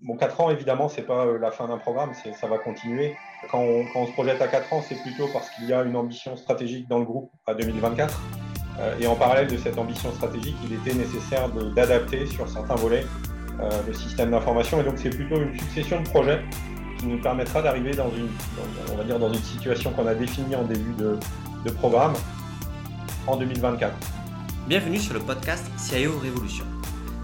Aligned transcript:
Bon, 0.00 0.16
4 0.16 0.40
ans, 0.40 0.50
évidemment, 0.50 0.88
ce 0.88 1.00
n'est 1.00 1.06
pas 1.06 1.26
la 1.26 1.50
fin 1.50 1.66
d'un 1.66 1.78
programme, 1.78 2.12
ça 2.14 2.46
va 2.46 2.58
continuer. 2.58 3.16
Quand 3.50 3.58
on, 3.60 4.06
se 4.06 4.12
projette 4.12 4.40
à 4.40 4.46
4 4.46 4.72
ans, 4.72 4.80
c'est 4.80 4.94
plutôt 4.94 5.26
parce 5.32 5.50
qu'il 5.50 5.66
y 5.66 5.72
a 5.72 5.82
une 5.82 5.96
ambition 5.96 6.36
stratégique 6.36 6.88
dans 6.88 7.00
le 7.00 7.04
groupe 7.04 7.32
à 7.46 7.54
2024. 7.54 8.20
Et 9.00 9.08
en 9.08 9.16
parallèle 9.16 9.48
de 9.48 9.56
cette 9.56 9.76
ambition 9.76 10.12
stratégique, 10.12 10.54
il 10.64 10.74
était 10.74 10.94
nécessaire 10.94 11.48
d'adapter 11.74 12.26
sur 12.26 12.48
certains 12.48 12.76
volets 12.76 13.04
le 13.88 13.92
système 13.92 14.30
d'information. 14.30 14.80
Et 14.80 14.84
donc, 14.84 14.98
c'est 14.98 15.10
plutôt 15.10 15.40
une 15.40 15.58
succession 15.58 16.00
de 16.00 16.08
projets 16.08 16.44
qui 17.00 17.06
nous 17.06 17.20
permettra 17.20 17.60
d'arriver 17.60 17.90
dans 17.90 18.10
une, 18.10 18.28
dans 19.18 19.32
une 19.32 19.42
situation 19.42 19.90
qu'on 19.90 20.06
a 20.06 20.14
définie 20.14 20.54
en 20.54 20.62
début 20.62 20.94
de, 20.94 21.18
de 21.64 21.70
programme 21.72 22.14
en 23.26 23.36
2024. 23.36 23.92
Bienvenue 24.68 24.98
sur 24.98 25.14
le 25.14 25.20
podcast 25.20 25.68
CIO 25.76 26.16
Révolution. 26.20 26.77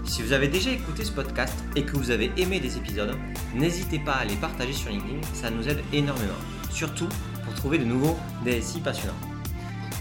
Si 0.05 0.21
vous 0.21 0.33
avez 0.33 0.47
déjà 0.47 0.69
écouté 0.69 1.03
ce 1.03 1.11
podcast 1.11 1.53
et 1.75 1.83
que 1.83 1.97
vous 1.97 2.11
avez 2.11 2.31
aimé 2.37 2.59
des 2.59 2.77
épisodes, 2.77 3.17
n'hésitez 3.53 3.99
pas 3.99 4.13
à 4.13 4.25
les 4.25 4.35
partager 4.35 4.71
sur 4.71 4.91
LinkedIn, 4.91 5.19
ça 5.33 5.49
nous 5.49 5.67
aide 5.67 5.83
énormément, 5.91 6.33
surtout 6.69 7.09
pour 7.43 7.53
trouver 7.55 7.79
de 7.79 7.85
nouveaux 7.85 8.17
DSI 8.45 8.81
passionnants. 8.81 9.13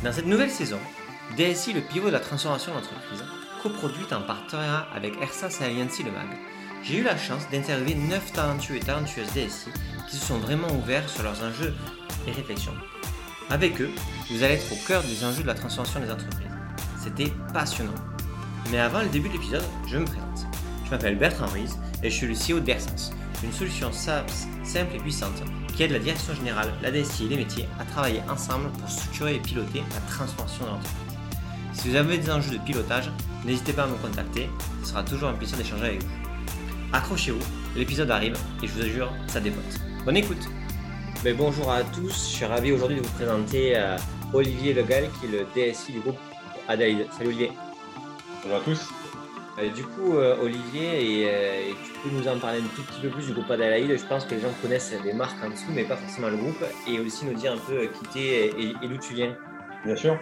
Dans 0.04 0.12
cette 0.12 0.26
nouvelle 0.26 0.50
saison, 0.50 0.78
DSI, 1.36 1.72
le 1.72 1.80
pivot 1.80 2.08
de 2.08 2.12
la 2.12 2.20
transformation 2.20 2.74
d'entreprise, 2.74 3.24
coproduite 3.62 4.12
en 4.12 4.22
partenariat 4.22 4.86
avec 4.94 5.14
ERSAS 5.20 5.60
et 5.62 6.02
Le 6.02 6.12
Mag, 6.12 6.28
j'ai 6.82 6.98
eu 6.98 7.02
la 7.02 7.16
chance 7.16 7.48
d'interviewer 7.50 7.94
9 7.94 8.32
talentueux 8.32 8.76
et 8.76 8.80
talentueuses 8.80 9.32
DSI 9.32 9.70
qui 10.10 10.16
se 10.16 10.26
sont 10.26 10.38
vraiment 10.38 10.70
ouverts 10.72 11.08
sur 11.08 11.22
leurs 11.22 11.42
enjeux 11.42 11.72
et 12.26 12.32
réflexions. 12.32 12.74
Avec 13.48 13.80
eux, 13.80 13.90
vous 14.30 14.42
allez 14.42 14.54
être 14.54 14.72
au 14.72 14.86
cœur 14.86 15.02
des 15.02 15.24
enjeux 15.24 15.42
de 15.42 15.48
la 15.48 15.54
transformation 15.54 16.00
des 16.00 16.10
entreprises. 16.10 16.50
C'était 17.02 17.32
passionnant. 17.52 17.94
Mais 18.70 18.78
avant 18.78 19.02
le 19.02 19.08
début 19.08 19.28
de 19.28 19.34
l'épisode, 19.34 19.64
je 19.86 19.98
me 19.98 20.04
présente. 20.04 20.46
Je 20.84 20.90
m'appelle 20.90 21.16
Bertrand 21.16 21.46
Ruiz 21.46 21.78
et 22.02 22.10
je 22.10 22.14
suis 22.14 22.26
le 22.26 22.34
CEO 22.34 22.60
d'Airsens, 22.60 23.12
une 23.42 23.52
solution 23.52 23.92
SaaS 23.92 24.46
simple 24.64 24.96
et 24.96 24.98
puissante 24.98 25.42
qui 25.74 25.82
aide 25.82 25.92
la 25.92 25.98
direction 25.98 26.34
générale, 26.34 26.72
la 26.82 26.90
DSI 26.90 27.26
et 27.26 27.28
les 27.28 27.36
métiers 27.36 27.68
à 27.80 27.84
travailler 27.84 28.20
ensemble 28.30 28.70
pour 28.70 28.88
structurer 28.88 29.36
et 29.36 29.40
piloter 29.40 29.82
la 29.92 30.00
transformation 30.12 30.64
de 30.64 30.70
l'entreprise. 30.70 31.18
Si 31.72 31.88
vous 31.88 31.96
avez 31.96 32.18
des 32.18 32.30
enjeux 32.30 32.52
de 32.52 32.58
pilotage, 32.58 33.10
n'hésitez 33.44 33.72
pas 33.72 33.84
à 33.84 33.86
me 33.86 33.96
contacter, 33.96 34.48
ce 34.82 34.90
sera 34.90 35.02
toujours 35.02 35.28
un 35.28 35.34
plaisir 35.34 35.58
d'échanger 35.58 35.84
avec 35.84 36.02
vous. 36.02 36.10
Accrochez-vous, 36.92 37.44
l'épisode 37.76 38.10
arrive 38.10 38.36
et 38.62 38.66
je 38.66 38.72
vous 38.72 38.82
assure, 38.82 39.12
ça 39.26 39.40
dépote. 39.40 39.64
Bonne 40.04 40.16
écoute 40.16 40.48
Mais 41.24 41.32
Bonjour 41.32 41.72
à 41.72 41.82
tous, 41.82 42.12
je 42.30 42.36
suis 42.36 42.44
ravi 42.44 42.70
aujourd'hui 42.72 42.98
de 42.98 43.02
vous 43.02 43.12
présenter 43.14 43.76
euh, 43.76 43.96
Olivier 44.32 44.74
Legal 44.74 45.08
qui 45.18 45.26
est 45.26 45.30
le 45.30 45.46
DSI 45.72 45.92
du 45.92 46.00
groupe 46.00 46.18
Adelaide. 46.68 47.08
Salut 47.18 47.30
Olivier 47.30 47.50
Bonjour 48.44 48.58
à 48.58 48.60
tous 48.62 48.90
euh, 49.58 49.70
Du 49.70 49.84
coup, 49.84 50.18
euh, 50.18 50.36
Olivier, 50.42 51.22
et, 51.22 51.74
tu 51.74 51.92
peux 52.02 52.14
nous 52.14 52.28
en 52.28 52.38
parler 52.38 52.58
un 52.58 52.76
tout 52.76 52.82
petit 52.82 53.00
peu 53.00 53.08
plus 53.08 53.26
du 53.26 53.32
groupe 53.32 53.50
Adelaide 53.50 53.96
Je 53.96 54.04
pense 54.04 54.26
que 54.26 54.34
les 54.34 54.40
gens 54.42 54.52
connaissent 54.60 54.94
les 55.02 55.14
marques 55.14 55.42
en 55.42 55.48
dessous, 55.48 55.70
mais 55.72 55.84
pas 55.84 55.96
forcément 55.96 56.28
le 56.28 56.36
groupe, 56.36 56.62
et 56.86 57.00
aussi 57.00 57.24
nous 57.24 57.32
dire 57.32 57.52
un 57.52 57.56
peu 57.56 57.86
qui 57.86 58.08
tu 58.12 58.18
es 58.18 58.48
et, 58.48 58.74
d'où 58.86 58.98
tu 58.98 59.14
viens. 59.14 59.34
Bien 59.86 59.96
sûr. 59.96 60.18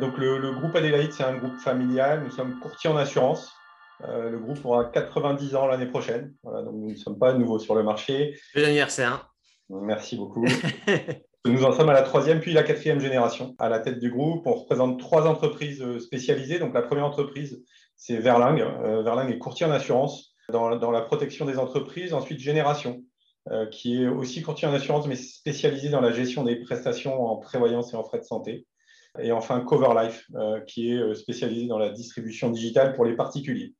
donc 0.00 0.18
le, 0.18 0.36
le 0.36 0.52
groupe 0.52 0.76
Adelaide, 0.76 1.12
c'est 1.12 1.24
un 1.24 1.36
groupe 1.36 1.58
familial, 1.58 2.24
nous 2.24 2.30
sommes 2.30 2.58
courtiers 2.60 2.90
en 2.90 2.96
assurance. 2.98 3.54
Euh, 4.04 4.28
le 4.28 4.38
groupe 4.38 4.62
aura 4.64 4.84
90 4.84 5.54
ans 5.54 5.66
l'année 5.66 5.86
prochaine. 5.86 6.34
donc 6.44 6.74
nous 6.74 6.90
ne 6.90 6.96
sommes 6.96 7.18
pas 7.18 7.32
nouveaux 7.32 7.58
sur 7.58 7.74
le 7.74 7.82
marché. 7.82 8.38
Bon 8.54 8.64
anniversaire. 8.64 9.32
Merci 9.70 10.16
beaucoup. 10.16 10.46
nous 11.46 11.64
en 11.64 11.72
sommes 11.72 11.88
à 11.88 11.94
la 11.94 12.02
troisième 12.02 12.40
puis 12.40 12.52
la 12.52 12.62
quatrième 12.62 13.00
génération 13.00 13.54
à 13.58 13.68
la 13.68 13.80
tête 13.80 13.98
du 13.98 14.10
groupe. 14.10 14.46
On 14.46 14.54
représente 14.54 14.98
trois 15.00 15.26
entreprises 15.26 15.82
euh, 15.82 15.98
spécialisées. 15.98 16.58
Donc 16.58 16.74
la 16.74 16.82
première 16.82 17.06
entreprise, 17.06 17.62
c'est 17.96 18.18
Verling. 18.18 18.60
Euh, 18.60 19.02
Verling 19.02 19.30
est 19.30 19.38
courtier 19.38 19.66
en 19.66 19.70
assurance 19.70 20.34
dans, 20.50 20.76
dans, 20.76 20.90
la 20.90 21.00
protection 21.00 21.46
des 21.46 21.58
entreprises. 21.58 22.12
Ensuite, 22.12 22.40
Génération, 22.40 23.02
qui 23.70 24.02
est 24.02 24.06
aussi 24.06 24.42
courtier 24.42 24.68
en 24.68 24.74
assurance, 24.74 25.06
mais 25.06 25.16
spécialisé 25.16 25.88
dans 25.88 26.00
la 26.00 26.12
gestion 26.12 26.44
des 26.44 26.56
prestations 26.56 27.24
en 27.24 27.36
prévoyance 27.36 27.92
et 27.92 27.96
en 27.96 28.04
frais 28.04 28.18
de 28.18 28.24
santé. 28.24 28.66
Et 29.18 29.32
enfin, 29.32 29.60
Coverlife, 29.60 30.26
qui 30.66 30.92
est 30.92 31.14
spécialisé 31.14 31.66
dans 31.66 31.78
la 31.78 31.90
distribution 31.90 32.50
digitale 32.50 32.94
pour 32.94 33.04
les 33.04 33.16
particuliers. 33.16 33.74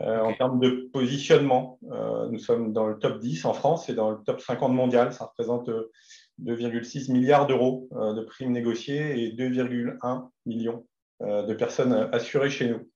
Euh, 0.00 0.20
en 0.20 0.34
termes 0.34 0.58
de 0.58 0.88
positionnement, 0.92 1.78
euh, 1.92 2.28
nous 2.28 2.38
sommes 2.38 2.72
dans 2.72 2.88
le 2.88 2.98
top 2.98 3.20
10 3.20 3.44
en 3.44 3.52
France 3.52 3.88
et 3.88 3.94
dans 3.94 4.10
le 4.10 4.18
top 4.24 4.40
50 4.40 4.72
mondial. 4.72 5.12
Ça 5.12 5.26
représente 5.26 5.70
2,6 6.42 7.10
euh, 7.10 7.12
milliards 7.12 7.46
d'euros 7.46 7.88
de 7.92 8.20
primes 8.22 8.52
négociées 8.52 9.22
et 9.22 9.32
2,1 9.32 10.28
millions 10.46 10.86
de 11.20 11.54
personnes 11.54 12.08
assurées 12.12 12.50
chez 12.50 12.68
nous. 12.68 12.90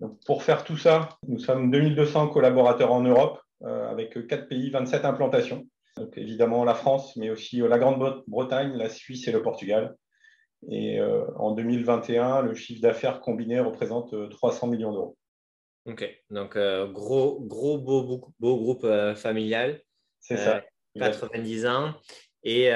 Donc, 0.00 0.18
pour 0.26 0.42
faire 0.42 0.64
tout 0.64 0.76
ça, 0.76 1.08
nous 1.26 1.38
sommes 1.38 1.70
2200 1.70 2.28
collaborateurs 2.28 2.92
en 2.92 3.02
Europe 3.02 3.40
avec 3.62 4.26
4 4.26 4.48
pays, 4.48 4.70
27 4.70 5.04
implantations. 5.04 5.66
Donc, 5.96 6.16
évidemment 6.16 6.64
la 6.64 6.74
France, 6.74 7.16
mais 7.16 7.30
aussi 7.30 7.58
la 7.58 7.78
Grande-Bretagne, 7.78 8.76
la 8.76 8.88
Suisse 8.88 9.26
et 9.26 9.32
le 9.32 9.42
Portugal. 9.42 9.96
Et 10.70 11.00
en 11.36 11.52
2021, 11.52 12.42
le 12.42 12.54
chiffre 12.54 12.82
d'affaires 12.82 13.20
combiné 13.20 13.60
représente 13.60 14.14
300 14.30 14.66
millions 14.66 14.92
d'euros. 14.92 15.16
Ok, 15.88 16.06
donc 16.28 16.56
euh, 16.56 16.86
gros, 16.86 17.40
gros, 17.40 17.78
beau, 17.78 18.32
beau, 18.38 18.56
groupe 18.58 18.84
euh, 18.84 19.14
familial. 19.14 19.80
C'est 20.20 20.36
ça. 20.36 20.62
90 20.98 21.64
euh, 21.64 21.70
ans. 21.70 21.94
Et, 22.44 22.70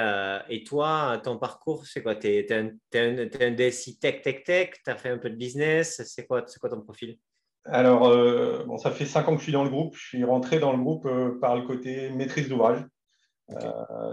et, 0.49 0.65
toi, 0.65 1.21
ton 1.23 1.39
parcours, 1.39 1.87
c'est 1.87 2.03
quoi? 2.03 2.17
Tu 2.17 2.27
es, 2.29 2.53
un, 2.53 2.71
un, 2.95 3.51
DSI 3.53 3.99
tech, 3.99 4.21
tech, 4.23 4.43
tech? 4.45 4.71
Tu 4.85 4.91
as 4.91 4.97
fait 4.97 5.09
un 5.09 5.19
peu 5.19 5.31
de 5.31 5.37
business? 5.37 6.03
C'est 6.05 6.27
quoi, 6.27 6.45
quoi 6.61 6.69
ton 6.69 6.81
profil? 6.83 7.17
Alors, 7.65 8.01
bon, 8.67 8.77
ça 8.77 8.91
fait 8.91 9.07
5 9.07 9.29
ans 9.29 9.33
que 9.35 9.39
je 9.39 9.45
suis 9.45 9.53
dans 9.53 9.65
le 9.65 9.71
groupe. 9.71 9.95
Je 9.95 10.05
suis 10.09 10.25
rentré 10.25 10.59
dans 10.59 10.73
le 10.73 10.83
groupe 10.83 11.09
par 11.41 11.57
le 11.57 11.63
côté 11.63 12.11
maîtrise 12.11 12.49
d'ouvrage. 12.49 12.85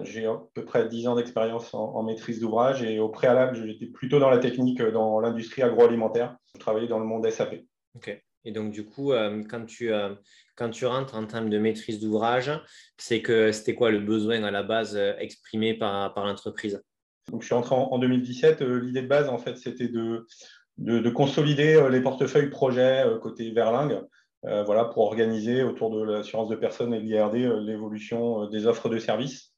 J'ai 0.03 0.27
à 0.27 0.39
peu 0.53 0.63
près 0.63 0.87
10 0.87 1.07
ans 1.07 1.15
d'expérience 1.15 1.73
en, 1.73 1.95
en, 1.95 2.03
maîtrise 2.03 2.39
d'ouvrage 2.39 2.83
et 2.83 2.99
au 2.99 3.09
préalable, 3.09 3.55
j'étais 3.55 3.87
plutôt 3.87 4.19
dans 4.19 4.29
la 4.29 4.37
technique, 4.37 4.81
dans 4.81 5.19
l'industrie 5.19 5.63
agroalimentaire. 5.63 6.37
Je 6.53 6.59
travaillais 6.59 6.87
dans 6.87 6.99
le 6.99 7.05
monde 7.05 7.29
SAP. 7.29 7.65
Ok. 7.95 8.23
Et 8.45 8.51
donc, 8.51 8.71
du 8.71 8.85
coup, 8.85 9.11
euh, 9.11 9.43
quand, 9.49 9.65
tu, 9.65 9.91
euh, 9.91 10.13
quand 10.55 10.69
tu 10.69 10.85
rentres 10.85 11.15
en 11.15 11.25
termes 11.25 11.49
de 11.49 11.57
maîtrise 11.57 11.99
d'ouvrage, 11.99 12.51
c'est 12.97 13.21
que 13.21 13.51
c'était 13.51 13.75
quoi 13.75 13.91
le 13.91 13.99
besoin 13.99 14.43
à 14.43 14.51
la 14.51 14.63
base 14.63 14.95
euh, 14.95 15.13
exprimé 15.19 15.73
par, 15.73 16.13
par 16.13 16.25
l'entreprise? 16.25 16.81
Donc, 17.31 17.41
je 17.41 17.47
suis 17.47 17.55
rentré 17.55 17.75
en, 17.75 17.99
2017. 17.99 18.61
L'idée 18.61 19.01
de 19.01 19.07
base, 19.07 19.29
en 19.29 19.37
fait, 19.37 19.57
c'était 19.57 19.89
de, 19.89 20.25
de, 20.77 21.09
consolider 21.09 21.87
les 21.91 22.01
portefeuilles 22.01 22.49
projets 22.49 23.05
côté 23.21 23.51
Verling, 23.51 23.99
voilà, 24.41 24.85
pour 24.85 25.03
organiser 25.03 25.61
autour 25.61 25.91
de 25.91 26.03
l'assurance 26.03 26.49
de 26.49 26.55
personnes 26.55 26.91
et 26.91 26.99
l'IRD 26.99 27.35
l'évolution 27.35 28.47
des 28.47 28.65
offres 28.65 28.89
de 28.89 28.97
services, 28.97 29.53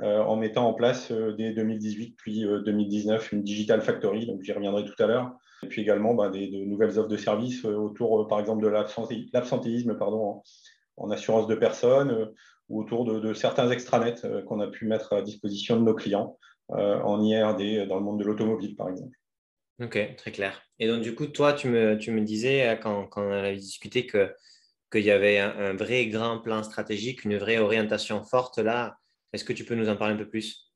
en 0.00 0.36
mettant 0.36 0.68
en 0.68 0.74
place 0.74 1.10
dès 1.10 1.52
2018 1.54 2.14
puis 2.16 2.42
2019 2.44 3.32
une 3.32 3.42
Digital 3.42 3.82
Factory. 3.82 4.26
Donc, 4.26 4.42
j'y 4.42 4.52
reviendrai 4.52 4.84
tout 4.84 5.02
à 5.02 5.08
l'heure 5.08 5.32
et 5.62 5.68
puis 5.68 5.82
également 5.82 6.14
bah, 6.14 6.28
des, 6.28 6.48
de 6.48 6.64
nouvelles 6.64 6.98
offres 6.98 7.08
de 7.08 7.16
services 7.16 7.64
euh, 7.64 7.74
autour, 7.74 8.20
euh, 8.20 8.28
par 8.28 8.40
exemple, 8.40 8.62
de 8.62 8.68
l'absentéisme 8.68 9.96
en, 10.00 11.10
assurance 11.10 11.46
de 11.46 11.54
personnes 11.54 12.10
euh, 12.10 12.26
ou 12.68 12.80
autour 12.80 13.04
de, 13.04 13.32
certains 13.32 13.70
extranets 13.70 14.16
qu'on 14.46 14.60
a 14.60 14.68
pu 14.68 14.86
mettre 14.86 15.14
à 15.14 15.22
disposition 15.22 15.76
de 15.76 15.84
nos 15.84 15.94
clients 15.94 16.38
en 16.68 17.22
IRD 17.22 17.88
dans 17.88 17.96
le 17.96 18.04
monde 18.04 18.20
de 18.20 18.24
l'automobile, 18.24 18.76
par 18.76 18.90
exemple. 18.90 19.16
Ok, 19.82 19.98
très 20.18 20.32
clair. 20.32 20.60
Et 20.78 20.86
donc, 20.86 21.00
du 21.00 21.14
coup, 21.14 21.24
toi, 21.28 21.54
tu 21.54 21.68
me, 21.68 22.20
disais, 22.20 22.78
quand, 22.82 23.06
quand, 23.06 23.26
on 23.26 23.32
avait 23.32 23.56
discuté, 23.56 24.04
que 24.04 24.34
qu'il 24.92 25.04
y 25.04 25.10
avait 25.10 25.38
un, 25.38 25.48
un, 25.56 25.74
vrai 25.76 26.08
grand 26.08 26.40
plan 26.40 26.62
stratégique, 26.62 27.24
une 27.24 27.38
vraie 27.38 27.56
orientation 27.56 28.22
forte 28.22 28.58
là. 28.58 28.98
Est-ce 29.32 29.44
que 29.44 29.54
tu 29.54 29.64
peux 29.64 29.74
nous 29.74 29.88
en 29.88 29.96
parler 29.96 30.12
un 30.12 30.18
peu 30.18 30.28
plus? 30.28 30.67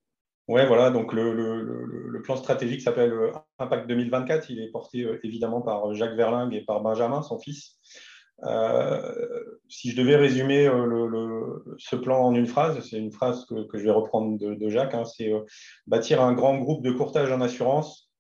Oui, 0.49 0.67
voilà, 0.67 0.91
donc 0.91 1.13
le, 1.13 2.21
plan 2.25 2.37
stratégique 2.37 2.83
s'appelle 2.83 3.13
euh, 3.13 3.33
Impact 3.59 3.89
2024. 3.89 4.51
Il 4.51 4.61
est 4.61 4.71
porté 4.71 5.03
euh, 5.03 5.21
évidemment 5.25 5.61
par 5.61 5.93
Jacques 5.95 6.15
Verling 6.15 6.53
et 6.53 6.65
par 6.65 6.81
Benjamin, 6.81 7.23
son 7.23 7.39
fils. 7.39 7.79
Euh, 8.45 9.13
si 9.69 9.91
je 9.91 9.97
devais 9.97 10.17
résumer 10.17 10.69
ce 11.79 11.95
plan 11.95 12.25
en 12.25 12.35
une 12.35 12.47
phrase, 12.47 12.81
c'est 12.89 12.99
une 12.99 13.13
phrase 13.13 13.47
que, 13.47 13.67
je 13.75 13.85
vais 13.85 13.91
reprendre 13.91 14.37
de, 14.37 14.69
Jacques, 14.69 14.95
hein, 14.95 15.05
c'est 15.05 15.33
bâtir 15.87 16.21
un 16.21 16.33
grand 16.33 16.59
groupe 16.59 16.83
de 16.83 16.91
courtage 16.91 17.31
en 17.31 17.41
assurance 17.41 18.11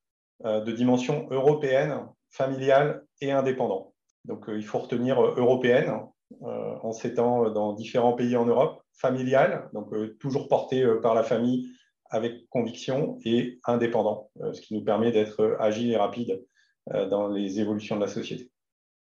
de 0.44 0.70
dimension 0.70 1.26
européenne, 1.30 2.06
familiale 2.30 3.04
et 3.20 3.32
indépendant. 3.32 3.94
Donc 4.24 4.44
il 4.46 4.64
faut 4.64 4.78
retenir 4.78 5.20
européenne 5.20 5.98
en 6.40 6.92
s'étant 6.92 7.50
dans 7.50 7.72
différents 7.72 8.12
pays 8.12 8.36
en 8.36 8.46
Europe, 8.46 8.80
familiale, 8.92 9.69
donc 9.72 9.92
toujours 10.20 10.46
porté 10.46 10.86
par 11.02 11.14
la 11.14 11.24
famille 11.24 11.69
avec 12.12 12.46
conviction 12.50 13.18
et 13.24 13.58
indépendant, 13.64 14.30
euh, 14.42 14.52
ce 14.52 14.60
qui 14.60 14.74
nous 14.74 14.84
permet 14.84 15.10
d'être 15.10 15.40
euh, 15.40 15.56
agile 15.58 15.90
et 15.90 15.96
rapide 15.96 16.44
euh, 16.92 17.08
dans 17.08 17.28
les 17.28 17.58
évolutions 17.58 17.96
de 17.96 18.02
la 18.02 18.08
société. 18.08 18.50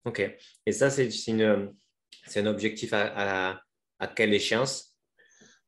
OK. 0.05 0.21
Et 0.65 0.71
ça, 0.71 0.89
c'est 0.89 1.31
un 1.31 2.45
objectif 2.45 2.93
à, 2.93 3.61
à, 3.99 4.07
quelle 4.07 4.33
échéance? 4.33 4.95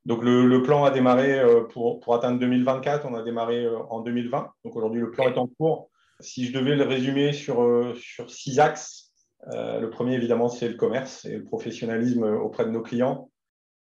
Donc 0.06 0.24
le, 0.24 0.62
plan 0.62 0.84
a 0.84 0.92
démarré 0.92 1.42
pour, 1.72 2.00
pour, 2.00 2.14
atteindre 2.14 2.40
2024, 2.40 3.06
on 3.06 3.16
a 3.16 3.24
démarré 3.24 3.68
en 3.68 4.02
2020. 4.02 4.52
Donc 4.64 4.76
aujourd'hui, 4.76 5.02
le 5.02 5.10
plan 5.10 5.30
est 5.30 5.38
en 5.38 5.48
cours. 5.48 5.90
Si 6.20 6.46
je 6.46 6.54
devais 6.54 6.76
le 6.76 6.84
résumer 6.84 7.34
sur, 7.34 7.96
sur 7.98 8.30
six 8.30 8.60
axes, 8.60 9.14
le 9.48 9.88
premier, 9.88 10.16
évidemment, 10.16 10.50
c'est 10.50 10.68
le 10.68 10.76
commerce 10.76 11.26
et 11.26 11.38
le 11.38 11.44
professionnalisme 11.44 12.24
auprès 12.24 12.66
de 12.66 12.72
nos 12.72 12.82
clients. 12.82 13.32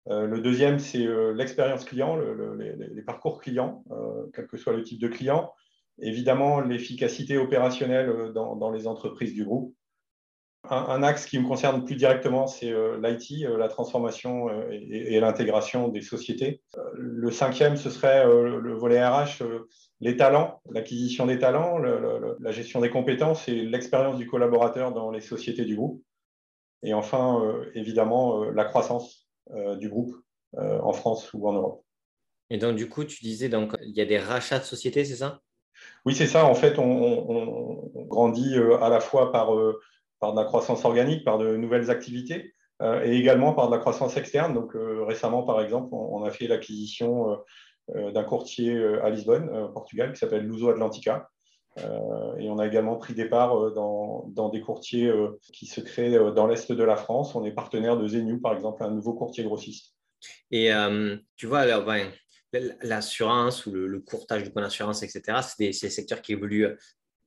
Le 0.08 0.40
deuxième, 0.40 0.80
c'est 0.80 1.06
l'expérience 1.34 1.86
client, 1.86 2.18
les, 2.18 3.02
parcours 3.04 3.40
clients, 3.40 3.84
quel 4.34 4.48
que 4.48 4.58
soit 4.58 4.74
le 4.74 4.84
type 4.84 5.00
de 5.00 5.08
client. 5.08 5.52
Évidemment, 6.00 6.62
l'efficacité 6.62 7.38
opérationnelle 7.38 8.32
dans, 8.34 8.72
les 8.72 8.88
entreprises 8.88 9.34
du 9.34 9.46
groupe. 9.46 9.76
Un, 10.70 11.02
axe 11.02 11.26
qui 11.26 11.40
me 11.40 11.48
concerne 11.48 11.86
plus 11.86 11.96
directement, 11.96 12.46
c'est 12.46 12.72
euh, 12.72 13.00
l'IT, 13.02 13.46
euh, 13.46 13.58
la 13.58 13.68
transformation 13.68 14.48
euh, 14.50 14.70
et, 14.70 15.20
l'intégration 15.20 15.88
des 15.88 16.02
sociétés. 16.02 16.62
le 16.94 17.32
cinquième, 17.32 17.78
ce 17.78 17.90
serait 17.90 18.26
le 18.26 18.74
volet 18.74 19.04
RH, 19.04 19.44
les 20.02 20.16
talents, 20.18 20.62
l'acquisition 20.70 21.26
des 21.26 21.40
talents, 21.40 21.80
la 21.80 22.52
gestion 22.52 22.80
des 22.80 22.92
compétences 22.92 23.48
et 23.48 23.64
l'expérience 23.64 24.18
du 24.18 24.28
collaborateur 24.28 24.94
dans 24.94 25.10
les 25.10 25.22
sociétés 25.22 25.66
du 25.66 25.76
groupe. 25.76 26.04
Et 26.84 26.94
enfin, 26.94 27.42
évidemment, 27.74 28.44
la 28.46 28.66
croissance 28.66 29.21
du 29.80 29.90
groupe 29.90 30.16
en 30.58 30.94
France 30.94 31.32
ou 31.34 31.48
en 31.48 31.54
Europe. 31.54 31.84
Et 32.50 32.58
donc, 32.58 32.76
du 32.76 32.90
coup, 32.90 33.04
tu 33.06 33.24
disais, 33.24 33.50
donc, 33.50 33.76
il 33.82 33.96
y 33.96 34.02
a 34.02 34.06
des 34.06 34.20
rachats 34.20 34.60
de 34.60 34.64
sociétés, 34.64 35.06
c'est 35.06 35.16
ça? 35.16 35.40
Oui, 36.06 36.14
c'est 36.14 36.28
ça. 36.28 36.46
En 36.46 36.54
fait, 36.56 36.78
on, 36.80 36.86
on 36.86 38.06
grandit 38.06 38.56
à 38.82 38.90
la 38.90 39.00
fois 39.00 39.32
par 39.32 39.52
par 40.22 40.32
de 40.32 40.40
la 40.40 40.46
croissance 40.46 40.86
organique, 40.86 41.26
par 41.26 41.38
de 41.38 41.58
nouvelles 41.58 41.90
activités 41.90 42.54
euh, 42.82 43.04
et 43.04 43.18
également 43.18 43.54
par 43.54 43.68
de 43.68 43.74
la 43.74 43.80
croissance 43.80 44.16
externe. 44.16 44.54
Donc 44.54 44.76
euh, 44.76 45.04
récemment, 45.04 45.44
par 45.44 45.62
exemple, 45.62 45.90
on, 45.92 46.24
a 46.24 46.32
fait 46.32 46.48
l'acquisition 46.48 47.44
euh, 47.96 48.12
d'un 48.12 48.24
courtier 48.24 48.82
à 49.04 49.10
Lisbonne, 49.10 49.50
Portugal, 49.74 50.14
qui 50.14 50.20
s'appelle 50.20 50.48
Luso 50.48 50.70
Atlantica. 50.70 51.30
Et 51.78 52.50
on 52.50 52.60
a 52.60 52.68
également 52.68 52.98
pris 52.98 53.14
des 53.14 53.26
parts 53.26 53.72
dans, 53.72 54.50
des 54.50 54.62
courtiers 54.62 55.12
qui 55.54 55.66
se 55.66 55.80
créent 55.80 56.12
dans 56.34 56.48
l'Est 56.48 56.72
de 56.72 56.84
la 56.84 56.96
France. 56.96 57.34
On 57.36 57.46
est 57.46 57.52
partenaire 57.52 57.98
de 57.98 58.08
Zenu, 58.08 58.42
par 58.42 58.54
exemple, 58.54 58.84
un 58.84 58.92
nouveau 58.92 59.14
courtier 59.14 59.44
grossiste. 59.44 59.96
Et 60.52 60.72
tu 61.38 61.48
vois, 61.48 61.66
l'assurance 62.82 63.66
ou 63.66 63.72
le, 63.72 64.00
courtage 64.00 64.44
de 64.44 64.50
point 64.50 64.62
d'assurance, 64.62 65.04
etc., 65.04 65.40
c'est 65.42 65.58
des, 65.60 65.74
secteurs 65.74 66.22
qui 66.22 66.34
évoluent 66.34 66.68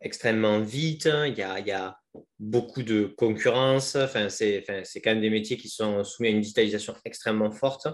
extrêmement 0.01 0.61
vite. 0.61 1.09
Il 1.27 1.35
y 1.37 1.43
a, 1.43 1.97
beaucoup 2.39 2.83
de 2.83 3.07
concurrence. 3.17 3.97
Enfin, 3.97 4.29
c'est 4.29 4.65
quand 4.67 5.11
même 5.11 5.21
des 5.21 5.31
métiers 5.31 5.57
qui 5.57 5.69
sont 5.69 6.05
soumis 6.05 6.29
à 6.29 6.33
une 6.33 6.41
digitalisation 6.41 6.95
extrêmement 7.05 7.51
forte. 7.51 7.89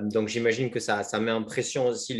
Donc, 0.00 0.28
j'imagine 0.28 0.70
que 0.70 0.80
ça, 0.80 1.02
ça, 1.02 1.20
met 1.20 1.32
en 1.32 1.42
pression 1.42 1.86
aussi 1.86 2.14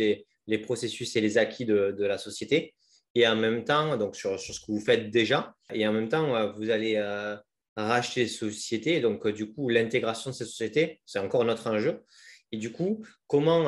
les, 0.47 0.57
processus 0.59 1.15
et 1.15 1.21
les 1.21 1.37
acquis 1.37 1.65
de, 1.65 1.95
la 1.99 2.17
société. 2.17 2.75
Et 3.15 3.27
en 3.27 3.35
même 3.35 3.63
temps, 3.63 3.97
donc 3.97 4.15
sur, 4.15 4.39
sur, 4.39 4.53
ce 4.53 4.59
que 4.59 4.71
vous 4.71 4.79
faites 4.79 5.09
déjà, 5.09 5.55
et 5.73 5.87
en 5.87 5.93
même 5.93 6.09
temps, 6.09 6.35
euh, 6.35 6.51
vous 6.51 6.69
allez 6.69 6.95
euh, 6.97 7.35
racheter 7.75 8.23
des 8.23 8.29
sociétés. 8.29 8.99
Donc, 8.99 9.25
euh, 9.25 9.33
du 9.33 9.51
coup, 9.51 9.69
l'intégration 9.69 10.29
de 10.31 10.35
ces 10.35 10.45
sociétés, 10.45 11.01
c'est 11.05 11.19
encore 11.19 11.43
notre 11.43 11.67
enjeu. 11.67 12.03
Et 12.51 12.57
du 12.57 12.71
coup, 12.71 13.03
comment, 13.27 13.65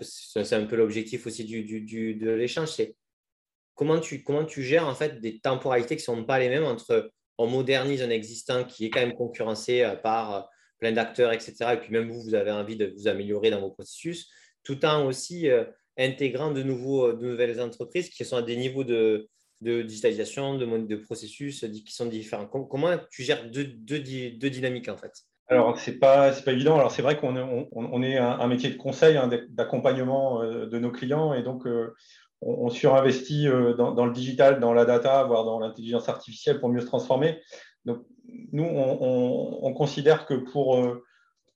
c'est 0.00 0.54
un 0.54 0.64
peu 0.64 0.76
l'objectif 0.76 1.26
aussi 1.26 1.44
du, 1.44 1.62
du, 1.62 2.14
de 2.14 2.30
l'échange, 2.30 2.68
c'est 2.68 2.96
comment 3.74 4.00
tu, 4.00 4.22
comment 4.22 4.46
tu 4.46 4.62
gères 4.62 4.88
en 4.88 4.94
fait 4.94 5.20
des 5.20 5.40
temporalités 5.40 5.96
qui 5.96 6.02
ne 6.10 6.16
sont 6.16 6.24
pas 6.24 6.38
les 6.38 6.48
mêmes 6.48 6.64
entre 6.64 7.10
on 7.36 7.46
modernise 7.46 8.00
un 8.00 8.08
existant 8.08 8.64
qui 8.64 8.86
est 8.86 8.90
quand 8.90 9.00
même 9.00 9.12
concurrencé 9.12 9.92
par 10.02 10.48
plein 10.78 10.92
d'acteurs, 10.92 11.32
etc. 11.32 11.74
Et 11.74 11.76
puis 11.76 11.92
même 11.92 12.10
vous, 12.10 12.22
vous 12.22 12.34
avez 12.34 12.50
envie 12.50 12.76
de 12.76 12.94
vous 12.96 13.08
améliorer 13.08 13.50
dans 13.50 13.60
vos 13.60 13.72
processus, 13.72 14.30
tout 14.62 14.86
en 14.86 15.04
aussi 15.04 15.50
intégrant 15.98 16.50
de, 16.50 16.62
nouveaux, 16.62 17.12
de 17.12 17.26
nouvelles 17.26 17.60
entreprises 17.60 18.10
qui 18.10 18.24
sont 18.24 18.36
à 18.36 18.42
des 18.42 18.56
niveaux 18.56 18.84
de, 18.84 19.28
de 19.60 19.82
digitalisation, 19.82 20.56
de, 20.56 20.96
processus 20.96 21.64
qui 21.84 21.92
sont 21.92 22.06
différents. 22.06 22.46
Comment 22.46 22.96
tu 23.10 23.22
gères 23.22 23.50
deux, 23.50 23.64
deux, 23.64 24.00
deux 24.00 24.50
dynamiques 24.50 24.88
en 24.88 24.96
fait? 24.96 25.12
Alors, 25.48 25.78
ce 25.78 25.90
n'est 25.90 25.98
pas, 25.98 26.32
pas 26.32 26.52
évident. 26.52 26.76
Alors, 26.76 26.90
c'est 26.90 27.02
vrai 27.02 27.18
qu'on 27.18 27.36
est, 27.36 27.68
on, 27.72 28.02
est 28.02 28.16
un, 28.16 28.46
métier 28.46 28.70
de 28.70 28.76
conseil, 28.76 29.18
hein, 29.18 29.28
d'accompagnement 29.50 30.42
de 30.42 30.78
nos 30.78 30.90
clients. 30.90 31.34
Et 31.34 31.42
donc, 31.42 31.66
on, 32.44 32.68
surinvestit 32.68 33.48
euh, 33.48 33.74
dans, 33.74 34.06
le 34.06 34.12
digital, 34.12 34.60
dans 34.60 34.72
la 34.72 34.84
data, 34.84 35.24
voire 35.24 35.44
dans 35.44 35.58
l'intelligence 35.58 36.08
artificielle 36.08 36.60
pour 36.60 36.68
mieux 36.68 36.80
se 36.80 36.86
transformer. 36.86 37.40
Donc, 37.84 38.04
nous, 38.52 38.64
on, 38.64 39.72
considère 39.74 40.26
que 40.26 40.34
pour, 40.34 40.76
euh, 40.76 41.04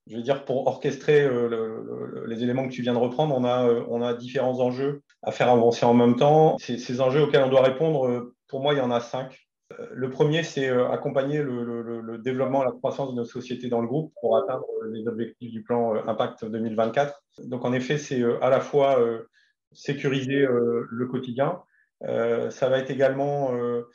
je 0.08 0.16
veux 0.16 0.22
dire, 0.22 0.44
pour 0.44 0.66
orchestrer 0.66 1.22
euh, 1.22 2.25
les 2.26 2.43
éléments 2.43 2.66
que 2.66 2.72
tu 2.72 2.82
viens 2.82 2.94
de 2.94 2.99
reprendre, 2.99 3.37
on 3.37 3.44
a, 3.44 3.64
on 3.88 4.02
a 4.02 4.14
différents 4.14 4.60
enjeux 4.60 5.02
à 5.22 5.32
faire 5.32 5.50
avancer 5.50 5.84
en 5.84 5.94
même 5.94 6.16
temps. 6.16 6.56
Ces, 6.58 7.00
enjeux 7.00 7.22
auxquels 7.22 7.43
on 7.43 7.50
doit 7.50 7.62
répondre, 7.62 8.32
pour 8.49 8.60
moi, 8.60 8.75
il 8.75 8.78
y 8.78 8.82
en 8.82 8.90
a 8.90 9.00
cinq. 9.00 9.49
Le 9.93 10.08
premier, 10.08 10.43
c'est 10.43 10.69
accompagner 10.69 11.43
le, 11.43 12.19
développement 12.19 12.62
et 12.62 12.66
la 12.66 12.72
croissance 12.72 13.10
de 13.10 13.16
nos 13.16 13.25
sociétés 13.25 13.69
dans 13.69 13.81
le 13.81 13.87
groupe 13.87 14.12
pour 14.20 14.37
atteindre 14.38 14.64
les 14.90 15.06
objectifs 15.06 15.52
du 15.52 15.62
plan 15.62 15.94
Impact 16.06 16.44
2024. 16.46 17.22
Donc, 17.44 17.64
en 17.64 17.72
effet, 17.72 17.99
c'est 17.99 18.22
à 18.40 18.49
la 18.49 18.61
fois 18.61 18.99
sécuriser 19.72 20.43
euh, 20.43 20.87
le 20.90 21.06
quotidien. 21.06 21.62
Euh, 22.04 22.50
ça 22.50 22.69
va 22.69 22.78
être 22.78 22.90
également 22.90 23.54
euh, 23.54 23.88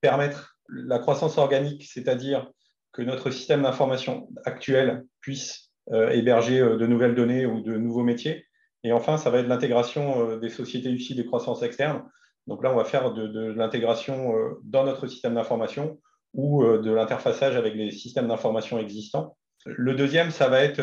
permettre 0.00 0.56
la 0.68 0.98
croissance 0.98 1.38
organique, 1.38 1.84
c'est-à-dire 1.84 2.50
que 2.92 3.02
notre 3.02 3.30
système 3.30 3.62
d'information 3.62 4.28
actuel 4.44 5.04
puisse 5.20 5.70
héberger 5.92 6.60
de 6.60 6.86
nouvelles 6.86 7.14
données 7.14 7.46
ou 7.46 7.60
de 7.62 7.76
nouveaux 7.76 8.04
métiers. 8.04 8.44
Et 8.84 8.92
enfin, 8.92 9.16
ça 9.16 9.30
va 9.30 9.38
être 9.38 9.48
l'intégration 9.48 10.36
des 10.38 10.48
sociétés 10.48 10.90
utiles 10.90 11.16
des 11.16 11.26
croissances 11.26 11.62
externes. 11.62 12.04
Donc 12.46 12.62
là, 12.62 12.72
on 12.72 12.76
va 12.76 12.84
faire 12.84 13.12
de, 13.12 13.26
de 13.26 13.52
l'intégration 13.52 14.32
dans 14.62 14.84
notre 14.84 15.08
système 15.08 15.34
d'information 15.34 16.00
ou 16.32 16.64
de 16.64 16.90
l'interfaçage 16.92 17.56
avec 17.56 17.74
les 17.74 17.90
systèmes 17.90 18.28
d'information 18.28 18.78
existants. 18.78 19.36
Le 19.64 19.94
deuxième, 19.94 20.30
ça 20.30 20.48
va 20.48 20.62
être 20.62 20.80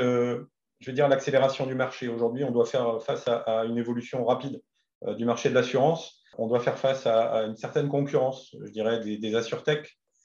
je 0.80 0.90
veux 0.90 0.94
dire, 0.94 1.08
l'accélération 1.08 1.66
du 1.66 1.76
marché. 1.76 2.08
Aujourd'hui, 2.08 2.44
on 2.44 2.52
doit 2.52 2.66
faire 2.66 3.02
face 3.02 3.28
à, 3.28 3.66
une 3.66 3.78
évolution 3.78 4.24
rapide 4.26 4.62
euh, 5.06 5.16
du 5.16 5.26
marché 5.26 5.50
de 5.50 5.56
l'assurance. 5.56 6.22
On 6.38 6.48
doit 6.48 6.60
faire 6.60 6.78
face 6.78 7.08
à, 7.08 7.44
une 7.44 7.56
certaine 7.56 7.90
concurrence, 7.90 8.56
je 8.64 8.72
dirais, 8.72 9.00
des, 9.00 9.18
des. 9.18 9.36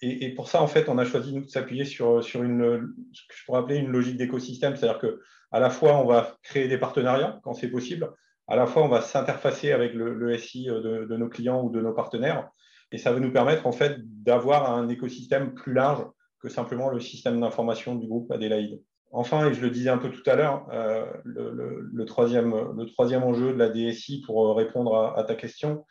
Et, 0.05 0.31
pour 0.31 0.49
ça, 0.49 0.61
en 0.61 0.67
fait, 0.67 0.89
on 0.89 0.99
a 0.99 1.05
choisi 1.05 1.33
nous, 1.33 1.45
de 1.45 1.49
s'appuyer 1.49 1.85
sur, 1.85 2.25
sur 2.25 2.43
une, 2.43 2.93
ce 3.13 3.23
que 3.29 3.35
je 3.37 3.45
pourrais 3.45 3.61
appeler 3.61 3.79
une 3.79 3.93
logique 3.93 4.17
d'écosystème. 4.17 4.75
C'est-à-dire 4.75 5.01
qu'à 5.01 5.61
la 5.61 5.71
fois, 5.71 5.97
on 5.99 6.07
va 6.07 6.37
créer 6.43 6.67
des 6.67 6.77
partenariats 6.77 7.39
quand 7.45 7.55
c'est 7.55 7.71
possible, 7.71 8.13
à 8.49 8.57
la 8.57 8.67
fois, 8.67 8.83
on 8.83 8.89
va 8.89 9.01
s'interfacer 9.01 9.71
avec 9.71 9.95
le, 9.95 10.37
SI 10.37 10.67
de, 10.67 11.07
de, 11.09 11.17
nos 11.17 11.29
clients 11.29 11.63
ou 11.63 11.71
de 11.71 11.81
nos 11.81 11.93
partenaires. 11.93 12.51
Et 12.91 12.99
ça 12.99 13.13
va 13.13 13.21
nous 13.21 13.33
permettre, 13.33 13.67
en 13.67 13.73
fait, 13.73 13.97
d'avoir 14.01 14.73
un 14.73 14.89
écosystème 14.89 15.55
plus 15.55 15.73
large 15.73 16.05
que 16.41 16.49
simplement 16.49 16.91
le 16.91 16.99
système 16.99 17.41
d'information 17.41 17.95
du 17.95 18.09
groupe 18.09 18.31
Adélaïde. 18.33 18.83
Enfin, 19.13 19.49
et 19.49 19.55
je 19.55 19.61
le 19.61 19.71
disais 19.71 19.91
un 19.91 19.99
peu 19.99 20.11
tout 20.11 20.29
à 20.29 20.37
l'heure, 20.37 20.67
euh, 20.73 21.05
le, 21.25 22.05
troisième, 22.07 22.53
enjeu 22.53 23.53
de 23.53 23.59
la 23.59 23.69
DSI 23.69 24.23
pour 24.23 24.47
euh, 24.47 24.55
répondre 24.55 25.15
à, 25.17 25.23
ta 25.25 25.35
question, 25.35 25.71
euh, 25.71 25.83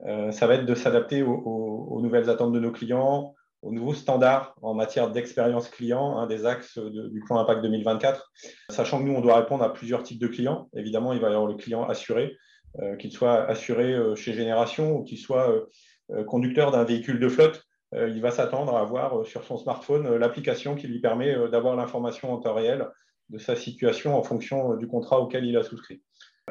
ça 0.00 0.46
va 0.46 0.54
être 0.54 0.66
de 0.66 0.74
s'adapter 0.74 1.22
aux, 1.22 2.00
nouvelles 2.02 2.28
attentes 2.28 2.52
de 2.52 2.60
nos 2.60 2.70
clients, 2.70 3.34
aux 3.62 3.72
nouveaux 3.72 3.94
standards 3.94 4.54
en 4.60 4.74
matière 4.74 5.10
d'expérience 5.10 5.68
client, 5.68 6.18
un 6.18 6.26
des 6.26 6.44
axes 6.44 6.78
du 6.78 7.20
plan 7.20 7.38
Impact 7.38 7.62
2024, 7.62 8.30
sachant 8.70 8.98
que 8.98 9.04
nous, 9.04 9.14
on 9.14 9.20
doit 9.20 9.40
répondre 9.40 9.64
à 9.64 9.72
plusieurs 9.72 10.02
types 10.02 10.20
de 10.20 10.28
clients. 10.28 10.68
Évidemment, 10.74 11.12
il 11.12 11.20
va 11.20 11.28
y 11.28 11.32
avoir 11.32 11.46
le 11.46 11.54
client 11.54 11.84
assuré, 11.84 12.36
qu'il 12.98 13.10
soit 13.10 13.44
assuré 13.48 13.96
chez 14.16 14.34
Génération 14.34 14.96
ou 14.96 15.02
qu'il 15.02 15.18
soit 15.18 15.50
conducteur 16.26 16.70
d'un 16.70 16.84
véhicule 16.84 17.18
de 17.18 17.28
flotte 17.28 17.66
euh, 17.94 18.08
il 18.08 18.20
va 18.20 18.30
s'attendre 18.30 18.76
à 18.76 18.80
avoir 18.80 19.20
euh, 19.20 19.24
sur 19.24 19.44
son 19.44 19.56
smartphone 19.56 20.06
euh, 20.06 20.18
l'application 20.18 20.74
qui 20.74 20.88
lui 20.88 21.00
permet 21.00 21.34
d'avoir 21.48 21.76
l'information 21.76 22.32
en 22.32 22.38
temps 22.38 22.54
réel 22.54 22.88
de 23.28 23.38
sa 23.38 23.56
situation 23.56 24.16
en 24.16 24.22
fonction 24.22 24.76
du 24.76 24.86
contrat 24.86 25.20
auquel 25.20 25.44
il 25.44 25.56
a 25.56 25.62
souscrit. 25.62 26.02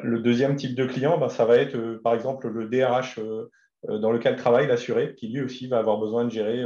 Le 0.02 0.20
deuxième 0.20 0.56
type 0.56 0.74
de 0.74 0.84
client, 0.84 1.18
ben, 1.18 1.28
ça 1.28 1.44
va 1.44 1.56
être 1.56 2.00
par 2.02 2.14
exemple 2.14 2.48
le 2.48 2.68
DRH 2.68 3.18
dans 3.88 4.10
lequel 4.10 4.36
travaille 4.36 4.66
l'assuré, 4.66 5.14
qui 5.14 5.28
lui 5.28 5.42
aussi 5.42 5.66
va 5.68 5.78
avoir 5.78 5.98
besoin 5.98 6.24
de 6.24 6.30
gérer 6.30 6.64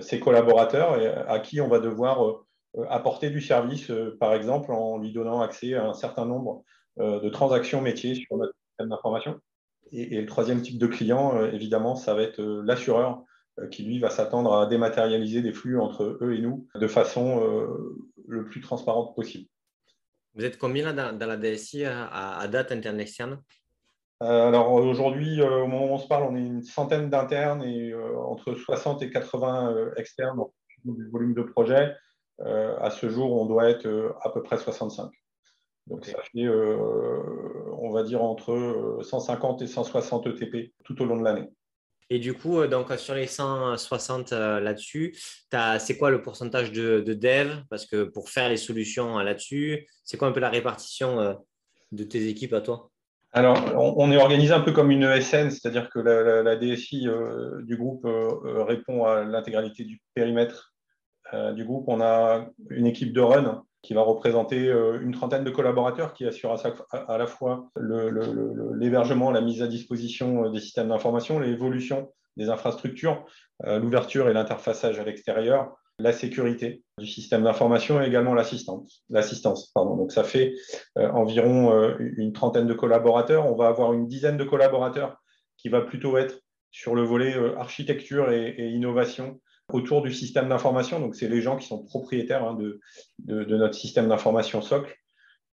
ses 0.00 0.20
collaborateurs 0.20 1.00
et 1.00 1.08
à 1.08 1.38
qui 1.40 1.60
on 1.60 1.68
va 1.68 1.80
devoir 1.80 2.44
apporter 2.88 3.30
du 3.30 3.40
service, 3.40 3.90
par 4.20 4.32
exemple 4.32 4.72
en 4.72 4.98
lui 4.98 5.12
donnant 5.12 5.40
accès 5.40 5.74
à 5.74 5.86
un 5.86 5.92
certain 5.92 6.24
nombre 6.24 6.62
de 6.98 7.28
transactions 7.28 7.82
métiers 7.82 8.14
sur 8.14 8.36
notre 8.36 8.54
système 8.70 8.88
d'information. 8.88 9.40
Et, 9.90 10.20
le 10.20 10.26
troisième 10.26 10.62
type 10.62 10.78
de 10.78 10.86
client, 10.86 11.44
évidemment, 11.46 11.94
ça 11.96 12.14
va 12.14 12.22
être 12.22 12.40
l'assureur 12.40 13.24
euh, 13.58 13.68
qui 13.68 13.82
lui 13.82 13.98
va 13.98 14.08
s'attendre 14.08 14.54
à 14.54 14.66
dématérialiser 14.66 15.42
des 15.42 15.52
flux 15.52 15.78
entre 15.78 16.18
eux 16.22 16.34
et 16.34 16.40
nous 16.40 16.66
de 16.74 16.86
façon 16.86 17.42
euh, 17.42 17.98
le 18.26 18.46
plus 18.46 18.62
transparente 18.62 19.14
possible. 19.14 19.46
Vous 20.34 20.44
êtes 20.44 20.58
combien 20.58 20.92
là, 20.92 21.12
dans, 21.12 21.26
la 21.26 21.36
DSI 21.36 21.84
à, 21.84 22.46
date 22.48 22.72
interne 22.72 23.00
externe 23.00 23.42
euh, 24.22 24.48
Alors 24.48 24.72
aujourd'hui, 24.72 25.42
au 25.42 25.66
moment 25.66 25.86
où 25.86 25.94
on 25.94 25.98
se 25.98 26.08
parle, 26.08 26.24
on 26.24 26.36
est 26.36 26.40
une 26.40 26.62
centaine 26.62 27.10
d'internes 27.10 27.62
et 27.62 27.94
entre 27.94 28.54
60 28.54 29.02
et 29.02 29.10
80 29.10 29.92
externes 29.96 30.40
du 30.84 31.08
volume 31.10 31.34
de 31.34 31.42
projet. 31.42 31.94
à 32.40 32.90
ce 32.90 33.08
jour, 33.08 33.40
on 33.40 33.46
doit 33.46 33.68
être 33.68 34.16
à 34.22 34.30
peu 34.30 34.42
près 34.42 34.56
65. 34.56 35.10
Donc 35.88 36.06
ça 36.06 36.18
fait, 36.32 36.48
on 36.48 37.90
va 37.90 38.02
dire, 38.02 38.22
entre 38.22 38.98
150 39.02 39.62
et 39.62 39.66
160 39.66 40.26
ETP 40.28 40.72
tout 40.84 41.00
au 41.02 41.04
long 41.04 41.18
de 41.18 41.24
l'année. 41.24 41.50
Et 42.10 42.18
du 42.18 42.34
coup, 42.34 42.66
donc, 42.66 42.92
sur 42.98 43.14
les 43.14 43.26
160 43.26 44.32
là-dessus, 44.32 45.16
c'est 45.78 45.96
quoi 45.96 46.10
le 46.10 46.20
pourcentage 46.20 46.70
de, 46.72 47.00
de 47.00 47.14
dev? 47.14 47.62
Parce 47.70 47.86
que 47.86 48.04
pour 48.04 48.28
faire 48.28 48.48
les 48.48 48.58
solutions 48.58 49.18
là-dessus, 49.18 49.86
c'est 50.04 50.18
quoi 50.18 50.28
un 50.28 50.32
peu 50.32 50.40
la 50.40 50.50
répartition 50.50 51.38
de 51.92 52.04
tes 52.04 52.28
équipes 52.28 52.52
à 52.52 52.60
toi? 52.60 52.92
Alors, 53.34 53.56
on, 53.96 54.12
est 54.12 54.18
organisé 54.18 54.52
un 54.52 54.60
peu 54.60 54.72
comme 54.72 54.90
une 54.90 55.04
ESN, 55.04 55.50
c'est-à-dire 55.50 55.88
que 55.88 55.98
la, 55.98 56.54
DSI 56.56 57.08
euh, 57.08 57.62
du 57.62 57.78
groupe 57.78 58.04
euh, 58.04 58.28
euh, 58.44 58.64
répond 58.64 59.06
à 59.06 59.24
l'intégralité 59.24 59.84
du 59.84 60.02
périmètre 60.14 60.74
du 61.54 61.64
groupe. 61.64 61.86
On 61.88 62.02
a 62.02 62.46
une 62.68 62.86
équipe 62.86 63.14
de 63.14 63.20
run 63.22 63.64
qui 63.82 63.94
va 63.94 64.02
représenter 64.02 64.68
une 65.00 65.12
trentaine 65.12 65.42
de 65.42 65.50
collaborateurs 65.50 66.14
qui 66.14 66.24
assurent 66.24 66.56
à, 66.92 67.18
la 67.18 67.26
fois 67.26 67.68
l'hébergement, 67.76 69.32
la 69.32 69.40
mise 69.40 69.60
à 69.60 69.66
disposition 69.66 70.48
des 70.50 70.60
systèmes 70.60 70.88
d'information, 70.88 71.40
l'évolution 71.40 72.12
des 72.36 72.48
infrastructures, 72.48 73.26
l'ouverture 73.64 74.28
et 74.28 74.32
l'interfaçage 74.32 75.00
à 75.00 75.04
l'extérieur, 75.04 75.76
la 75.98 76.12
sécurité 76.12 76.82
du 76.98 77.06
système 77.06 77.44
d'information 77.44 78.02
et 78.02 78.06
également 78.06 78.34
l'assistance. 78.34 79.04
L'assistance, 79.10 79.72
Donc 79.74 80.12
ça 80.12 80.24
fait 80.24 80.54
euh, 80.98 81.08
environ 81.10 81.72
euh, 81.72 81.96
une 82.16 82.32
trentaine 82.32 82.66
de 82.66 82.74
collaborateurs. 82.74 83.46
On 83.46 83.56
va 83.56 83.68
avoir 83.68 83.92
une 83.92 84.06
dizaine 84.06 84.36
de 84.36 84.44
collaborateurs 84.44 85.16
qui 85.56 85.68
va 85.68 85.80
plutôt 85.80 86.16
être 86.16 86.40
sur 86.70 86.94
le 86.94 87.02
volet 87.02 87.36
euh, 87.36 87.58
architecture 87.58 88.32
et, 88.32 88.68
innovation 88.70 89.40
autour 89.74 90.02
du 90.02 90.12
système 90.12 90.48
d'information. 90.48 91.00
Donc 91.00 91.14
c'est 91.14 91.28
les 91.28 91.40
gens 91.40 91.56
qui 91.56 91.66
sont 91.66 91.84
propriétaires 91.84 92.44
hein, 92.44 92.56
de, 92.56 92.80
notre 93.26 93.74
système 93.74 94.08
d'information 94.08 94.62
socle. 94.62 94.94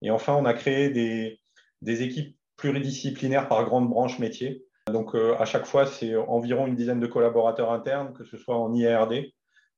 Et 0.01 0.11
enfin, 0.11 0.33
on 0.33 0.45
a 0.45 0.53
créé 0.53 0.89
des, 0.89 2.01
équipes 2.01 2.37
pluridisciplinaires 2.57 3.47
par 3.47 3.63
grande 3.65 3.89
branche 3.89 4.19
métier. 4.19 4.63
Donc 4.91 5.15
à 5.15 5.45
chaque 5.45 5.65
fois, 5.65 5.85
c'est 5.85 6.15
environ 6.15 6.67
une 6.67 6.75
dizaine 6.75 6.99
de 6.99 7.07
collaborateurs 7.07 7.71
internes, 7.71 8.13
que 8.13 8.25
ce 8.25 8.37
soit 8.37 8.57
en 8.57 8.73
IARD, 8.73 9.31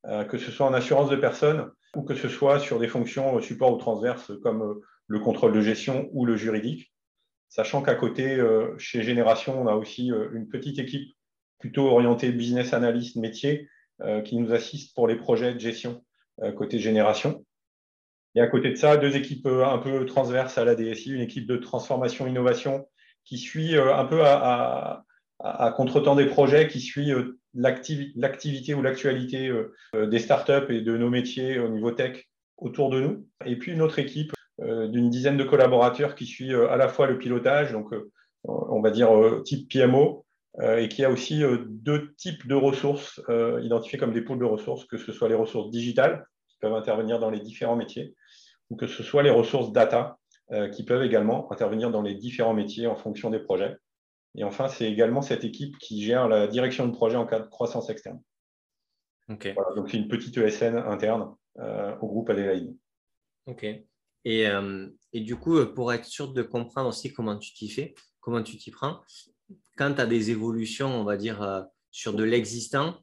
euh, 0.08 0.24
que 0.24 0.40
ce 0.40 0.50
soit 0.50 0.66
en 0.66 0.74
assurance 0.74 1.12
de 1.12 1.16
personnes 1.16 1.70
ou 1.96 2.02
que 2.02 2.16
ce 2.16 2.28
soit 2.28 2.60
sur 2.60 2.80
des 2.80 2.88
fonctions 2.88 3.40
support 3.40 3.72
ou 3.72 3.78
transverses 3.78 4.32
comme 4.42 4.64
euh, 4.64 4.82
le 5.06 5.20
contrôle 5.20 5.54
de 5.54 5.62
gestion 5.62 6.10
ou 6.12 6.26
le 6.26 6.36
juridique. 6.36 6.92
Sachant 7.50 7.84
qu'à 7.84 7.94
côté, 7.94 8.34
euh, 8.36 8.76
chez 8.80 9.04
Génération, 9.04 9.62
on 9.62 9.68
a 9.68 9.76
aussi 9.76 10.08
une 10.08 10.48
petite 10.48 10.80
équipe 10.80 11.14
plutôt 11.60 11.88
orientée 11.88 12.32
business 12.32 12.74
analyst 12.74 13.16
métier 13.18 13.70
qui 14.26 14.38
nous 14.38 14.54
assiste 14.54 14.96
pour 14.96 15.08
les 15.08 15.16
projets 15.16 15.54
de 15.54 15.60
gestion 15.60 16.04
côté 16.58 16.80
Génération. 16.80 17.46
Et 18.36 18.42
à 18.42 18.48
côté 18.48 18.70
de 18.70 18.76
ça, 18.76 18.98
deux 18.98 19.16
équipes 19.16 19.48
un 19.48 19.78
peu 19.78 20.06
transverses 20.06 20.58
à 20.58 20.66
la 20.66 20.76
DSI, 20.76 21.12
une 21.12 21.22
équipe 21.22 21.48
de 21.48 21.58
transformation 21.58 22.28
innovation 22.28 22.88
qui 23.26 23.38
suit 23.38 23.78
un 23.78 24.06
peu 24.06 24.24
à, 24.24 25.04
à, 25.44 25.72
contre-temps 25.72 26.16
des 26.16 26.26
projets, 26.26 26.68
qui 26.68 26.80
suit 26.80 27.12
l'activité 27.54 28.74
ou 28.74 28.82
l'actualité 28.82 29.48
euh, 29.48 29.74
euh, 29.96 30.08
des 30.08 30.20
startups 30.20 30.70
et 30.70 30.82
de 30.82 30.98
nos 30.98 31.10
métiers 31.10 31.60
au 31.60 31.70
niveau 31.70 31.92
tech 31.92 32.26
autour 32.58 32.90
de 32.90 33.02
nous. 33.02 33.28
Et 33.46 33.58
puis 33.58 33.72
une 33.72 33.82
autre 33.82 34.00
équipe 34.00 34.34
euh, 34.62 34.88
d'une 34.88 35.10
dizaine 35.10 35.38
de 35.38 35.44
collaborateurs 35.44 36.16
qui 36.16 36.26
suit 36.26 36.54
à 36.54 36.78
la 36.78 36.88
fois 36.88 37.08
le 37.08 37.18
pilotage, 37.18 37.72
donc 37.72 37.94
on 38.44 38.82
va 38.82 38.90
dire 38.90 39.10
type 39.44 39.72
PMO, 39.72 40.26
et 40.60 40.90
qui 40.90 41.06
a 41.06 41.10
aussi 41.10 41.44
deux 41.70 42.14
types 42.16 42.46
de 42.48 42.56
ressources 42.56 43.22
identifiées 43.62 43.98
comme 43.98 44.12
des 44.12 44.22
pôles 44.22 44.40
de 44.40 44.46
ressources, 44.46 44.86
que 44.86 44.98
ce 44.98 45.14
soit 45.14 45.30
les 45.30 45.36
ressources 45.36 45.70
digitales 45.70 46.26
qui 46.50 46.58
peuvent 46.60 46.74
intervenir 46.74 47.20
dans 47.20 47.30
les 47.30 47.40
différents 47.40 47.78
métiers, 47.78 48.16
ou 48.70 48.76
que 48.76 48.86
ce 48.86 49.02
soit 49.02 49.24
les 49.24 49.30
ressources 49.30 49.72
data 49.72 50.18
qui 50.74 50.84
peuvent 50.84 51.04
également 51.04 51.50
intervenir 51.54 51.90
dans 51.90 52.02
les 52.02 52.16
différents 52.16 52.54
métiers 52.54 52.88
en 52.88 52.98
fonction 52.98 53.30
des 53.30 53.40
projets. 53.40 53.78
Et 54.36 54.44
enfin, 54.44 54.68
c'est 54.70 54.90
également 54.90 55.22
cette 55.22 55.44
équipe 55.44 55.78
qui 55.78 56.04
gère 56.04 56.28
la 56.28 56.48
direction 56.48 56.88
de 56.88 56.94
projet 56.94 57.18
en 57.18 57.26
cas 57.26 57.40
de 57.40 57.48
croissance 57.48 57.90
externe. 57.90 58.22
donc, 59.76 59.90
c'est 59.90 59.98
une 59.98 60.08
petite 60.08 60.38
ESN 60.38 60.78
interne 60.78 61.36
euh, 61.60 61.96
au 62.02 62.08
groupe 62.08 62.30
Adelaide. 62.30 62.76
OK. 63.48 63.64
Et, 63.64 64.48
euh, 64.48 64.88
et, 65.14 65.22
du 65.22 65.36
coup, 65.36 65.66
pour 65.74 65.92
être 65.92 66.06
sûr 66.06 66.32
de 66.32 66.42
comprendre 66.44 66.90
aussi 66.90 67.12
comment 67.12 67.38
tu 67.38 67.54
t'y 67.54 67.70
fais, 67.70 67.96
comment 68.20 68.44
tu 68.44 68.58
t'y 68.58 68.72
prends, 68.72 69.02
quand 69.78 69.94
tu 69.94 70.02
as 70.02 70.06
des 70.06 70.32
évolutions, 70.32 70.88
on 70.88 71.04
va 71.04 71.18
dire, 71.18 71.42
euh, 71.42 71.62
sur 71.92 72.14
de 72.14 72.24
l'existant, 72.24 72.98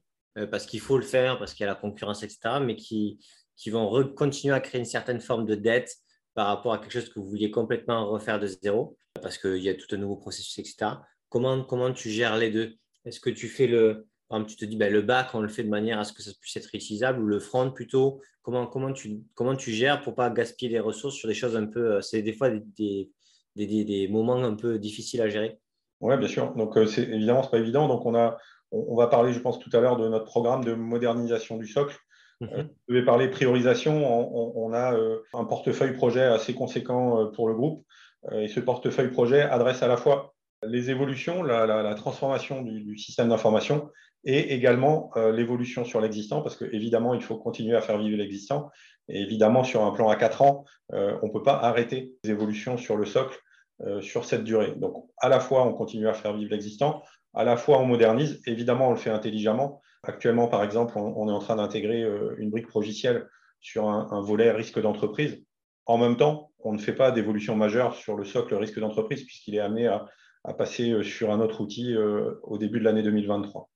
parce 0.52 0.66
qu'il 0.66 0.78
faut 0.78 0.96
le 0.96 1.04
faire, 1.04 1.36
parce 1.40 1.52
qu'il 1.52 1.64
y 1.64 1.68
a 1.68 1.72
la 1.72 1.74
concurrence, 1.74 2.22
etc., 2.22 2.60
mais 2.62 2.76
qui, 2.76 3.18
vont 3.66 4.14
continuer 4.14 4.54
à 4.54 4.60
créer 4.60 4.78
une 4.78 4.84
certaine 4.84 5.20
forme 5.20 5.46
de 5.46 5.56
dette 5.56 5.92
par 6.34 6.46
rapport 6.46 6.72
à 6.72 6.78
quelque 6.78 6.92
chose 6.92 7.08
que 7.08 7.18
vous 7.18 7.28
vouliez 7.28 7.50
complètement 7.50 8.08
refaire 8.08 8.38
de 8.38 8.46
zéro, 8.46 8.96
parce 9.20 9.36
qu'il 9.36 9.56
y 9.56 9.68
a 9.68 9.74
tout 9.74 9.92
un 9.92 9.96
nouveau 9.96 10.14
processus, 10.14 10.56
etc. 10.58 10.92
Comment, 11.28 11.92
tu 11.92 12.08
gères 12.10 12.36
les 12.36 12.50
deux? 12.50 12.76
Est-ce 13.04 13.18
que 13.18 13.30
tu 13.30 13.48
fais 13.48 13.66
le, 13.66 14.06
par 14.28 14.38
exemple, 14.38 14.50
tu 14.50 14.56
te 14.56 14.64
dis 14.64 14.76
ben, 14.76 14.92
le 14.92 15.02
back, 15.02 15.34
on 15.34 15.40
le 15.40 15.48
fait 15.48 15.64
de 15.64 15.68
manière 15.68 15.98
à 15.98 16.04
ce 16.04 16.12
que 16.12 16.22
ça 16.22 16.30
puisse 16.40 16.56
être 16.56 16.74
utilisable 16.74 17.22
ou 17.22 17.26
le 17.26 17.40
front 17.40 17.70
plutôt? 17.70 18.20
Comment, 18.42 18.92
tu, 18.92 19.72
gères 19.72 20.00
pour 20.02 20.14
pas 20.14 20.30
gaspiller 20.30 20.72
les 20.72 20.80
ressources 20.80 21.16
sur 21.16 21.28
des 21.28 21.34
choses 21.34 21.56
un 21.56 21.66
peu, 21.66 21.96
euh, 21.96 22.00
c'est 22.00 22.22
des 22.22 22.32
fois 22.32 22.50
des, 22.50 24.08
moments 24.10 24.42
un 24.42 24.54
peu 24.54 24.78
difficiles 24.78 25.20
à 25.20 25.28
gérer? 25.28 25.58
Oui, 26.00 26.16
bien 26.16 26.28
sûr. 26.28 26.54
Donc, 26.54 26.76
euh, 26.76 26.86
c'est, 26.86 27.02
évidemment, 27.02 27.42
ce 27.42 27.48
n'est 27.48 27.50
pas 27.50 27.58
évident. 27.58 27.88
Donc, 27.88 28.06
on, 28.06 28.14
a, 28.14 28.38
on, 28.70 28.96
va 28.96 29.06
parler, 29.08 29.32
je 29.32 29.40
pense, 29.40 29.58
tout 29.58 29.70
à 29.72 29.80
l'heure 29.80 29.96
de 29.96 30.08
notre 30.08 30.26
programme 30.26 30.64
de 30.64 30.74
modernisation 30.74 31.56
du 31.56 31.66
socle. 31.66 31.96
Mhm. 32.40 32.48
Euh, 32.52 32.64
je 32.88 32.94
vais 32.94 33.04
parler 33.04 33.28
priorisation. 33.28 34.56
On, 34.56 34.72
a 34.72 34.96
un 35.34 35.44
portefeuille 35.44 35.94
projet 35.94 36.22
assez 36.22 36.54
conséquent 36.54 37.26
pour 37.34 37.48
le 37.48 37.54
groupe. 37.54 37.84
et 38.32 38.48
ce 38.48 38.60
portefeuille 38.60 39.10
projet 39.10 39.42
adresse 39.42 39.82
à 39.82 39.88
la 39.88 39.96
fois 39.96 40.34
les 40.66 40.90
évolutions, 40.90 41.42
la, 41.42 41.94
transformation 41.94 42.62
du, 42.62 42.98
système 42.98 43.28
d'information 43.28 43.90
et 44.24 44.54
également 44.54 45.10
euh, 45.16 45.32
l'évolution 45.32 45.84
sur 45.84 46.00
l'existant, 46.00 46.42
parce 46.42 46.56
qu'évidemment, 46.56 47.14
il 47.14 47.22
faut 47.22 47.36
continuer 47.36 47.76
à 47.76 47.80
faire 47.80 47.98
vivre 47.98 48.18
l'existant. 48.18 48.70
Et 49.08 49.20
évidemment, 49.22 49.62
sur 49.62 49.84
un 49.84 49.92
plan 49.92 50.08
à 50.08 50.16
4 50.16 50.42
ans, 50.42 50.64
euh, 50.92 51.16
on 51.22 51.28
ne 51.28 51.32
peut 51.32 51.42
pas 51.42 51.54
arrêter 51.54 52.12
les 52.24 52.30
évolutions 52.30 52.76
sur 52.76 52.96
le 52.96 53.06
socle 53.06 53.38
euh, 53.38 53.47
sur 54.00 54.24
cette 54.24 54.44
durée. 54.44 54.74
Donc, 54.76 55.08
à 55.18 55.28
la 55.28 55.40
fois, 55.40 55.64
on 55.64 55.72
continue 55.72 56.08
à 56.08 56.14
faire 56.14 56.34
vivre 56.34 56.50
l'existant, 56.50 57.02
à 57.34 57.44
la 57.44 57.56
fois, 57.56 57.78
on 57.78 57.86
modernise. 57.86 58.40
Évidemment, 58.46 58.88
on 58.88 58.90
le 58.90 58.96
fait 58.96 59.10
intelligemment. 59.10 59.80
Actuellement, 60.02 60.48
par 60.48 60.64
exemple, 60.64 60.98
on, 60.98 61.28
est 61.28 61.32
en 61.32 61.38
train 61.38 61.56
d'intégrer 61.56 62.04
une 62.38 62.50
brique 62.50 62.66
progicielle 62.66 63.28
sur 63.60 63.88
un, 63.88 64.20
volet 64.22 64.50
risque 64.50 64.80
d'entreprise. 64.80 65.44
En 65.86 65.98
même 65.98 66.16
temps, 66.16 66.52
on 66.60 66.72
ne 66.72 66.78
fait 66.78 66.94
pas 66.94 67.10
d'évolution 67.10 67.56
majeure 67.56 67.94
sur 67.94 68.16
le 68.16 68.24
socle 68.24 68.54
risque 68.54 68.78
d'entreprise, 68.78 69.24
puisqu'il 69.24 69.54
est 69.54 69.60
amené 69.60 69.86
à 69.86 70.54
passer 70.54 70.90
euh, 70.90 71.02
sur 71.02 71.30
un 71.30 71.40
autre 71.40 71.60
outil 71.60 71.94
euh, 71.94 72.34
au 72.42 72.58
début 72.58 72.78
de 72.78 72.84
l'année 72.84 73.02
2023. 73.02 73.70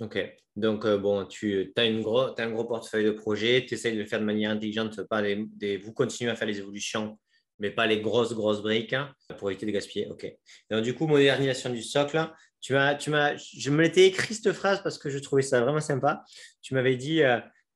Ok, 0.00 0.18
donc 0.56 0.84
euh, 0.84 0.98
bon, 0.98 1.24
tu 1.24 1.72
as, 1.76 1.84
une 1.84 2.02
gros, 2.02 2.38
as 2.38 2.42
un 2.42 2.50
gros 2.50 2.64
portefeuille 2.64 3.06
de 3.06 3.12
projets, 3.12 3.64
tu 3.66 3.74
essayes 3.74 3.94
de 3.94 4.00
le 4.00 4.06
faire 4.06 4.20
de 4.20 4.24
manière 4.24 4.50
intelligente, 4.50 5.02
pas 5.04 5.22
des, 5.22 5.78
vous 5.78 5.92
continuez 5.92 6.30
à 6.30 6.36
faire 6.36 6.48
les 6.48 6.58
évolutions, 6.58 7.18
mais 7.58 7.70
pas 7.70 7.86
les 7.86 8.00
grosses, 8.00 8.34
grosses 8.34 8.62
briques 8.62 8.92
hein, 8.92 9.12
pour 9.38 9.50
éviter 9.50 9.66
de 9.66 9.70
gaspiller. 9.70 10.08
Ok. 10.08 10.26
Donc, 10.70 10.82
du 10.82 10.94
coup, 10.94 11.06
modernisation 11.06 11.70
du 11.70 11.82
socle, 11.82 12.30
tu 12.60 12.76
as, 12.76 12.94
tu 12.94 13.10
m'as, 13.10 13.36
je 13.36 13.70
me 13.70 13.82
l'étais 13.82 14.06
écrit 14.06 14.34
cette 14.34 14.52
phrase 14.52 14.82
parce 14.82 14.98
que 14.98 15.10
je 15.10 15.18
trouvais 15.18 15.42
ça 15.42 15.60
vraiment 15.60 15.80
sympa. 15.80 16.24
Tu 16.62 16.74
m'avais 16.74 16.96
dit, 16.96 17.22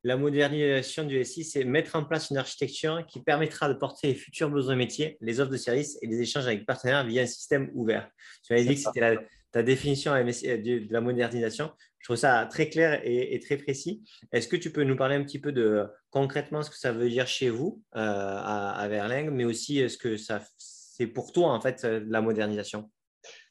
la 0.03 0.17
modernisation 0.17 1.05
du 1.05 1.23
SI, 1.25 1.45
c'est 1.45 1.65
mettre 1.65 1.95
en 1.97 2.05
place 2.05 2.31
une 2.31 2.39
architecture 2.39 3.05
qui 3.07 3.23
permettra 3.23 3.69
de 3.69 3.75
porter 3.75 4.09
les 4.09 4.15
futurs 4.15 4.51
besoins 4.51 4.77
métiers, 4.77 5.19
les 5.21 5.41
offres 5.41 5.53
de 5.53 5.57
services 5.57 5.99
et 6.03 6.07
les 6.07 6.21
échanges 6.21 6.47
avec 6.47 6.65
partenaires 6.67 7.05
via 7.05 7.23
un 7.23 7.27
système 7.27 7.71
ouvert. 7.75 8.09
Tu 8.43 8.53
m'avais 8.53 8.65
dit 8.65 8.75
que 8.75 8.81
c'était 8.81 9.19
ta 9.53 9.63
définition 9.63 10.13
de 10.13 10.93
la 10.93 11.01
modernisation. 11.01 11.71
Je 12.01 12.07
trouve 12.07 12.17
ça 12.17 12.47
très 12.51 12.69
clair 12.69 13.01
et, 13.05 13.39
très 13.41 13.57
précis. 13.57 14.03
Est-ce 14.33 14.49
que 14.49 14.57
tu 14.57 14.73
peux 14.73 14.85
nous 14.85 14.97
parler 14.97 15.15
un 15.15 15.23
petit 15.23 15.39
peu 15.39 15.53
de 15.53 15.87
concrètement 16.11 16.63
ce 16.63 16.71
que 16.71 16.77
ça 16.77 16.93
veut 16.93 17.09
dire 17.09 17.27
chez 17.27 17.51
vous 17.51 17.83
euh, 17.95 18.01
à, 18.01 18.71
à 18.71 18.89
Verling, 18.89 19.31
mais 19.31 19.45
aussi 19.45 19.89
ce 19.89 19.97
que 19.97 20.17
ça 20.17 20.41
c'est 20.57 21.07
pour 21.07 21.33
toi 21.33 21.53
en 21.53 21.61
fait 21.61 21.85
la 21.85 22.21
modernisation? 22.21 22.91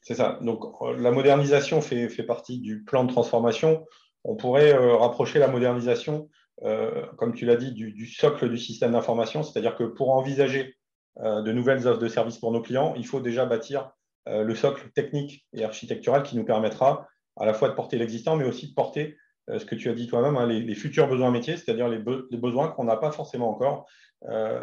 C'est 0.02 0.14
ça. 0.14 0.38
Donc 0.42 0.62
la 0.98 1.10
modernisation 1.10 1.80
fait, 1.80 2.08
fait, 2.08 2.24
partie 2.24 2.58
du 2.58 2.82
plan 2.82 3.04
de 3.04 3.12
transformation. 3.12 3.86
On 4.24 4.36
pourrait 4.36 4.74
euh, 4.74 4.96
rapprocher 4.96 5.38
la 5.38 5.48
modernisation 5.48 6.28
euh, 6.62 7.06
comme 7.16 7.34
tu 7.34 7.46
l'as 7.46 7.56
dit, 7.56 7.72
du, 7.72 8.06
socle 8.06 8.48
du 8.48 8.58
système 8.58 8.92
d'information. 8.92 9.42
C'est-à-dire 9.42 9.76
que 9.76 9.84
pour 9.84 10.10
envisager 10.10 10.76
euh, 11.18 11.42
de 11.42 11.52
nouvelles 11.52 11.86
offres 11.86 12.00
de 12.00 12.08
services 12.08 12.38
pour 12.38 12.52
nos 12.52 12.60
clients, 12.60 12.94
il 12.96 13.06
faut 13.06 13.20
déjà 13.20 13.46
bâtir 13.46 13.90
euh, 14.28 14.44
le 14.44 14.54
socle 14.54 14.90
technique 14.90 15.46
et 15.54 15.64
architectural 15.64 16.22
qui 16.22 16.36
nous 16.36 16.44
permettra 16.44 17.08
à 17.40 17.46
la 17.46 17.54
fois 17.54 17.68
de 17.68 17.74
porter 17.74 17.98
l'existant, 17.98 18.36
mais 18.36 18.44
aussi 18.44 18.68
de 18.68 18.74
porter 18.74 19.16
ce 19.48 19.64
que 19.64 19.74
tu 19.74 19.90
as 19.90 19.94
dit 19.94 20.06
toi-même, 20.06 20.36
hein, 20.36 20.46
les, 20.46 20.74
futurs 20.76 21.08
besoins 21.08 21.32
métiers, 21.32 21.56
c'est-à-dire 21.56 21.88
les, 21.88 21.98
besoins 21.98 22.68
qu'on 22.68 22.84
n'a 22.84 22.96
pas 22.96 23.10
forcément 23.10 23.50
encore, 23.50 23.88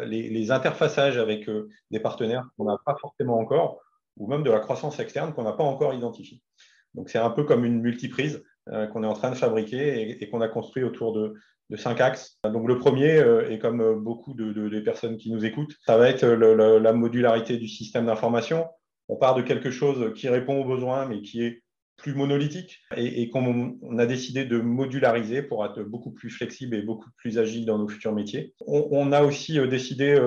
les, 0.06 0.50
interfaçages 0.50 1.18
avec 1.18 1.50
des 1.90 2.00
partenaires 2.00 2.48
qu'on 2.56 2.64
n'a 2.64 2.78
pas 2.86 2.96
forcément 2.98 3.38
encore, 3.38 3.82
ou 4.16 4.28
même 4.28 4.42
de 4.42 4.50
la 4.50 4.60
croissance 4.60 4.98
externe 4.98 5.34
qu'on 5.34 5.42
n'a 5.42 5.52
pas 5.52 5.64
encore 5.64 5.92
identifiée. 5.92 6.40
Donc 6.94 7.10
c'est 7.10 7.18
un 7.18 7.28
peu 7.28 7.44
comme 7.44 7.66
une 7.66 7.82
multiprise 7.82 8.42
qu'on 8.66 9.02
est 9.02 9.06
en 9.06 9.12
train 9.12 9.30
de 9.30 9.36
fabriquer 9.36 10.22
et 10.22 10.30
qu'on 10.30 10.40
a 10.40 10.48
construit 10.48 10.84
autour 10.84 11.12
de, 11.12 11.34
cinq 11.76 12.00
axes. 12.00 12.38
Donc 12.44 12.66
le 12.66 12.78
premier, 12.78 13.18
euh, 13.18 13.50
et 13.50 13.58
comme 13.58 13.80
euh, 13.80 13.94
beaucoup 13.94 14.34
de, 14.34 14.80
personnes 14.80 15.16
qui 15.16 15.30
nous 15.30 15.44
écoutent, 15.44 15.74
ça 15.84 15.98
va 15.98 16.08
être 16.08 16.24
la 16.24 16.92
modularité 16.92 17.58
du 17.58 17.68
système 17.68 18.06
d'information. 18.06 18.66
On 19.08 19.16
part 19.16 19.34
de 19.34 19.42
quelque 19.42 19.70
chose 19.70 20.12
qui 20.14 20.28
répond 20.28 20.62
aux 20.62 20.64
besoins, 20.64 21.06
mais 21.06 21.20
qui 21.20 21.42
est 21.42 21.62
plus 21.98 22.14
monolithique 22.14 22.80
et, 22.96 23.28
qu'on 23.28 23.76
a 23.98 24.06
décidé 24.06 24.44
de 24.44 24.58
modulariser 24.58 25.42
pour 25.42 25.64
être 25.66 25.82
beaucoup 25.82 26.12
plus 26.12 26.30
flexible 26.30 26.76
et 26.76 26.82
beaucoup 26.82 27.10
plus 27.16 27.38
agile 27.38 27.66
dans 27.66 27.76
nos 27.76 27.88
futurs 27.88 28.14
métiers. 28.14 28.54
On, 28.66 29.12
a 29.12 29.22
aussi 29.22 29.58
décidé 29.68 30.18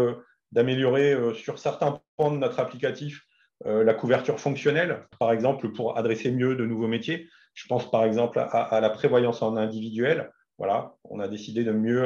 d'améliorer 0.51 1.17
sur 1.33 1.57
certains 1.57 1.99
points 2.17 2.31
de 2.31 2.37
notre 2.37 2.59
applicatif 2.59 3.21
la 3.65 3.93
couverture 3.93 4.39
fonctionnelle, 4.39 5.07
par 5.19 5.31
exemple 5.31 5.71
pour 5.71 5.97
adresser 5.97 6.31
mieux 6.31 6.55
de 6.55 6.65
nouveaux 6.65 6.87
métiers. 6.87 7.27
Je 7.53 7.67
pense 7.67 7.89
par 7.89 8.03
exemple 8.03 8.39
à, 8.39 8.79
la 8.81 8.89
prévoyance 8.89 9.41
en 9.41 9.55
individuel. 9.57 10.31
Voilà, 10.57 10.95
on 11.05 11.19
a 11.19 11.27
décidé 11.27 11.63
de 11.63 11.71
mieux 11.71 12.03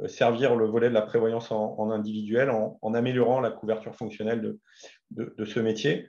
euh, 0.00 0.08
servir 0.08 0.56
le 0.56 0.66
volet 0.66 0.88
de 0.88 0.94
la 0.94 1.02
prévoyance 1.02 1.50
en, 1.50 1.90
individuel 1.90 2.50
en, 2.50 2.94
améliorant 2.94 3.40
la 3.40 3.50
couverture 3.50 3.94
fonctionnelle 3.94 4.56
de, 5.10 5.44
ce 5.44 5.60
métier. 5.60 6.08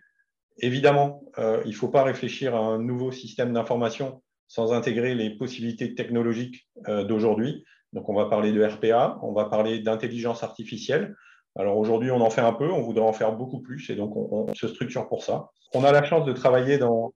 Évidemment, 0.57 1.23
euh, 1.39 1.61
il 1.65 1.71
ne 1.71 1.75
faut 1.75 1.89
pas 1.89 2.03
réfléchir 2.03 2.55
à 2.55 2.59
un 2.59 2.79
nouveau 2.79 3.11
système 3.11 3.53
d'information 3.53 4.21
sans 4.47 4.71
intégrer 4.73 5.15
les 5.15 5.31
possibilités 5.31 5.95
technologiques 5.95 6.67
euh, 6.87 7.03
d'aujourd'hui. 7.03 7.63
Donc, 7.91 8.09
on 8.09 8.13
va 8.13 8.25
parler 8.25 8.51
de 8.51 8.63
RPA, 8.63 9.17
on 9.23 9.33
va 9.33 9.45
parler 9.45 9.79
d'intelligence 9.79 10.43
artificielle. 10.43 11.15
Alors 11.55 11.77
aujourd'hui, 11.77 12.11
on 12.11 12.21
en 12.21 12.29
fait 12.29 12.41
un 12.41 12.53
peu, 12.53 12.71
on 12.71 12.81
voudrait 12.81 13.05
en 13.05 13.13
faire 13.13 13.33
beaucoup 13.33 13.61
plus, 13.61 13.89
et 13.91 13.95
donc 13.95 14.15
on, 14.15 14.51
se 14.55 14.67
structure 14.67 15.07
pour 15.07 15.23
ça. 15.23 15.49
On 15.75 15.83
a 15.83 15.91
la 15.91 16.03
chance 16.03 16.25
de 16.25 16.33
travailler 16.33 16.79
dans, 16.79 17.13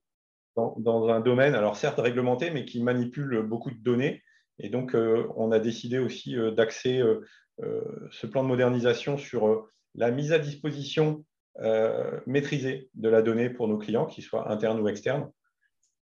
dans, 0.56 1.08
un 1.08 1.18
domaine, 1.18 1.56
alors 1.56 1.76
certes 1.76 1.98
réglementé, 1.98 2.50
mais 2.52 2.64
qui 2.64 2.80
manipule 2.80 3.42
beaucoup 3.42 3.72
de 3.72 3.82
données. 3.82 4.22
Et 4.60 4.68
donc, 4.68 4.94
euh, 4.94 5.26
on 5.36 5.50
a 5.50 5.58
décidé 5.58 5.98
aussi 5.98 6.36
d'axer 6.56 7.02
ce 7.58 8.26
plan 8.28 8.44
de 8.44 8.48
modernisation 8.48 9.16
sur 9.16 9.66
la 9.96 10.12
mise 10.12 10.32
à 10.32 10.38
disposition 10.38 11.24
maîtrisée 12.26 12.88
de 12.94 13.08
la 13.08 13.22
donnée 13.22 13.50
pour 13.50 13.68
nos 13.68 13.78
clients, 13.78 14.06
qu'ils 14.06 14.24
soient 14.24 14.50
internes 14.50 14.80
ou 14.80 14.88
externes. 14.88 15.30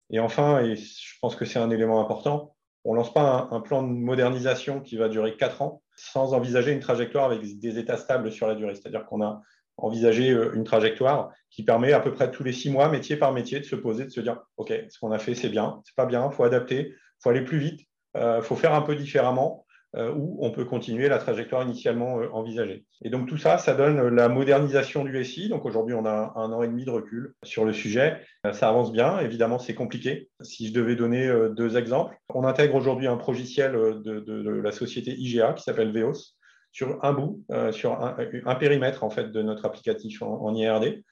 Et 0.10 0.20
enfin, 0.20 0.64
et 0.64 0.76
je 0.76 1.20
pense 1.22 1.36
que 1.36 1.46
c'est 1.46 1.60
un 1.60 1.70
élément 1.70 2.02
important, 2.02 2.54
on 2.86 2.94
ne 2.94 2.98
lance 2.98 3.14
pas 3.14 3.48
un, 3.52 3.62
plan 3.62 3.82
de 3.82 3.88
modernisation 3.88 4.82
qui 4.82 4.98
va 4.98 5.08
durer 5.08 5.38
quatre 5.38 5.62
ans 5.62 5.82
sans 5.96 6.34
envisager 6.34 6.72
une 6.72 6.80
trajectoire 6.80 7.26
avec 7.26 7.42
des 7.60 7.80
états 7.80 7.98
stables 7.98 8.32
sur 8.32 8.48
la 8.48 8.56
durée. 8.56 8.76
C'est-à-dire 8.76 9.06
qu'on 9.06 9.22
a 9.22 9.42
envisagé 9.78 10.30
une 10.54 10.64
trajectoire 10.64 11.32
qui 11.50 11.64
permet 11.64 11.94
à 11.94 12.00
peu 12.00 12.14
près 12.14 12.30
tous 12.30 12.44
les 12.44 12.52
six 12.52 12.70
mois, 12.70 12.90
métier 12.90 13.16
par 13.16 13.32
métier, 13.32 13.60
de 13.60 13.66
se 13.66 13.76
poser, 13.76 14.06
de 14.06 14.10
se 14.10 14.20
dire 14.20 14.42
OK, 14.58 14.74
ce 14.90 15.00
qu'on 15.00 15.12
a 15.12 15.20
fait, 15.20 15.34
c'est 15.34 15.50
bien, 15.50 15.82
c'est 15.86 15.96
pas 15.96 16.06
bien, 16.06 16.30
il 16.30 16.36
faut 16.36 16.44
adapter, 16.44 16.90
il 16.90 16.96
faut 17.22 17.30
aller 17.30 17.44
plus 17.44 17.58
vite, 17.58 17.82
il 18.16 18.22
euh, 18.22 18.42
faut 18.42 18.56
faire 18.56 18.74
un 18.74 18.82
peu 18.82 18.96
différemment 18.96 19.66
euh, 19.96 20.12
ou 20.16 20.38
on 20.42 20.50
peut 20.50 20.66
continuer 20.66 21.08
la 21.08 21.20
trajectoire 21.20 21.64
initialement 21.64 22.20
euh, 22.20 22.28
envisagée. 22.32 22.86
Et 23.04 23.12
donc 23.12 23.28
tout 23.28 23.38
ça, 23.38 23.60
ça 23.60 23.76
donne 23.76 24.08
la 24.10 24.28
modernisation 24.28 25.04
du 25.04 25.24
SI. 25.24 25.50
Donc 25.50 25.66
aujourd'hui, 25.66 25.94
on 25.94 26.06
a 26.06 26.34
un 26.36 26.52
an 26.52 26.64
et 26.64 26.68
demi 26.68 26.84
de 26.84 26.90
recul 26.90 27.36
sur 27.44 27.64
le 27.64 27.74
sujet. 27.74 28.20
Ça 28.54 28.70
avance 28.70 28.92
bien. 28.92 29.20
Évidemment, 29.20 29.60
c'est 29.60 29.76
compliqué. 29.76 30.30
Si 30.42 30.68
je 30.68 30.74
devais 30.74 30.96
donner 30.96 31.32
deux 31.56 31.78
exemples, 31.78 32.18
on 32.30 32.44
intègre 32.44 32.76
aujourd'hui 32.76 33.08
un 33.08 33.18
progiciel 33.18 33.74
de, 33.74 34.62
la 34.64 34.72
société 34.72 35.12
IGA 35.12 35.54
qui 35.54 35.64
s'appelle 35.64 35.92
Veos 35.92 36.36
sur 36.72 37.04
un 37.06 37.14
bout, 37.14 37.44
sur 37.72 38.02
un, 38.02 38.56
périmètre 38.56 39.04
en 39.04 39.10
fait 39.10 39.32
de 39.32 39.42
notre 39.44 39.66
applicatif 39.66 40.22
en, 40.24 40.42
en 40.42 40.56
IRD. 40.56 41.04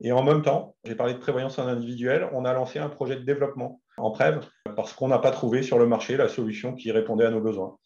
Et 0.00 0.12
en 0.12 0.22
même 0.22 0.42
temps, 0.42 0.74
j'ai 0.84 0.96
parlé 0.96 1.14
de 1.14 1.18
prévoyance 1.18 1.58
en 1.58 1.66
individuel, 1.66 2.28
on 2.32 2.44
a 2.44 2.52
lancé 2.52 2.78
un 2.78 2.88
projet 2.88 3.16
de 3.16 3.22
développement 3.22 3.80
en 3.96 4.10
Prève 4.10 4.44
parce 4.76 4.92
qu'on 4.92 5.08
n'a 5.08 5.18
pas 5.18 5.30
trouvé 5.30 5.62
sur 5.62 5.78
le 5.78 5.86
marché 5.86 6.16
la 6.16 6.28
solution 6.28 6.74
qui 6.74 6.90
répondait 6.90 7.24
à 7.24 7.30
nos 7.30 7.40
besoins. 7.40 7.76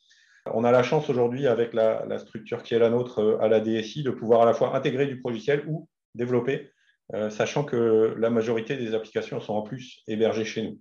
On 0.46 0.64
a 0.64 0.70
la 0.70 0.82
chance 0.82 1.08
aujourd'hui, 1.10 1.46
avec 1.46 1.74
la, 1.74 2.18
structure 2.18 2.62
qui 2.62 2.74
est 2.74 2.78
la 2.78 2.90
nôtre 2.90 3.20
euh, 3.20 3.40
à 3.40 3.48
la 3.48 3.60
DSI, 3.60 4.02
de 4.02 4.10
pouvoir 4.10 4.42
à 4.42 4.46
la 4.46 4.54
fois 4.54 4.76
intégrer 4.76 5.06
du 5.06 5.20
logiciel 5.24 5.64
ou 5.66 5.88
développer, 6.14 6.70
euh, 7.14 7.30
sachant 7.30 7.64
que 7.64 8.14
la 8.18 8.30
majorité 8.30 8.76
des 8.76 8.94
applications 8.94 9.40
sont 9.40 9.54
en 9.54 9.62
plus 9.62 10.02
hébergées 10.06 10.44
chez 10.44 10.62
nous. 10.62 10.80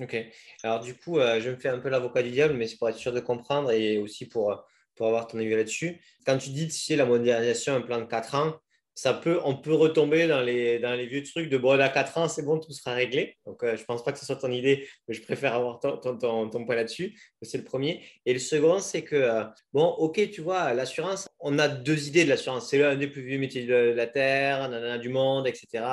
Ok. 0.00 0.16
Alors 0.62 0.80
du 0.80 0.96
coup, 0.96 1.18
euh, 1.18 1.40
je 1.40 1.50
me 1.50 1.56
fais 1.56 1.68
un 1.68 1.78
peu 1.78 1.88
l'avocat 1.88 2.22
du 2.22 2.30
diable, 2.30 2.54
mais 2.54 2.66
c'est 2.66 2.76
pour 2.76 2.88
être 2.88 2.96
sûr 2.96 3.12
de 3.12 3.20
comprendre 3.20 3.70
et 3.72 3.98
aussi 3.98 4.26
pour, 4.26 4.64
avoir 5.00 5.26
ton 5.26 5.38
avis 5.38 5.50
là-dessus. 5.50 6.00
Quand 6.24 6.38
tu 6.38 6.50
dis 6.50 6.68
que 6.68 6.94
la 6.94 7.04
modernisation, 7.04 7.74
un 7.74 7.80
plan 7.80 7.98
de 7.98 8.04
4 8.04 8.34
ans, 8.36 8.54
ça 8.94 9.14
peut, 9.14 9.40
on 9.44 9.56
peut 9.56 9.72
retomber 9.72 10.26
dans 10.26 10.42
les, 10.42 10.78
dans 10.78 10.94
les 10.94 11.06
vieux 11.06 11.22
trucs 11.22 11.48
de 11.48 11.56
bon, 11.56 11.80
à 11.80 11.88
4 11.88 12.18
ans, 12.18 12.28
c'est 12.28 12.42
bon, 12.42 12.58
tout 12.58 12.72
sera 12.72 12.92
réglé. 12.92 13.36
Donc, 13.46 13.62
euh, 13.62 13.76
je 13.76 13.82
ne 13.82 13.86
pense 13.86 14.04
pas 14.04 14.12
que 14.12 14.18
ce 14.18 14.26
soit 14.26 14.36
ton 14.36 14.50
idée, 14.50 14.86
mais 15.08 15.14
je 15.14 15.22
préfère 15.22 15.54
avoir 15.54 15.80
ton, 15.80 15.96
ton, 15.96 16.48
ton, 16.48 16.64
point 16.64 16.74
là-dessus. 16.74 17.18
C'est 17.40 17.58
le 17.58 17.64
premier. 17.64 18.02
Et 18.26 18.32
le 18.34 18.38
second, 18.38 18.80
c'est 18.80 19.02
que, 19.02 19.16
euh, 19.16 19.44
bon, 19.72 19.86
ok, 19.86 20.30
tu 20.30 20.42
vois, 20.42 20.74
l'assurance, 20.74 21.28
on 21.40 21.58
a 21.58 21.68
deux 21.68 22.08
idées 22.08 22.24
de 22.24 22.28
l'assurance. 22.28 22.68
C'est 22.68 22.78
l'un 22.78 22.96
des 22.96 23.08
plus 23.08 23.22
vieux 23.22 23.38
métiers 23.38 23.64
de 23.64 23.74
la 23.74 24.06
Terre, 24.06 24.68
nanana, 24.68 24.98
du 24.98 25.08
monde, 25.08 25.46
etc. 25.46 25.84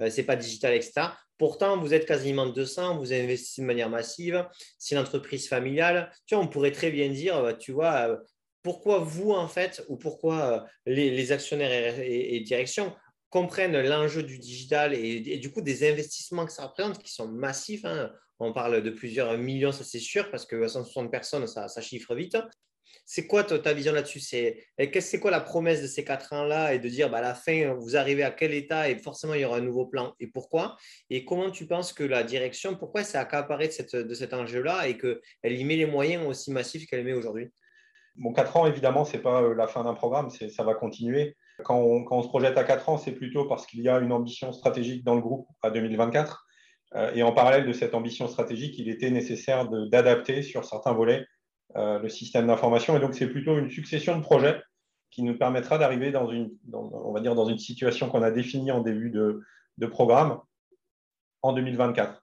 Euh, 0.00 0.08
c'est 0.10 0.24
pas 0.24 0.36
digital, 0.36 0.74
etc. 0.74 1.08
Pourtant, 1.36 1.78
vous 1.78 1.94
êtes 1.94 2.06
quasiment 2.06 2.46
200, 2.46 2.98
vous 2.98 3.12
investissez 3.12 3.60
de 3.60 3.66
manière 3.66 3.90
massive. 3.90 4.44
C'est 4.78 4.94
une 4.94 5.00
entreprise 5.00 5.48
familiale. 5.48 6.10
Tu 6.26 6.34
vois, 6.34 6.42
on 6.42 6.48
pourrait 6.48 6.72
très 6.72 6.90
bien 6.90 7.10
dire, 7.10 7.56
tu 7.60 7.70
vois, 7.70 8.18
pourquoi 8.62 8.98
vous, 8.98 9.32
en 9.32 9.48
fait, 9.48 9.84
ou 9.88 9.96
pourquoi 9.96 10.52
euh, 10.52 10.60
les, 10.86 11.32
actionnaires 11.32 11.98
et, 12.00 12.40
directions 12.40 12.94
comprennent 13.30 13.80
l'enjeu 13.82 14.22
du 14.22 14.38
digital 14.38 14.94
et, 14.94 15.38
du 15.38 15.52
coup 15.52 15.60
des 15.60 15.88
investissements 15.88 16.46
que 16.46 16.52
ça 16.52 16.66
représente 16.66 17.02
qui 17.02 17.12
sont 17.12 17.28
massifs. 17.28 17.84
Hein. 17.84 18.10
On 18.40 18.52
parle 18.52 18.82
de 18.82 18.90
plusieurs 18.90 19.36
millions, 19.36 19.72
ça 19.72 19.84
c'est 19.84 19.98
sûr, 19.98 20.30
parce 20.30 20.46
que 20.46 20.66
160 20.66 21.10
personnes, 21.10 21.46
ça, 21.46 21.68
chiffre 21.80 22.14
vite. 22.14 22.36
C'est 23.04 23.26
quoi 23.26 23.42
ta, 23.42 23.72
vision 23.72 23.92
là-dessus? 23.92 24.20
C'est 24.20 25.20
quoi 25.20 25.30
la 25.30 25.40
promesse 25.40 25.82
de 25.82 25.86
ces 25.86 26.04
quatre 26.04 26.32
ans-là 26.32 26.74
et 26.74 26.78
de 26.78 26.88
dire 26.88 27.10
bah, 27.10 27.18
à 27.18 27.22
la 27.22 27.34
fin, 27.34 27.74
vous 27.74 27.96
arrivez 27.96 28.22
à 28.22 28.30
quel 28.30 28.52
état 28.54 28.88
et 28.88 28.98
forcément 28.98 29.34
il 29.34 29.40
y 29.40 29.44
aura 29.44 29.58
un 29.58 29.62
nouveau 29.62 29.86
plan 29.86 30.14
et 30.20 30.26
pourquoi? 30.26 30.76
Et 31.10 31.24
comment 31.24 31.50
tu 31.50 31.66
penses 31.66 31.92
que 31.92 32.04
la 32.04 32.22
direction, 32.22 32.76
pourquoi 32.76 33.04
c'est 33.04 33.18
accaparé 33.18 33.68
de, 33.68 34.02
de 34.02 34.14
cet 34.14 34.34
enjeu-là 34.34 34.88
et 34.88 34.98
qu'elle 34.98 35.20
y 35.52 35.64
met 35.64 35.76
les 35.76 35.86
moyens 35.86 36.26
aussi 36.26 36.50
massifs 36.50 36.86
qu'elle 36.86 37.04
met 37.04 37.14
aujourd'hui? 37.14 37.50
Bon, 38.18 38.32
4 38.32 38.56
ans, 38.56 38.66
évidemment, 38.66 39.04
ce 39.04 39.16
n'est 39.16 39.22
pas 39.22 39.42
euh, 39.42 39.54
la 39.54 39.68
fin 39.68 39.84
d'un 39.84 39.94
programme, 39.94 40.28
ça 40.30 40.64
va 40.64 40.74
continuer. 40.74 41.36
Quand 41.64 41.78
on, 41.78 42.22
se 42.22 42.28
projette 42.28 42.58
à 42.58 42.64
4 42.64 42.88
ans, 42.88 42.98
c'est 42.98 43.12
plutôt 43.12 43.44
parce 43.46 43.66
qu'il 43.66 43.80
y 43.80 43.88
a 43.88 43.98
une 43.98 44.12
ambition 44.12 44.52
stratégique 44.52 45.04
dans 45.04 45.14
le 45.14 45.20
groupe 45.20 45.46
à 45.62 45.70
2024. 45.70 46.44
Euh, 46.94 47.12
et 47.14 47.22
en 47.22 47.32
parallèle 47.32 47.66
de 47.66 47.72
cette 47.72 47.94
ambition 47.94 48.26
stratégique, 48.26 48.76
il 48.78 48.88
était 48.88 49.10
nécessaire 49.10 49.68
d'adapter 49.68 50.42
sur 50.42 50.64
certains 50.64 50.92
volets 50.92 51.26
euh, 51.76 52.00
le 52.00 52.08
système 52.08 52.48
d'information. 52.48 52.96
Et 52.96 53.00
donc, 53.00 53.14
c'est 53.14 53.28
plutôt 53.28 53.56
une 53.56 53.70
succession 53.70 54.16
de 54.16 54.22
projets 54.22 54.60
qui 55.10 55.22
nous 55.22 55.38
permettra 55.38 55.78
d'arriver 55.78 56.10
dans 56.10 56.28
une, 56.28 56.50
dans 56.64 57.48
une 57.48 57.58
situation 57.58 58.08
qu'on 58.08 58.22
a 58.22 58.30
définie 58.32 58.72
en 58.72 58.80
début 58.80 59.10
de, 59.10 59.42
programme 59.86 60.40
en 61.42 61.52
2024. 61.52 62.20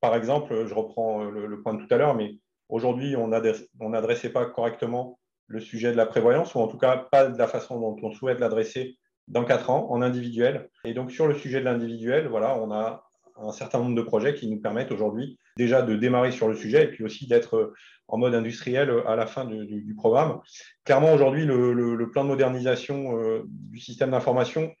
par 0.00 0.14
exemple, 0.14 0.66
je 0.66 0.74
reprends 0.74 1.24
le 1.24 1.62
point 1.62 1.74
de 1.74 1.84
tout 1.84 1.92
à 1.92 1.98
l'heure, 1.98 2.14
mais 2.14 2.38
Aujourd'hui, 2.68 3.16
on 3.16 3.28
n'adressait 3.28 4.30
pas 4.30 4.46
correctement 4.46 5.18
le 5.46 5.60
sujet 5.60 5.92
de 5.92 5.96
la 5.96 6.06
prévoyance, 6.06 6.54
ou 6.54 6.58
en 6.58 6.68
tout 6.68 6.78
cas 6.78 6.96
pas 6.96 7.28
de 7.28 7.38
la 7.38 7.46
façon 7.46 7.78
dont 7.78 7.96
on 8.02 8.10
souhaite 8.10 8.40
l'adresser 8.40 8.96
dans 9.28 9.44
quatre 9.44 9.70
ans 9.70 9.90
en 9.90 10.02
individuel. 10.02 10.68
Et 10.84 10.94
donc 10.94 11.12
sur 11.12 11.26
le 11.26 11.34
sujet 11.34 11.60
de 11.60 11.64
l'individuel, 11.64 12.26
voilà, 12.26 12.58
on 12.58 12.72
a 12.72 13.04
un 13.36 13.52
certain 13.52 13.78
nombre 13.78 13.94
de 13.94 14.02
projets 14.02 14.34
qui 14.34 14.48
nous 14.48 14.60
permettent 14.60 14.90
aujourd'hui 14.92 15.38
déjà 15.56 15.82
de 15.82 15.94
démarrer 15.94 16.32
sur 16.32 16.48
le 16.48 16.54
sujet 16.54 16.84
et 16.84 16.88
puis 16.88 17.04
aussi 17.04 17.26
d'être 17.26 17.74
en 18.08 18.18
mode 18.18 18.34
industriel 18.34 18.90
à 19.06 19.16
la 19.16 19.26
fin 19.26 19.44
du, 19.44 19.94
programme. 19.96 20.40
Clairement, 20.84 21.12
aujourd'hui, 21.12 21.44
le, 21.44 22.10
plan 22.10 22.24
de 22.24 22.28
modernisation 22.28 23.18
euh, 23.18 23.42
du 23.46 23.78
système 23.78 24.10
d'information 24.10 24.72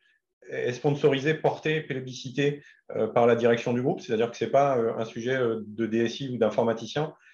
est 0.50 0.72
sponsorisé, 0.72 1.34
porté, 1.34 1.80
plébiscité 1.80 2.62
euh, 2.94 3.08
par 3.08 3.26
la 3.26 3.36
direction 3.36 3.72
du 3.72 3.82
groupe, 3.82 4.00
c'est-à-dire 4.00 4.30
que 4.30 4.36
ce 4.36 4.44
n'est 4.44 4.50
pas 4.50 4.78
euh, 4.78 4.96
un 4.96 5.04
sujet 5.04 5.38
de 5.38 5.86
DSI 5.86 6.30
ou 6.34 6.38
d'informaticien, 6.38 7.04
euh, 7.04 7.25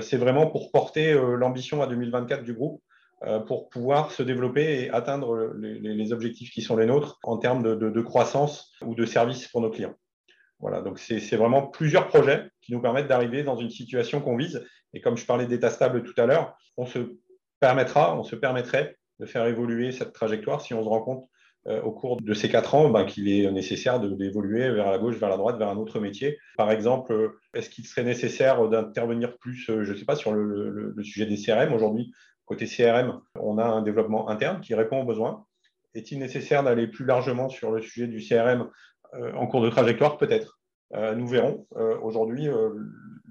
c'est 0.00 0.16
vraiment 0.16 0.46
pour 0.46 0.70
porter 0.70 1.12
euh, 1.12 1.36
l'ambition 1.36 1.82
à 1.82 1.86
2024 1.86 2.42
du 2.42 2.52
groupe 2.52 2.82
euh, 3.24 3.38
pour 3.38 3.68
pouvoir 3.68 4.12
se 4.12 4.22
développer 4.22 4.84
et 4.84 4.90
atteindre 4.90 5.52
les, 5.56 6.12
objectifs 6.12 6.50
qui 6.50 6.62
sont 6.62 6.76
les 6.76 6.86
nôtres 6.86 7.18
en 7.22 7.36
termes 7.36 7.62
de, 7.62 8.00
croissance 8.00 8.72
ou 8.82 8.94
de 8.94 9.04
services 9.04 9.48
pour 9.48 9.60
nos 9.60 9.70
clients. 9.70 9.94
Voilà, 10.58 10.82
donc 10.82 10.98
c'est 10.98 11.36
vraiment 11.36 11.66
plusieurs 11.66 12.08
projets 12.08 12.50
qui 12.60 12.72
nous 12.72 12.82
permettent 12.82 13.06
d'arriver 13.06 13.42
dans 13.42 13.56
une 13.56 13.70
situation 13.70 14.20
qu'on 14.20 14.36
vise. 14.36 14.66
Et 14.92 15.00
comme 15.00 15.16
je 15.16 15.24
parlais 15.24 15.46
d'état 15.46 15.70
stable 15.70 16.02
tout 16.02 16.18
à 16.20 16.26
l'heure, 16.26 16.54
on 16.76 16.84
se 16.84 17.16
permettra, 17.60 18.18
on 18.18 18.24
se 18.24 18.36
permettrait 18.36 18.96
de 19.20 19.26
faire 19.26 19.46
évoluer 19.46 19.92
cette 19.92 20.12
trajectoire 20.12 20.60
si 20.60 20.74
on 20.74 20.82
se 20.82 20.88
rend 20.88 21.00
compte 21.00 21.29
euh, 21.66 21.82
au 21.82 21.92
cours 21.92 22.16
de 22.18 22.32
ces 22.32 22.48
quatre 22.48 22.74
ans 22.74 22.88
ben, 22.88 23.04
qu'il 23.04 23.28
est 23.28 23.50
nécessaire 23.50 24.00
d'évoluer 24.00 24.70
vers 24.70 24.90
la 24.90 24.96
gauche, 24.96 25.16
vers 25.16 25.28
la 25.28 25.36
droite, 25.36 25.58
vers 25.58 25.68
un 25.68 25.76
autre 25.76 26.00
métier. 26.00 26.38
Par 26.56 26.70
exemple, 26.70 27.12
euh, 27.12 27.38
est-ce 27.52 27.68
qu'il 27.68 27.86
serait 27.86 28.02
nécessaire 28.02 28.66
d'intervenir 28.70 29.36
plus, 29.36 29.68
euh, 29.68 29.84
je 29.84 29.92
ne 29.92 29.98
sais 29.98 30.06
pas, 30.06 30.16
sur 30.16 30.32
le, 30.32 30.94
sujet 31.02 31.26
des 31.26 31.36
CRM 31.36 31.74
Aujourd'hui, 31.74 32.14
côté 32.46 32.64
CRM, 32.64 33.20
on 33.38 33.58
a 33.58 33.64
un 33.64 33.82
développement 33.82 34.30
interne 34.30 34.62
qui 34.62 34.74
répond 34.74 35.02
aux 35.02 35.04
besoins. 35.04 35.44
Est-il 35.94 36.18
nécessaire 36.18 36.62
d'aller 36.62 36.86
plus 36.86 37.04
largement 37.04 37.50
sur 37.50 37.70
le 37.70 37.82
sujet 37.82 38.06
du 38.06 38.26
CRM 38.26 38.70
en 39.12 39.46
cours 39.46 39.60
de 39.60 39.68
trajectoire? 39.68 40.18
Peut-être. 40.18 40.60
nous 41.16 41.26
verrons. 41.26 41.66
Aujourd'hui, 42.02 42.46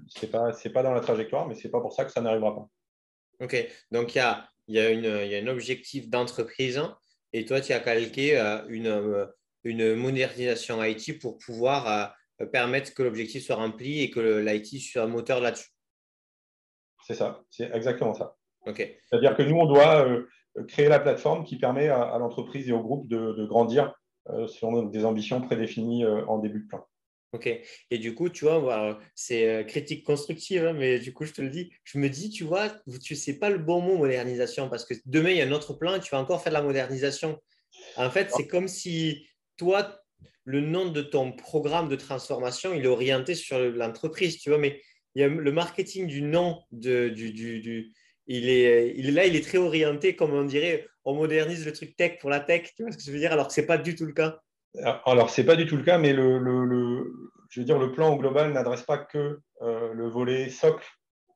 ce 0.08 0.26
n'est 0.26 0.30
pas, 0.30 0.52
pas 0.74 0.82
dans 0.82 0.92
la 0.92 1.00
trajectoire, 1.00 1.48
mais 1.48 1.54
ce 1.54 1.66
n'est 1.66 1.70
pas 1.70 1.80
pour 1.80 1.94
ça 1.94 2.04
que 2.04 2.12
ça 2.12 2.20
n'arrivera 2.20 2.54
pas. 2.54 2.68
OK. 3.44 3.68
Donc, 3.90 4.14
il 4.14 4.18
y 4.18 4.20
a, 4.20 4.46
y, 4.68 4.78
a 4.78 5.24
y 5.24 5.34
a 5.34 5.38
un 5.38 5.46
objectif 5.46 6.10
d'entreprise 6.10 6.82
et 7.32 7.44
toi, 7.44 7.60
tu 7.60 7.72
as 7.72 7.80
calqué 7.80 8.38
euh, 8.38 8.58
une, 8.68 8.86
euh, 8.86 9.26
une 9.64 9.94
modernisation 9.94 10.82
IT 10.82 11.20
pour 11.20 11.38
pouvoir 11.38 12.14
permettre 12.52 12.94
que 12.94 13.02
l'objectif 13.02 13.44
soit 13.44 13.56
rempli 13.56 14.00
et 14.00 14.10
que 14.10 14.38
l'IT 14.40 14.80
soit 14.80 15.02
un 15.02 15.06
moteur 15.06 15.40
là-dessus. 15.40 15.68
C'est 17.06 17.14
ça, 17.14 17.42
c'est 17.50 17.70
exactement 17.74 18.14
ça. 18.14 18.36
Ok. 18.66 18.78
C'est-à-dire 18.78 19.36
que 19.36 19.42
nous, 19.42 19.56
on 19.56 19.66
doit 19.66 20.06
créer 20.68 20.88
la 20.88 21.00
plateforme 21.00 21.44
qui 21.44 21.58
permet 21.58 21.88
à, 21.88 22.16
l'entreprise 22.18 22.66
et 22.68 22.72
au 22.72 22.80
groupe 22.80 23.08
de, 23.08 23.44
grandir 23.44 23.94
selon 24.46 24.84
des 24.84 25.04
ambitions 25.04 25.42
prédéfinies 25.42 26.06
en 26.06 26.38
début 26.38 26.60
de 26.60 26.66
plan. 26.66 26.86
Ok. 27.32 27.48
Et 27.90 27.98
du 27.98 28.14
coup, 28.14 28.28
tu 28.28 28.44
vois, 28.44 28.98
c'est 29.14 29.48
euh, 29.48 29.62
critique 29.62 30.04
constructive, 30.04 30.64
hein, 30.64 30.72
mais 30.72 30.98
du 30.98 31.12
coup, 31.12 31.24
je 31.24 31.32
te 31.32 31.40
le 31.40 31.48
dis, 31.48 31.70
je 31.84 31.98
me 31.98 32.08
dis, 32.08 32.28
tu 32.30 32.42
vois, 32.42 32.72
tu 33.02 33.14
sais 33.14 33.38
pas 33.38 33.50
le 33.50 33.58
bon 33.58 33.80
mot 33.80 33.96
modernisation 33.96 34.68
parce 34.68 34.84
que 34.84 34.94
demain, 35.06 35.30
il 35.30 35.36
y 35.36 35.40
a 35.40 35.46
un 35.46 35.52
autre 35.52 35.74
plan 35.74 35.94
et 35.94 36.00
tu 36.00 36.10
vas 36.10 36.18
encore 36.18 36.42
faire 36.42 36.52
de 36.52 36.58
la 36.58 36.62
modernisation. 36.62 37.40
En 37.96 38.10
fait, 38.10 38.30
c'est 38.36 38.48
comme 38.48 38.66
si 38.66 39.28
toi, 39.56 40.00
le 40.44 40.60
nom 40.60 40.90
de 40.90 41.02
ton 41.02 41.32
programme 41.32 41.88
de 41.88 41.94
transformation, 41.94 42.74
il 42.74 42.84
est 42.84 42.88
orienté 42.88 43.36
sur 43.36 43.58
l'entreprise, 43.58 44.38
tu 44.38 44.48
vois, 44.48 44.58
mais 44.58 44.80
il 45.14 45.22
y 45.22 45.24
a 45.24 45.28
le 45.28 45.52
marketing 45.52 46.08
du 46.08 46.22
nom 46.22 46.62
de, 46.72 47.08
du, 47.10 47.32
du, 47.32 47.92
il 48.26 48.48
est, 48.48 48.94
il 48.96 49.08
est 49.08 49.12
là, 49.12 49.26
il 49.26 49.36
est 49.36 49.44
très 49.44 49.58
orienté, 49.58 50.16
comme 50.16 50.32
on 50.32 50.44
dirait, 50.44 50.86
on 51.04 51.14
modernise 51.14 51.64
le 51.64 51.72
truc 51.72 51.96
tech 51.96 52.18
pour 52.20 52.30
la 52.30 52.40
tech, 52.40 52.72
tu 52.76 52.82
vois 52.82 52.92
ce 52.92 52.96
que 52.96 53.04
je 53.04 53.12
veux 53.12 53.18
dire, 53.18 53.32
alors 53.32 53.48
que 53.48 53.54
ce 53.54 53.60
n'est 53.60 53.66
pas 53.66 53.78
du 53.78 53.94
tout 53.94 54.04
le 54.04 54.12
cas. 54.12 54.40
Alors, 55.04 55.30
ce 55.30 55.40
n'est 55.40 55.46
pas 55.46 55.56
du 55.56 55.66
tout 55.66 55.76
le 55.76 55.82
cas, 55.82 55.98
mais 55.98 56.12
le, 56.12 56.38
le, 56.38 57.12
je 57.48 57.60
veux 57.60 57.66
dire, 57.66 57.78
le 57.78 57.92
plan 57.92 58.14
au 58.14 58.16
global 58.16 58.52
n'adresse 58.52 58.82
pas 58.82 58.98
que 58.98 59.40
euh, 59.62 59.92
le 59.92 60.08
volet 60.08 60.48
socle, 60.48 60.86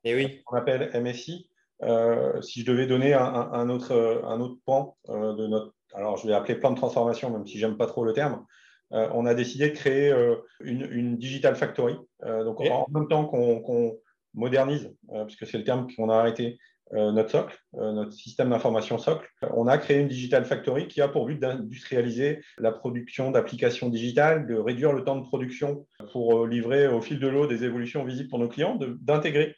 Et 0.03 0.11
eh 0.11 0.15
oui. 0.15 0.41
qu'on 0.45 0.57
appelle 0.57 0.89
MSI. 0.93 1.49
Euh, 1.83 2.41
si 2.41 2.61
je 2.61 2.65
devais 2.65 2.87
donner 2.87 3.13
un, 3.13 3.69
autre, 3.69 4.21
un 4.23 4.39
autre 4.39 4.57
pan 4.65 4.95
euh, 5.09 5.33
de 5.33 5.47
notre, 5.47 5.73
alors 5.93 6.15
je 6.15 6.25
vais 6.25 6.33
appeler 6.33 6.55
plan 6.55 6.71
de 6.71 6.77
transformation, 6.77 7.29
même 7.29 7.45
si 7.45 7.59
j'aime 7.59 7.77
pas 7.77 7.87
trop 7.87 8.05
le 8.05 8.13
terme, 8.13 8.45
on 8.91 9.25
a 9.25 9.33
décidé 9.33 9.69
de 9.71 9.75
créer 9.75 10.13
une, 10.61 10.87
une, 10.89 11.17
digital 11.17 11.55
factory. 11.55 11.97
donc, 12.23 12.61
en 12.61 12.85
même 12.93 13.09
temps 13.09 13.25
qu'on 13.25 13.99
modernise, 14.33 14.95
puisque 15.25 15.47
c'est 15.47 15.57
le 15.57 15.63
terme 15.65 15.87
qu'on 15.95 16.09
a 16.09 16.15
arrêté, 16.15 16.57
euh, 16.57 16.74
notre 16.93 17.31
socle, 17.31 17.57
euh, 17.75 17.91
notre 17.93 18.13
système 18.13 18.49
d'information 18.49 18.97
socle. 18.97 19.27
On 19.53 19.67
a 19.67 19.77
créé 19.77 19.99
une 19.99 20.07
Digital 20.07 20.45
Factory 20.45 20.87
qui 20.87 21.01
a 21.01 21.07
pour 21.07 21.25
but 21.25 21.39
d'industrialiser 21.39 22.41
la 22.59 22.71
production 22.71 23.31
d'applications 23.31 23.89
digitales, 23.89 24.47
de 24.47 24.55
réduire 24.55 24.93
le 24.93 25.03
temps 25.03 25.15
de 25.15 25.25
production 25.25 25.87
pour 26.11 26.43
euh, 26.43 26.47
livrer 26.47 26.87
au 26.87 27.01
fil 27.01 27.19
de 27.19 27.27
l'eau 27.27 27.47
des 27.47 27.63
évolutions 27.63 28.03
visibles 28.03 28.29
pour 28.29 28.39
nos 28.39 28.49
clients, 28.49 28.77
d'intégrer 29.01 29.55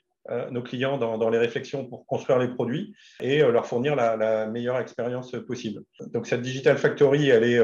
nos 0.51 0.61
clients 0.61 0.97
dans, 0.97 1.29
les 1.29 1.37
réflexions 1.37 1.85
pour 1.85 2.05
construire 2.05 2.37
les 2.37 2.49
produits 2.49 2.93
et 3.21 3.39
leur 3.39 3.65
fournir 3.65 3.95
la, 3.95 4.45
meilleure 4.47 4.77
expérience 4.77 5.31
possible. 5.47 5.83
Donc 6.07 6.27
cette 6.27 6.41
Digital 6.41 6.77
Factory, 6.77 7.29
elle 7.29 7.45
est, 7.45 7.61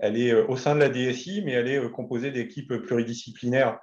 elle 0.00 0.18
est 0.18 0.32
au 0.32 0.56
sein 0.56 0.74
de 0.74 0.80
la 0.80 0.88
DSI, 0.88 1.42
mais 1.44 1.52
elle 1.52 1.68
est 1.68 1.90
composée 1.90 2.30
d'équipes 2.30 2.72
pluridisciplinaires, 2.76 3.78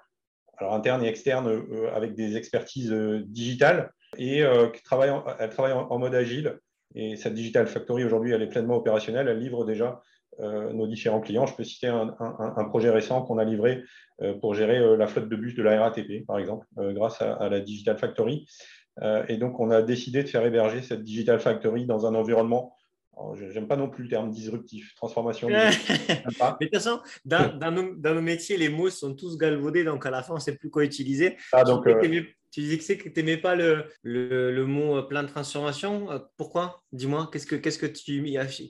alors 0.58 0.74
internes 0.74 1.04
et 1.04 1.08
externes, 1.08 1.68
avec 1.94 2.16
des 2.16 2.36
expertises 2.36 2.92
digitales 3.28 3.92
et 4.18 4.44
euh, 4.44 4.68
travaille 4.84 5.12
elle 5.40 5.50
travaille 5.50 5.74
en, 5.74 6.00
mode 6.00 6.16
agile. 6.16 6.60
Et 6.94 7.16
cette 7.16 7.34
Digital 7.34 7.68
Factory, 7.68 8.04
aujourd'hui, 8.04 8.32
elle 8.32 8.42
est 8.42 8.50
pleinement 8.50 8.78
opérationnelle. 8.78 9.28
Elle 9.28 9.40
livre 9.40 9.66
déjà 9.66 10.02
euh, 10.40 10.72
nos 10.72 10.88
différents 10.88 11.20
clients. 11.20 11.46
Je 11.46 11.56
peux 11.56 11.64
citer 11.64 11.88
un, 11.88 12.66
projet 12.70 12.90
récent 12.90 13.22
qu'on 13.22 13.38
a 13.38 13.44
livré 13.44 13.84
euh, 14.22 14.34
pour 14.36 14.54
gérer 14.54 14.98
la 14.98 15.08
flotte 15.08 15.28
de 15.28 15.36
bus 15.36 15.56
de 15.56 15.64
la 15.64 15.82
RATP, 15.82 16.26
par 16.26 16.40
exemple, 16.40 16.66
grâce 16.78 17.22
à, 17.22 17.50
la 17.50 17.60
Digital 17.60 17.98
Factory. 17.98 18.48
et 19.28 19.38
donc, 19.38 19.60
on 19.60 19.72
a 19.72 19.82
décidé 19.82 20.24
de 20.24 20.30
faire 20.30 20.46
héberger 20.46 20.82
cette 20.82 21.04
Digital 21.04 21.40
Factory 21.40 21.86
dans 21.86 22.06
un 22.06 22.16
environnement 22.16 22.76
J'aime 23.52 23.68
pas 23.68 23.78
non 23.78 23.90
plus 23.90 24.04
le 24.04 24.10
terme 24.10 24.30
disruptif, 24.30 24.94
transformation. 24.96 25.48
Mais 25.50 25.70
de 25.72 26.66
toute 26.66 26.74
façon, 26.74 27.00
dans, 27.24 27.58
dans, 27.58 27.72
nos, 27.72 27.96
dans, 27.96 28.14
nos, 28.14 28.22
métiers, 28.22 28.58
les 28.58 28.70
mots 28.70 28.90
sont 28.90 29.14
tous 29.16 29.38
galvaudés, 29.38 29.84
donc 29.84 30.06
à 30.06 30.12
la 30.12 30.22
fin, 30.22 30.34
on 30.34 30.38
ne 30.38 30.42
sait 30.42 30.56
plus 30.56 30.70
quoi 30.70 30.84
utiliser. 30.84 31.38
Ah, 31.54 31.64
donc, 31.64 31.86
tu 32.56 32.62
disais 32.62 32.98
que 32.98 33.10
tu 33.10 33.20
n'aimais 33.20 33.36
pas 33.36 33.54
le, 33.56 33.86
le, 34.04 34.66
mot 34.66 35.04
plein 35.04 35.24
de 35.24 35.28
transformation. 35.28 36.10
Euh, 36.10 36.20
pourquoi? 36.38 36.84
Dis-moi, 36.94 37.30
qu'est-ce 37.32 37.46
que, 37.46 37.56
qu'est-ce 37.58 37.78
que 37.78 37.86
tu, 37.86 38.24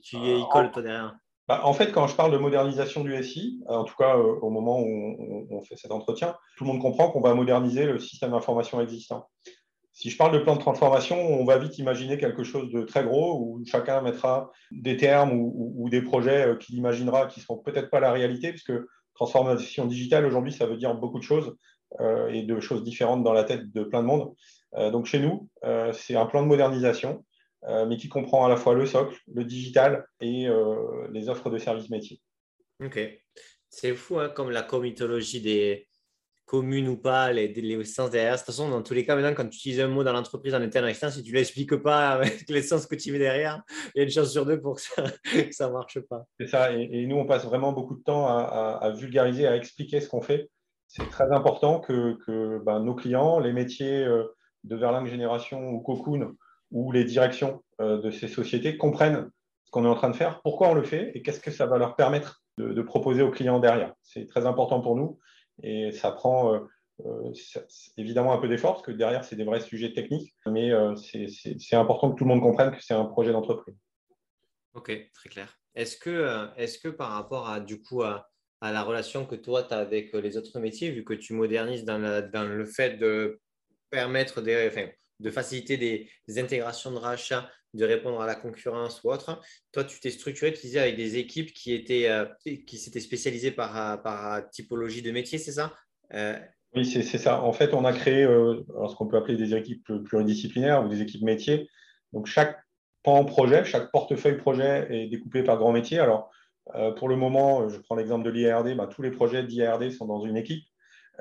tu 0.04 0.18
y 0.18 0.44
colles 0.52 0.72
toi 0.72 0.82
derrière? 0.82 1.16
Bah, 1.48 1.62
en 1.64 1.74
fait, 1.74 1.92
quand 1.92 2.08
je 2.08 2.16
parle 2.16 2.32
de 2.32 2.40
modernisation 2.40 3.04
du 3.04 3.24
SI, 3.24 3.62
en 3.68 3.84
tout 3.84 3.94
cas 3.96 4.18
euh, 4.18 4.40
au 4.42 4.50
moment 4.50 4.82
où 4.82 5.48
on, 5.52 5.62
fait 5.62 5.76
cet 5.76 5.92
entretien, 5.92 6.36
tout 6.58 6.64
le 6.64 6.72
monde 6.72 6.82
comprend 6.82 7.12
qu'on 7.12 7.22
va 7.22 7.36
moderniser 7.36 7.86
le 7.86 8.00
système 8.00 8.32
d'information 8.32 8.82
existant. 8.82 9.30
Si 9.92 10.10
je 10.10 10.18
parle 10.18 10.34
de 10.34 10.40
plan 10.40 10.56
de 10.56 10.60
transformation, 10.60 11.16
on 11.18 11.46
va 11.46 11.60
vite 11.60 11.78
imaginer 11.78 12.18
quelque 12.18 12.44
chose 12.44 12.72
de 12.72 12.82
très 12.82 13.04
gros 13.04 13.40
où 13.40 13.64
chacun 13.68 14.02
mettra 14.02 14.52
des 14.72 14.98
termes 14.98 15.34
ou, 15.34 15.88
des 15.92 16.02
projets 16.02 16.48
euh, 16.48 16.56
qu'il 16.56 16.76
imaginera 16.76 17.28
qui 17.28 17.40
ne 17.40 17.44
seront 17.44 17.60
peut-être 17.60 17.92
pas 17.92 18.00
la 18.00 18.12
réalité, 18.12 18.50
puisque 18.50 18.74
transformation 19.14 19.86
digitale 19.86 20.26
aujourd'hui, 20.26 20.52
ça 20.52 20.66
veut 20.66 20.76
dire 20.76 20.96
beaucoup 20.96 21.20
de 21.20 21.24
choses. 21.24 21.56
Euh, 22.02 22.28
et 22.30 22.44
de 22.44 22.60
choses 22.60 22.84
différentes 22.84 23.24
dans 23.24 23.34
la 23.34 23.44
tête 23.44 23.72
de 23.72 23.84
plein 23.84 24.02
de 24.02 24.08
monde. 24.08 24.34
Euh, 24.76 24.92
donc 24.92 25.06
chez 25.06 25.20
nous, 25.20 25.50
euh, 25.64 25.94
c'est 25.94 26.16
un 26.16 26.26
plan 26.26 26.42
de 26.42 26.48
modernisation, 26.48 27.24
mais 27.88 27.98
qui 27.98 28.10
comprend 28.10 28.46
à 28.46 28.50
la 28.50 28.58
fois 28.58 28.76
le 28.76 28.86
socle, 28.86 29.18
le 29.34 29.44
digital 29.44 30.06
et 30.22 30.48
les 31.12 31.30
offres 31.30 31.50
de 31.50 31.58
services 31.58 31.90
métiers. 31.90 32.22
Ok. 32.80 33.00
C'est 33.70 33.96
fou, 33.96 34.20
hein, 34.20 34.30
comme 34.30 34.52
la 34.52 34.62
comitologie 34.62 35.42
des 35.42 35.88
communes 36.46 36.88
ou 36.88 36.96
pas, 36.96 37.34
les, 37.34 37.48
les 37.48 37.84
sens 37.84 38.12
derrière. 38.12 38.34
De 38.34 38.38
toute 38.38 38.46
façon, 38.46 38.70
dans 38.70 38.84
tous 38.84 38.94
les 38.94 39.04
cas, 39.04 39.16
maintenant, 39.16 39.34
quand 39.34 39.50
tu 39.50 39.58
utilises 39.58 39.80
un 39.80 39.88
mot 39.88 40.04
dans 40.04 40.14
l'entreprise 40.14 40.54
en 40.54 40.62
interne 40.62 40.88
externe, 40.88 41.12
si 41.12 41.24
tu 41.24 41.32
ne 41.32 41.38
l'expliques 41.38 41.76
pas 41.78 42.10
avec 42.10 42.48
l'essence 42.50 42.86
que 42.86 42.94
tu 42.94 43.12
mets 43.12 43.18
derrière, 43.18 43.64
il 43.96 43.98
y 43.98 44.02
a 44.02 44.04
une 44.04 44.12
chance 44.12 44.32
sur 44.32 44.46
deux 44.46 44.62
pour 44.62 44.76
que 44.76 44.82
ça 45.52 45.68
ne 45.68 45.74
marche 45.74 46.00
pas. 46.02 46.24
C'est 46.40 46.48
ça. 46.48 46.72
Et, 46.72 47.08
nous, 47.08 47.16
on 47.16 47.26
passe 47.26 47.46
vraiment 47.46 47.74
beaucoup 47.74 47.96
de 47.96 48.04
temps 48.04 48.28
à, 48.28 48.78
à 48.80 48.92
vulgariser, 48.92 49.48
à 49.48 49.56
expliquer 49.56 50.02
ce 50.02 50.08
qu'on 50.08 50.22
fait 50.22 50.52
c'est 50.96 51.10
très 51.10 51.32
important 51.34 51.82
que, 51.82 52.62
ben, 52.64 52.80
nos 52.80 52.96
clients, 52.96 53.40
les 53.40 53.52
métiers 53.52 54.06
euh, 54.06 54.24
de 54.64 54.78
Verlingue 54.78 55.08
Génération 55.08 55.70
ou 55.70 55.82
Cocoon 55.82 56.36
ou 56.72 56.92
les 56.94 57.04
directions 57.04 57.64
euh, 57.82 58.02
de 58.02 58.12
ces 58.12 58.30
sociétés 58.30 58.78
comprennent 58.78 59.30
ce 59.66 59.72
qu'on 59.72 59.84
est 59.84 59.90
en 59.90 59.96
train 59.96 60.10
de 60.10 60.16
faire, 60.16 60.42
pourquoi 60.42 60.70
on 60.70 60.74
le 60.74 60.84
fait 60.84 61.12
et 61.14 61.22
qu'est-ce 61.22 61.42
que 61.42 61.52
ça 61.52 61.66
va 61.66 61.78
leur 61.78 61.98
permettre 61.98 62.44
de, 62.58 62.82
proposer 62.82 63.22
aux 63.22 63.32
clients 63.32 63.60
derrière. 63.60 63.94
C'est 64.02 64.30
très 64.30 64.46
important 64.46 64.80
pour 64.80 64.96
nous 64.96 65.20
et 65.62 65.92
ça 65.92 66.12
prend 66.12 66.54
euh, 67.04 67.34
évidemment 67.98 68.32
un 68.32 68.38
peu 68.38 68.48
d'effort 68.48 68.76
parce 68.76 68.86
que 68.86 68.92
derrière, 68.94 69.26
c'est 69.26 69.36
des 69.36 69.44
vrais 69.44 69.60
sujets 69.60 69.92
techniques, 69.92 70.34
mais 70.46 70.72
c'est 70.96 71.76
important 71.76 72.12
que 72.12 72.18
tout 72.18 72.24
le 72.24 72.30
monde 72.30 72.42
comprenne 72.42 72.72
que 72.72 72.82
c'est 72.82 72.94
un 72.94 73.04
projet 73.04 73.34
d'entreprise. 73.34 73.76
Ok, 74.74 74.94
très 75.14 75.30
clair. 75.30 75.58
Est-ce 75.74 75.98
que, 75.98 76.82
que 76.82 76.88
par 76.88 77.12
rapport 77.12 77.50
à, 77.50 77.60
du 77.60 77.82
coup, 77.82 78.04
à, 78.04 78.30
à 78.62 78.72
la 78.72 78.84
relation 78.84 79.26
que 79.26 79.36
toi, 79.36 79.64
tu 79.64 79.74
as 79.74 79.78
avec 79.78 80.14
euh, 80.14 80.22
les 80.22 80.38
autres 80.38 80.60
métiers, 80.60 80.92
vu 80.92 81.04
que 81.04 81.14
tu 81.14 81.34
modernises 81.34 81.86
dans, 81.86 81.98
le 81.98 82.66
fait 82.66 82.98
de 82.98 83.40
permettre 83.90 84.42
de 84.42 85.30
faciliter 85.30 85.78
des, 85.78 86.40
intégrations 86.40 86.92
de 86.92 86.98
rachat, 86.98 87.50
de 87.74 87.86
répondre 87.86 88.22
à 88.22 88.26
la 88.26 88.36
concurrence 88.36 89.04
ou 89.04 89.12
autre. 89.12 89.42
Toi, 89.72 89.84
tu 89.84 90.00
t'es 90.00 90.10
structuré, 90.10 90.54
tu 90.54 90.62
disais, 90.62 90.80
avec 90.80 90.96
des 90.96 91.18
équipes 91.18 91.54
qui 91.54 91.74
étaient 91.74 92.10
euh, 92.10 92.26
qui 92.44 92.78
s'étaient 92.78 93.02
spécialisées 93.02 93.52
par, 93.52 94.02
par 94.02 94.50
typologie 94.50 95.02
de 95.02 95.12
métier, 95.12 95.38
c'est 95.38 95.52
ça? 95.52 95.74
Euh, 96.14 96.38
Oui, 96.74 96.86
c'est 96.86 97.04
ça. 97.04 97.42
En 97.42 97.52
fait, 97.52 97.74
on 97.74 97.84
a 97.86 97.94
créé 97.94 98.24
ce 98.24 98.96
qu'on 98.96 99.08
peut 99.08 99.18
appeler 99.18 99.38
des 99.38 99.54
équipes 99.54 99.92
pluridisciplinaires 100.06 100.84
ou 100.84 100.88
des 100.88 101.02
équipes 101.02 101.24
métiers. 101.24 101.70
Donc, 102.14 102.28
chaque 102.28 102.58
pan 103.04 103.24
projet, 103.24 103.64
chaque 103.66 103.92
portefeuille 103.92 104.38
projet 104.38 104.88
est 104.90 105.08
découpé 105.08 105.44
par 105.44 105.58
grand 105.58 105.72
métier. 105.72 106.00
Alors, 106.00 106.32
euh, 106.32 106.45
pour 106.98 107.10
le 107.10 107.16
moment, 107.16 107.70
je 107.70 107.78
prends 107.80 107.96
l'exemple 107.96 108.26
de 108.26 108.32
l'IRD, 108.32 108.76
bah, 108.76 108.88
tous 108.88 109.02
les 109.02 109.12
projets 109.12 109.44
d'IRD 109.44 109.92
sont 109.92 110.06
dans 110.06 110.22
une 110.22 110.38
équipe 110.38 110.64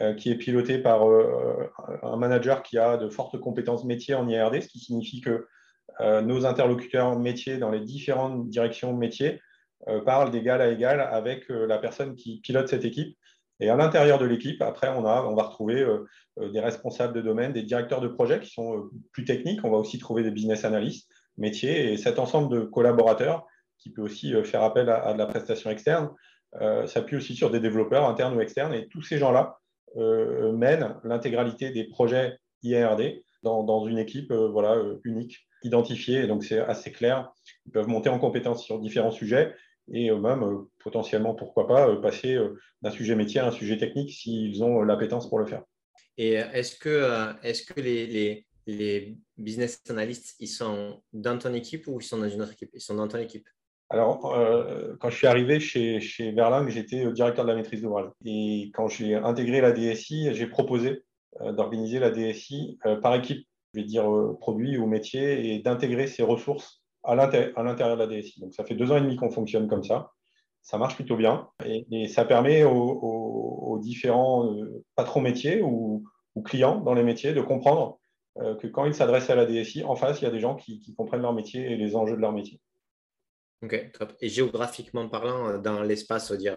euh, 0.01 0.13
qui 0.15 0.31
est 0.31 0.35
pilotée 0.35 0.79
par 0.79 1.09
euh, 1.09 1.71
un 2.03 2.17
manager 2.17 2.65
qui 2.65 2.79
a 2.79 2.97
de 2.97 3.09
fortes 3.09 3.39
compétences 3.39 3.85
métiers 3.85 4.17
en 4.17 4.29
IRD, 4.29 4.63
ce 4.63 4.69
qui 4.69 4.81
signifie 4.81 5.21
que 5.21 5.47
nos 6.01 6.45
interlocuteurs 6.45 7.17
métiers 7.17 7.59
dans 7.59 7.71
les 7.71 7.79
différentes 7.79 8.49
directions 8.49 8.97
métiers 8.97 9.41
parlent 10.05 10.33
d'égal 10.33 10.61
à 10.61 10.69
égal 10.69 11.01
avec 11.01 11.49
la 11.51 11.79
personne 11.79 12.17
qui 12.17 12.41
pilote 12.41 12.67
cette 12.67 12.85
équipe. 12.85 13.17
Et 13.61 13.69
à 13.69 13.77
l'intérieur 13.77 14.19
de 14.19 14.25
l'équipe, 14.25 14.61
après, 14.61 14.89
on 14.89 15.03
va 15.03 15.21
retrouver 15.21 15.87
des 16.41 16.59
responsables 16.59 17.13
de 17.13 17.21
domaine, 17.21 17.53
des 17.53 17.63
directeurs 17.63 18.01
de 18.01 18.09
projet 18.09 18.41
qui 18.41 18.51
sont 18.51 18.91
plus 19.13 19.25
techniques. 19.25 19.61
On 19.63 19.71
va 19.71 19.77
aussi 19.77 20.01
trouver 20.01 20.25
des 20.25 20.33
business 20.33 20.65
analysts 20.65 21.09
métiers. 21.37 21.93
Et 21.93 21.97
cet 21.97 22.19
ensemble 22.19 22.53
de 22.53 22.63
collaborateurs 22.63 23.47
qui 23.85 23.91
peut 23.91 24.03
aussi 24.03 24.35
euh, 24.35 24.43
faire 24.43 24.63
appel 24.63 24.89
à, 24.89 25.13
de 25.13 25.19
la 25.19 25.27
prestation 25.27 25.71
externe, 25.71 26.11
euh, 26.61 26.87
s'appuie 26.87 27.17
aussi 27.17 27.37
sur 27.37 27.51
des 27.51 27.61
développeurs 27.61 28.09
internes 28.09 28.35
ou 28.35 28.41
externes. 28.41 28.73
Et 28.73 28.89
tous 28.89 29.03
ces 29.03 29.19
gens-là 29.19 29.59
euh, 29.97 30.53
mènent 30.53 30.97
l'intégralité 31.05 31.71
des 31.71 31.85
projets 31.85 32.39
IRD 32.63 33.23
dans, 33.43 33.87
une 33.87 33.99
équipe 33.99 34.33
voilà, 34.33 34.83
unique, 35.05 35.47
identifiée. 35.63 36.27
Donc, 36.27 36.45
c'est 36.45 36.61
assez 36.61 36.91
clair. 36.93 37.31
Ils 37.67 37.73
peuvent 37.73 37.89
monter 37.89 38.09
en 38.09 38.19
compétence 38.19 38.65
sur 38.65 38.81
différents 38.81 39.11
sujets 39.11 39.55
et 39.93 40.11
même 40.11 40.65
potentiellement, 40.83 41.35
pourquoi 41.35 41.67
pas, 41.67 41.95
passer 41.97 42.39
d'un 42.81 42.91
sujet 42.91 43.15
métier 43.15 43.43
à 43.43 43.49
un 43.49 43.51
sujet 43.51 43.77
technique 43.77 44.11
s'ils 44.11 44.65
ont 44.65 44.81
l'appétence 44.81 45.29
pour 45.29 45.39
le 45.39 45.45
faire. 45.45 45.63
Et 46.17 46.33
est-ce 46.33 46.79
que, 46.79 47.35
est 47.43 47.67
que 47.69 47.79
les, 47.83 49.19
business 49.37 49.83
analysts, 49.91 50.37
ils 50.41 50.49
sont 50.49 51.03
dans 51.13 51.37
ton 51.37 51.53
équipe 51.53 51.87
ou 51.87 52.01
ils 52.01 52.05
sont 52.05 52.17
dans 52.17 52.31
une 52.31 52.41
autre 52.41 52.53
équipe? 52.53 52.71
Ils 52.73 52.81
sont 52.81 52.95
dans 52.95 53.09
ton 53.09 53.19
équipe? 53.19 53.47
Alors, 53.91 54.35
euh, 54.35 54.97
quand 54.99 55.11
je 55.11 55.17
suis 55.17 55.27
arrivé 55.27 55.61
chez, 55.61 56.01
chez 56.01 56.33
Verling, 56.33 56.69
j'étais 56.69 57.11
directeur 57.13 57.45
de 57.45 57.51
la 57.51 57.57
maîtrise 57.57 57.83
d'ouvrage. 57.83 58.11
Et 58.25 58.71
quand 58.75 58.89
j'ai 58.89 59.15
intégré 59.15 59.61
la 59.61 59.73
DSI, 59.73 60.35
j'ai 60.35 60.47
proposé 60.47 61.05
d'organiser 61.41 61.99
la 61.99 62.11
DSI 62.11 62.79
par 63.03 63.15
équipe, 63.15 63.47
je 63.73 63.81
vais 63.81 63.85
dire 63.85 64.09
produit 64.41 64.79
ou 64.79 64.87
métier, 64.87 65.53
et 65.53 65.59
d'intégrer 65.59 66.07
ces 66.07 66.23
ressources 66.23 66.83
à 67.03 67.15
l'intérieur 67.15 67.97
de 67.97 68.05
la 68.05 68.07
DSI. 68.07 68.41
Donc, 68.41 68.55
ça 68.55 68.65
fait 68.65 68.75
deux 68.75 68.91
ans 68.91 68.97
et 68.97 69.01
demi 69.01 69.17
qu'on 69.17 69.31
fonctionne 69.31 69.69
comme 69.69 69.85
ça 69.85 70.11
ça 70.65 70.79
marche 70.79 70.97
plutôt 70.97 71.17
bien 71.17 71.49
et, 71.65 72.09
ça 72.09 72.25
permet 72.25 72.65
aux, 72.65 73.79
différents 73.83 74.51
euh, 74.51 74.83
patrons 74.97 75.21
métiers 75.21 75.63
ou, 75.63 76.05
clients 76.45 76.81
dans 76.81 76.95
les 76.95 77.05
métiers 77.05 77.33
de 77.33 77.41
comprendre 77.41 78.01
euh, 78.39 78.57
que 78.57 78.67
quand 78.67 78.87
ils 78.87 78.95
s'adressent 78.95 79.31
à 79.31 79.37
la 79.37 79.47
DSI, 79.47 79.85
en 79.85 79.95
face, 79.95 80.21
il 80.21 80.25
y 80.25 80.27
a 80.27 80.31
des 80.31 80.41
gens 80.41 80.57
qui, 80.57 80.95
comprennent 80.97 81.21
leur 81.21 81.35
métier 81.35 81.71
et 81.71 81.77
les 81.77 81.95
enjeux 81.95 82.17
de 82.17 82.21
leur 82.21 82.33
métier. 82.33 82.61
Ok, 83.65 83.93
top. 83.93 84.13
Et 84.21 84.29
géographiquement 84.29 85.09
parlant, 85.09 85.49
euh, 85.49 85.59
dans 85.59 85.83
l'espace 85.83 86.33
dire, 86.33 86.57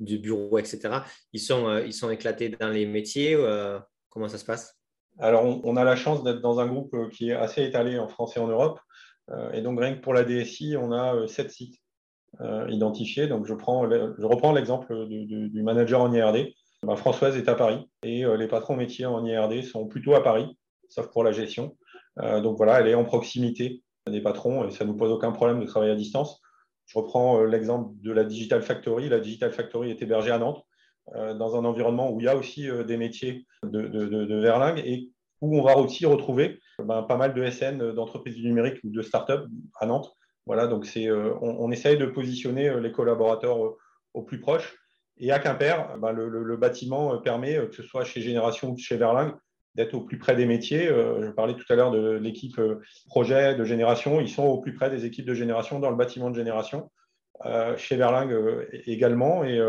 du 0.00 0.18
bureau, 0.18 0.58
etc., 0.58 1.00
ils 1.32 1.40
sont, 1.40 1.78
ils 1.78 1.92
sont 1.92 2.10
éclatés 2.10 2.48
dans 2.48 2.70
les 2.70 2.86
métiers 2.86 3.36
Comment 4.10 4.28
ça 4.28 4.38
se 4.38 4.44
passe? 4.44 4.78
Alors, 5.18 5.44
on, 5.44 5.76
a 5.76 5.84
la 5.84 5.96
chance 5.96 6.22
d'être 6.24 6.40
dans 6.40 6.60
un 6.60 6.66
groupe 6.66 7.10
qui 7.10 7.30
est 7.30 7.34
assez 7.34 7.62
étalé 7.64 7.98
en 7.98 8.08
France 8.08 8.36
et 8.36 8.40
en 8.40 8.46
Europe. 8.46 8.80
et 9.52 9.60
donc, 9.60 9.80
rien 9.80 9.94
que 9.94 10.00
pour 10.00 10.14
la 10.14 10.24
DSI, 10.24 10.76
on 10.76 10.92
a 10.92 11.26
sept 11.26 11.50
sites. 11.50 11.80
Euh, 12.40 12.66
identifié. 12.68 13.26
Donc, 13.26 13.46
je, 13.46 13.54
prends, 13.54 13.90
je 13.90 14.24
reprends 14.24 14.52
l'exemple 14.52 15.08
du, 15.08 15.62
manager 15.62 16.02
en 16.02 16.12
IRD. 16.12 16.52
Françoise 16.96 17.36
est 17.36 17.48
à 17.48 17.56
Paris 17.56 17.90
et 18.04 18.24
euh, 18.24 18.36
les 18.36 18.46
patrons 18.46 18.76
métiers 18.76 19.06
en 19.06 19.24
IRD 19.24 19.64
sont 19.64 19.88
plutôt 19.88 20.14
à 20.14 20.22
Paris, 20.22 20.56
sauf 20.88 21.08
pour 21.08 21.24
la 21.24 21.32
gestion. 21.32 21.76
Euh, 22.20 22.40
donc 22.40 22.56
voilà, 22.56 22.80
elle 22.80 22.86
est 22.86 22.94
en 22.94 23.04
proximité 23.04 23.82
des 24.08 24.20
patrons 24.20 24.66
et 24.66 24.70
ça 24.70 24.84
ne 24.84 24.90
nous 24.90 24.96
pose 24.96 25.10
aucun 25.10 25.32
problème 25.32 25.60
de 25.60 25.66
travailler 25.66 25.92
à 25.92 25.96
distance. 25.96 26.40
Je 26.86 26.98
reprends 26.98 27.42
l'exemple 27.44 27.92
de 28.00 28.12
la 28.12 28.24
Digital 28.24 28.62
Factory. 28.62 29.08
La 29.08 29.20
Digital 29.20 29.52
Factory 29.52 29.90
est 29.90 30.00
hébergée 30.00 30.30
à 30.30 30.38
Nantes, 30.38 30.64
dans 31.14 31.56
un 31.56 31.64
environnement 31.66 32.10
où 32.10 32.20
il 32.20 32.24
y 32.24 32.28
a 32.28 32.36
aussi 32.36 32.66
des 32.86 32.96
métiers 32.96 33.46
de, 33.62 33.82
de, 33.82 34.78
et 34.78 35.10
où 35.42 35.58
on 35.58 35.62
va 35.62 35.76
aussi 35.76 36.06
retrouver 36.06 36.58
ben, 36.82 37.02
pas 37.02 37.16
mal 37.16 37.34
de 37.34 37.50
SN, 37.50 37.92
d'entreprises 37.92 38.36
du 38.36 38.46
numérique 38.46 38.80
ou 38.84 38.90
de 38.90 39.02
start-up 39.02 39.46
à 39.78 39.84
Nantes, 39.84 40.14
voilà, 40.48 40.66
donc 40.66 40.86
c'est, 40.86 41.06
euh, 41.08 41.34
on, 41.42 41.70
essaye 41.70 41.98
de 41.98 42.06
positionner 42.06 42.70
euh, 42.70 42.80
les 42.80 42.90
collaborateurs 42.90 43.62
euh, 43.62 43.76
au 44.14 44.22
plus 44.22 44.40
proche. 44.40 44.78
Et 45.18 45.30
à 45.30 45.38
Quimper, 45.38 45.98
ben, 45.98 46.12
le, 46.12 46.56
bâtiment 46.56 47.18
permet, 47.18 47.56
que 47.68 47.74
ce 47.74 47.82
soit 47.82 48.04
chez 48.04 48.22
Génération 48.22 48.70
ou 48.70 48.78
chez 48.78 48.96
Verling, 48.96 49.32
d'être 49.74 49.94
au 49.94 50.00
plus 50.00 50.18
près 50.18 50.34
des 50.34 50.46
métiers. 50.46 50.86
je 50.86 51.30
parlais 51.30 51.54
tout 51.54 51.70
à 51.70 51.76
l'heure 51.76 51.90
de 51.90 52.12
l'équipe 52.12 52.60
projet 53.06 53.54
de 53.54 53.64
Génération. 53.64 54.20
Ils 54.20 54.28
sont 54.28 54.44
au 54.44 54.58
plus 54.58 54.74
près 54.74 54.90
des 54.90 55.04
équipes 55.04 55.26
de 55.26 55.34
Génération 55.34 55.78
dans 55.78 55.90
le 55.90 55.96
bâtiment 55.96 56.30
de 56.30 56.36
Génération. 56.36 56.90
chez 57.76 57.96
Verling 57.96 58.34
également. 58.86 59.44
Et 59.44 59.60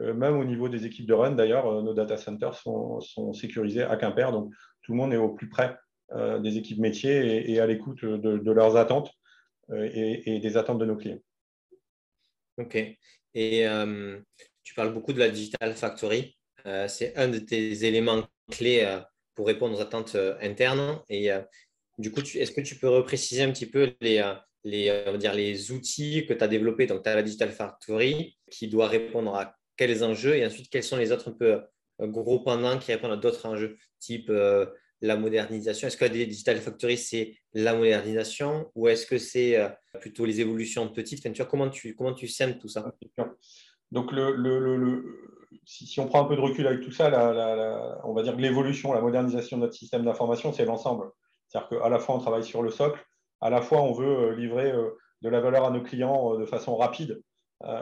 même 0.00 0.38
au 0.38 0.44
niveau 0.44 0.68
des 0.68 0.86
équipes 0.86 1.06
de 1.06 1.14
run, 1.14 1.32
d'ailleurs, 1.32 1.82
nos 1.82 1.94
data 1.94 2.16
centers 2.16 2.54
sont, 2.54 3.32
sécurisés 3.32 3.82
à 3.82 3.96
Quimper. 3.96 4.30
Donc 4.30 4.52
tout 4.82 4.92
le 4.92 4.98
monde 4.98 5.12
est 5.12 5.16
au 5.16 5.30
plus 5.30 5.48
près 5.48 5.76
des 6.14 6.56
équipes 6.56 6.78
métiers 6.78 7.50
et, 7.50 7.58
à 7.58 7.66
l'écoute 7.66 8.04
de, 8.04 8.52
leurs 8.52 8.76
attentes. 8.76 9.10
Euh, 9.70 9.88
et, 9.92 10.40
des 10.40 10.56
attentes 10.56 10.78
de 10.78 10.86
nos 10.86 10.96
clients. 10.96 11.20
OK. 12.56 12.76
Et 13.34 13.68
euh, 13.68 14.18
tu 14.62 14.74
parles 14.74 14.94
beaucoup 14.94 15.12
de 15.12 15.18
la 15.18 15.28
Digital 15.28 15.74
Factory. 15.74 16.36
Euh, 16.64 16.88
c'est 16.88 17.16
un 17.16 17.28
de 17.28 17.38
tes 17.38 17.84
éléments 17.84 18.26
clés 18.50 18.98
pour 19.38 19.46
répondre 19.46 19.78
aux 19.78 19.80
attentes 19.80 20.16
internes. 20.40 21.00
Et 21.08 21.30
du 21.96 22.10
coup, 22.10 22.22
est-ce 22.22 22.50
que 22.50 22.60
tu 22.60 22.74
peux 22.74 22.88
repréciser 22.88 23.42
un 23.44 23.52
petit 23.52 23.66
peu 23.66 23.92
les, 24.00 24.20
les, 24.64 25.04
on 25.06 25.12
va 25.12 25.16
dire, 25.16 25.32
les 25.32 25.70
outils 25.70 26.26
que 26.26 26.34
tu 26.34 26.42
as 26.42 26.48
développés? 26.48 26.88
Donc, 26.88 27.04
tu 27.04 27.08
as 27.08 27.14
la 27.14 27.22
Digital 27.22 27.52
Factory 27.52 28.36
qui 28.50 28.66
doit 28.66 28.88
répondre 28.88 29.32
à 29.36 29.54
quels 29.76 30.02
enjeux 30.02 30.34
et 30.34 30.44
ensuite 30.44 30.68
quels 30.68 30.82
sont 30.82 30.96
les 30.96 31.12
autres 31.12 31.28
un 31.28 31.36
peu 31.38 31.60
gros 32.00 32.40
pendants 32.40 32.80
qui 32.80 32.90
répondent 32.90 33.12
à 33.12 33.16
d'autres 33.16 33.46
enjeux, 33.46 33.76
type 34.00 34.28
la 35.00 35.16
modernisation. 35.16 35.86
Est-ce 35.86 35.96
que 35.96 36.06
la 36.06 36.10
Digital 36.10 36.56
Factory, 36.58 36.98
c'est 36.98 37.36
la 37.54 37.74
modernisation 37.74 38.72
ou 38.74 38.88
est-ce 38.88 39.06
que 39.06 39.18
c'est 39.18 39.56
euh, 39.56 39.68
plutôt 40.00 40.24
les 40.24 40.40
évolutions 40.40 40.88
petites? 40.88 41.20
Enfin, 41.20 41.30
tu 41.30 41.44
comment, 41.44 41.70
tu, 41.70 41.94
comment 41.94 42.12
tu 42.12 42.26
sèmes 42.26 42.58
tout 42.58 42.66
ça? 42.66 42.92
Donc, 43.92 44.10
le, 44.10 44.34
le, 44.34 45.36
si, 45.64 46.00
on 46.00 46.06
prend 46.06 46.22
un 46.22 46.24
peu 46.24 46.36
de 46.36 46.40
recul 46.40 46.66
avec 46.66 46.80
tout 46.80 46.92
ça, 46.92 47.08
on 48.04 48.12
va 48.12 48.22
dire 48.22 48.36
que 48.36 48.40
l'évolution, 48.40 48.92
la 48.92 49.00
modernisation 49.00 49.56
de 49.56 49.62
notre 49.62 49.74
système 49.74 50.04
d'information, 50.04 50.52
c'est 50.52 50.64
l'ensemble. 50.64 51.10
C'est-à-dire 51.48 51.80
qu'à 51.80 51.88
la 51.88 51.98
fois, 51.98 52.16
on 52.16 52.18
travaille 52.18 52.44
sur 52.44 52.62
le 52.62 52.70
socle, 52.70 53.02
à 53.40 53.50
la 53.50 53.62
fois, 53.62 53.80
on 53.82 53.92
veut 53.92 54.30
euh, 54.30 54.34
livrer 54.34 54.70
euh, 54.70 54.90
de 55.22 55.28
la 55.28 55.40
valeur 55.40 55.64
à 55.64 55.70
nos 55.70 55.82
clients 55.82 56.36
de 56.36 56.44
façon 56.44 56.76
rapide. 56.76 57.22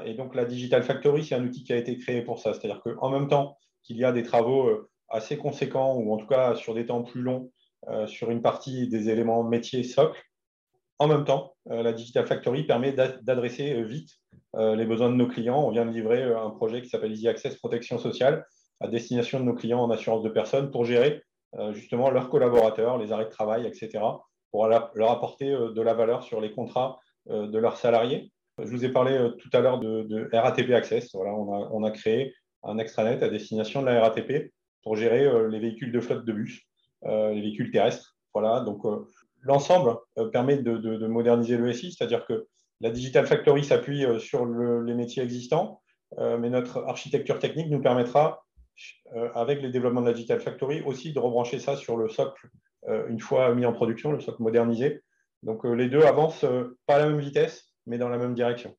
Et 0.07 0.15
donc, 0.15 0.35
la 0.35 0.47
Digital 0.47 0.83
Factory, 0.83 1.23
c'est 1.23 1.35
un 1.35 1.45
outil 1.45 1.63
qui 1.63 1.73
a 1.75 1.77
été 1.77 1.99
créé 1.99 2.23
pour 2.23 2.39
ça. 2.39 2.55
C'est-à-dire 2.55 2.81
qu'en 2.81 3.11
même 3.11 3.29
temps 3.29 3.59
qu'il 3.83 3.99
y 3.99 4.05
a 4.05 4.13
des 4.13 4.23
travaux 4.23 4.89
assez 5.11 5.37
conséquent, 5.37 5.97
ou 5.97 6.15
en 6.15 6.17
tout 6.17 6.27
cas 6.27 6.55
sur 6.55 6.73
des 6.73 6.87
temps 6.87 7.03
plus 7.03 7.21
longs, 7.21 7.51
euh, 7.89 8.07
sur 8.09 8.33
une 8.33 8.43
partie 8.43 8.89
des 8.89 9.11
éléments 9.11 9.45
métiers 9.45 9.85
socle. 9.85 10.21
En 10.99 11.09
même 11.09 11.25
temps, 11.25 11.55
euh, 11.71 11.83
la 11.83 11.93
Digital 11.93 12.27
Factory 12.27 12.65
permet 12.65 12.93
d'adresser 12.93 13.75
euh, 13.75 13.85
vite 13.85 14.11
les 14.59 14.87
besoins 14.87 15.11
de 15.11 15.17
nos 15.17 15.27
clients. 15.27 15.63
On 15.63 15.71
vient 15.71 15.85
de 15.85 15.91
livrer 15.91 16.23
un 16.23 16.49
projet 16.49 16.81
qui 16.81 16.89
s'appelle 16.89 17.13
Easy 17.13 17.29
Access 17.29 17.57
Protection 17.57 17.99
Sociale 17.99 18.47
à 18.81 18.89
destination 18.89 19.39
de 19.39 19.45
nos 19.45 19.53
clients 19.53 19.81
en 19.81 19.91
assurance 19.91 20.23
de 20.23 20.31
personnes 20.31 20.71
pour 20.71 20.87
gérer 20.87 21.23
justement 21.73 22.09
leurs 22.09 22.31
collaborateurs, 22.31 22.97
les 22.97 23.13
arrêts 23.13 23.27
de 23.27 23.31
travail, 23.31 23.67
etc., 23.67 24.03
pour 24.51 24.67
leur 24.67 25.11
apporter 25.11 25.51
de 25.51 25.83
la 25.83 25.93
valeur 25.93 26.23
sur 26.23 26.41
les 26.41 26.53
contrats 26.53 26.99
de 27.29 27.59
leurs 27.59 27.77
salariés. 27.77 28.33
Je 28.59 28.71
vous 28.71 28.87
ai 28.87 28.89
parlé 28.89 29.31
tout 29.39 29.51
à 29.53 29.61
l'heure 29.61 29.79
de, 29.79 30.31
RATP 30.33 30.71
Access. 30.71 31.15
On, 31.15 31.53
a, 31.53 31.69
on 31.71 31.85
a 31.85 31.91
créé 31.91 32.33
un 32.63 32.79
extranet 32.79 33.23
à 33.23 33.29
destination 33.29 33.83
de 33.83 33.89
la 33.89 34.01
RATP 34.01 34.51
pour 34.87 34.95
gérer 34.95 35.25
euh, 35.25 35.49
les 35.49 35.59
véhicules 35.59 35.91
de 35.91 36.01
flotte 36.01 36.25
de 36.25 36.33
bus, 36.33 36.63
euh, 37.07 37.33
les 37.33 37.41
véhicules 37.41 37.73
terrestres. 37.73 38.17
Voilà, 38.33 38.61
donc 38.61 38.85
euh, 38.85 39.05
l'ensemble 39.47 39.97
permet 40.33 40.59
de, 40.59 41.07
moderniser 41.07 41.57
le 41.57 41.73
SI, 41.73 41.93
c'est-à-dire 41.93 42.27
que 42.27 42.47
la 42.81 42.91
Digital 42.91 43.27
Factory 43.27 43.65
s'appuie 43.65 44.05
sur 44.19 44.45
les 44.45 44.95
métiers 44.95 45.23
existants, 45.23 45.81
mais 46.19 46.51
notre 46.51 46.85
architecture 46.85 47.39
technique 47.39 47.71
nous 47.71 47.81
permettra, 47.81 48.45
avec 49.35 49.63
les 49.63 49.71
développements 49.71 50.03
de 50.03 50.09
la 50.09 50.13
Digital 50.13 50.41
Factory, 50.41 50.83
aussi 50.83 51.13
de 51.13 51.19
rebrancher 51.19 51.59
ça 51.59 51.77
sur 51.77 51.97
le 51.97 52.09
socle 52.09 52.49
une 53.09 53.19
fois 53.19 53.55
mis 53.55 53.65
en 53.65 53.73
production, 53.73 54.13
le 54.13 54.21
socle 54.21 54.43
modernisé. 54.43 55.01
Donc 55.43 55.65
les 55.65 55.89
deux 55.89 56.03
avancent 56.03 56.47
pas 56.87 56.97
à 56.97 56.99
la 56.99 57.09
même 57.09 57.21
vitesse, 57.21 57.73
mais 57.87 57.99
dans 57.99 58.09
la 58.09 58.19
même 58.19 58.35
direction. 58.35 58.77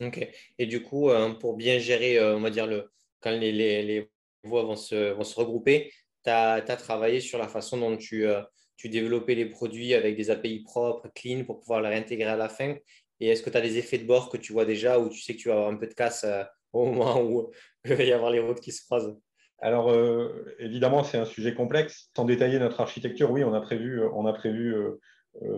Ok. 0.00 0.26
Et 0.58 0.66
du 0.66 0.82
coup, 0.82 1.10
pour 1.40 1.56
bien 1.56 1.78
gérer, 1.78 2.22
on 2.32 2.40
va 2.40 2.50
dire, 2.50 2.66
le, 2.66 2.90
quand 3.20 3.30
les, 3.30 3.52
les, 3.52 4.10
voix 4.44 4.64
vont 4.64 4.76
se, 4.76 5.12
regrouper. 5.34 5.92
Tu 6.24 6.30
as, 6.30 6.60
travaillé 6.76 7.20
sur 7.20 7.38
la 7.38 7.48
façon 7.48 7.78
dont 7.78 7.96
tu, 7.96 8.26
euh, 8.26 8.42
tu 8.82 8.88
développais 8.88 9.36
les 9.36 9.46
produits 9.46 9.94
avec 9.94 10.16
des 10.16 10.30
API 10.30 10.64
propres, 10.64 11.08
clean, 11.14 11.44
pour 11.44 11.60
pouvoir 11.60 11.80
les 11.80 11.88
réintégrer 11.88 12.28
à 12.28 12.36
la 12.36 12.48
fin. 12.48 12.74
Et 13.20 13.28
est-ce 13.28 13.42
que 13.44 13.50
tu 13.50 13.56
as 13.56 13.60
des 13.60 13.78
effets 13.78 13.98
de 13.98 14.06
bord 14.06 14.28
que 14.28 14.36
tu 14.36 14.52
vois 14.52 14.64
déjà 14.64 14.98
ou 14.98 15.08
tu 15.08 15.20
sais 15.20 15.34
que 15.34 15.38
tu 15.38 15.48
vas 15.48 15.54
avoir 15.54 15.70
un 15.70 15.76
peu 15.76 15.86
de 15.86 15.94
casse 15.94 16.24
euh, 16.24 16.42
au 16.72 16.86
moment 16.86 17.22
où 17.22 17.52
il 17.84 17.94
va 17.94 18.02
y 18.02 18.12
avoir 18.12 18.32
les 18.32 18.40
routes 18.40 18.60
qui 18.60 18.72
se 18.72 18.84
croisent? 18.84 19.16
Alors, 19.60 19.90
euh, 19.92 20.56
évidemment, 20.58 21.04
c'est 21.04 21.18
un 21.18 21.24
sujet 21.24 21.54
complexe. 21.54 22.10
Sans 22.16 22.24
détailler 22.24 22.58
notre 22.58 22.80
architecture, 22.80 23.30
oui, 23.30 23.44
on 23.44 23.54
a 23.54 23.60
prévu, 23.60 24.02
on 24.12 24.26
a 24.26 24.32
prévu 24.32 24.74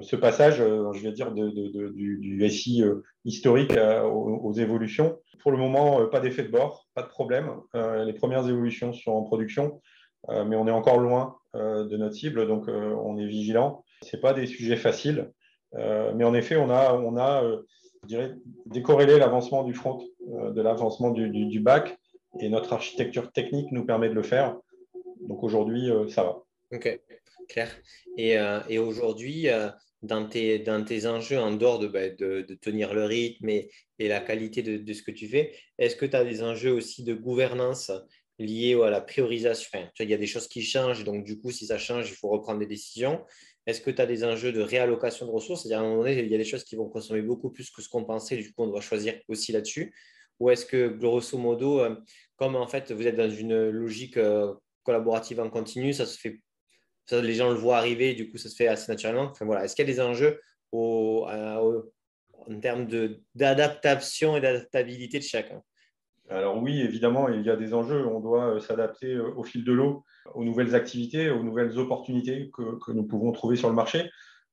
ce 0.02 0.14
passage, 0.14 0.58
je 0.58 1.02
vais 1.02 1.12
dire, 1.12 1.32
de, 1.32 1.48
du, 1.88 2.18
du, 2.18 2.50
SI 2.50 2.84
historique 3.24 3.72
aux, 3.72 4.40
aux, 4.42 4.52
évolutions. 4.52 5.18
Pour 5.40 5.52
le 5.52 5.56
moment, 5.56 6.06
pas 6.08 6.20
d'effet 6.20 6.42
de 6.42 6.50
bord 6.50 6.84
pas 6.94 7.02
de 7.02 7.08
problème. 7.08 7.50
Euh, 7.74 8.04
les 8.04 8.12
premières 8.12 8.48
évolutions 8.48 8.92
sont 8.92 9.12
en 9.12 9.22
production, 9.22 9.80
euh, 10.30 10.44
mais 10.44 10.56
on 10.56 10.66
est 10.66 10.72
encore 10.72 10.98
loin 10.98 11.36
euh, 11.36 11.43
de 11.54 11.96
notre 11.96 12.14
cible, 12.14 12.46
donc 12.46 12.68
on 12.68 13.16
est 13.18 13.26
vigilant. 13.26 13.84
Ce 14.02 14.16
pas 14.16 14.34
des 14.34 14.46
sujets 14.46 14.76
faciles, 14.76 15.30
mais 15.72 16.24
en 16.24 16.34
effet, 16.34 16.56
on 16.56 16.70
a, 16.70 16.94
on 16.94 17.16
a 17.16 17.42
dirais, 18.04 18.34
décorrélé 18.66 19.18
l'avancement 19.18 19.64
du 19.64 19.74
front 19.74 20.04
de 20.20 20.60
l'avancement 20.60 21.10
du, 21.10 21.60
back, 21.60 21.98
et 22.40 22.48
notre 22.48 22.72
architecture 22.72 23.32
technique 23.32 23.70
nous 23.72 23.84
permet 23.84 24.08
de 24.08 24.14
le 24.14 24.22
faire. 24.22 24.56
Donc 25.28 25.42
aujourd'hui, 25.42 25.90
ça 26.08 26.24
va. 26.24 26.42
Ok, 26.72 27.00
clair. 27.48 27.70
Et, 28.16 28.36
et 28.68 28.78
aujourd'hui, 28.78 29.48
dans 30.04 30.28
tes, 30.28 30.58
dans 30.58 30.84
tes 30.84 31.06
enjeux, 31.06 31.38
en 31.38 31.52
dehors 31.52 31.78
de, 31.78 31.88
bah, 31.88 32.10
de, 32.10 32.42
de 32.42 32.54
tenir 32.54 32.94
le 32.94 33.04
rythme 33.04 33.48
et, 33.48 33.70
et 33.98 34.08
la 34.08 34.20
qualité 34.20 34.62
de, 34.62 34.76
de, 34.76 34.92
ce 34.92 35.02
que 35.02 35.10
tu 35.10 35.26
fais, 35.26 35.52
est-ce 35.78 35.96
que 35.96 36.06
tu 36.06 36.14
as 36.14 36.24
des 36.24 36.42
enjeux 36.42 36.72
aussi 36.72 37.04
de 37.04 37.14
gouvernance 37.14 37.90
liés 38.38 38.74
à 38.82 38.90
la 38.90 39.00
priorisation 39.00 39.68
enfin, 39.72 39.88
Il 40.00 40.10
y 40.10 40.14
a 40.14 40.18
des 40.18 40.26
choses 40.26 40.48
qui 40.48 40.62
changent, 40.62 41.04
donc 41.04 41.24
du 41.24 41.38
coup, 41.38 41.50
si 41.50 41.66
ça 41.66 41.78
change, 41.78 42.10
il 42.10 42.14
faut 42.14 42.28
reprendre 42.28 42.58
des 42.58 42.66
décisions. 42.66 43.24
Est-ce 43.66 43.80
que 43.80 43.90
tu 43.90 44.02
as 44.02 44.06
des 44.06 44.24
enjeux 44.24 44.52
de 44.52 44.60
réallocation 44.60 45.26
de 45.26 45.30
ressources? 45.30 45.62
C'est-à-dire, 45.62 45.78
à 45.78 45.82
un 45.82 45.88
moment 45.88 46.02
donné, 46.02 46.18
il 46.18 46.30
y 46.30 46.34
a 46.34 46.38
des 46.38 46.44
choses 46.44 46.64
qui 46.64 46.76
vont 46.76 46.88
consommer 46.88 47.22
beaucoup 47.22 47.50
plus 47.50 47.70
que 47.70 47.80
ce 47.80 47.88
qu'on 47.88 48.04
pensait, 48.04 48.36
du 48.36 48.52
coup, 48.52 48.64
on 48.64 48.66
doit 48.66 48.80
choisir 48.80 49.14
aussi 49.28 49.52
là-dessus. 49.52 49.94
Ou 50.40 50.50
est-ce 50.50 50.66
que, 50.66 50.88
grosso 50.88 51.38
modo, 51.38 51.80
euh, 51.80 51.96
comme 52.36 52.56
en 52.56 52.66
fait, 52.66 52.92
vous 52.92 53.06
êtes 53.06 53.16
dans 53.16 53.30
une 53.30 53.70
logique 53.70 54.16
euh, 54.16 54.52
collaborative 54.82 55.40
en 55.40 55.48
continu, 55.48 55.92
ça 55.92 56.04
se 56.04 56.18
fait 56.18 56.40
les 57.12 57.34
gens 57.34 57.50
le 57.50 57.56
voient 57.56 57.76
arriver, 57.76 58.14
du 58.14 58.30
coup, 58.30 58.38
ça 58.38 58.48
se 58.48 58.56
fait 58.56 58.66
assez 58.66 58.90
naturellement. 58.90 59.24
Enfin, 59.30 59.44
voilà. 59.44 59.64
Est-ce 59.64 59.76
qu'il 59.76 59.86
y 59.86 59.90
a 59.90 59.92
des 59.92 60.00
enjeux 60.00 60.40
en 60.72 61.82
termes 62.60 62.88
d'adaptation 63.34 64.36
et 64.36 64.40
d'adaptabilité 64.40 65.18
de 65.18 65.24
chacun? 65.24 65.62
Alors 66.30 66.62
oui, 66.62 66.80
évidemment, 66.80 67.28
il 67.28 67.42
y 67.42 67.50
a 67.50 67.56
des 67.56 67.74
enjeux. 67.74 68.06
On 68.06 68.20
doit 68.20 68.58
s'adapter 68.60 69.18
au 69.18 69.42
fil 69.42 69.64
de 69.64 69.72
l'eau 69.72 70.04
aux 70.34 70.44
nouvelles 70.44 70.74
activités, 70.74 71.30
aux 71.30 71.42
nouvelles 71.42 71.78
opportunités 71.78 72.50
que, 72.54 72.92
nous 72.92 73.04
pouvons 73.04 73.30
trouver 73.32 73.56
sur 73.56 73.68
le 73.68 73.74
marché, 73.74 74.10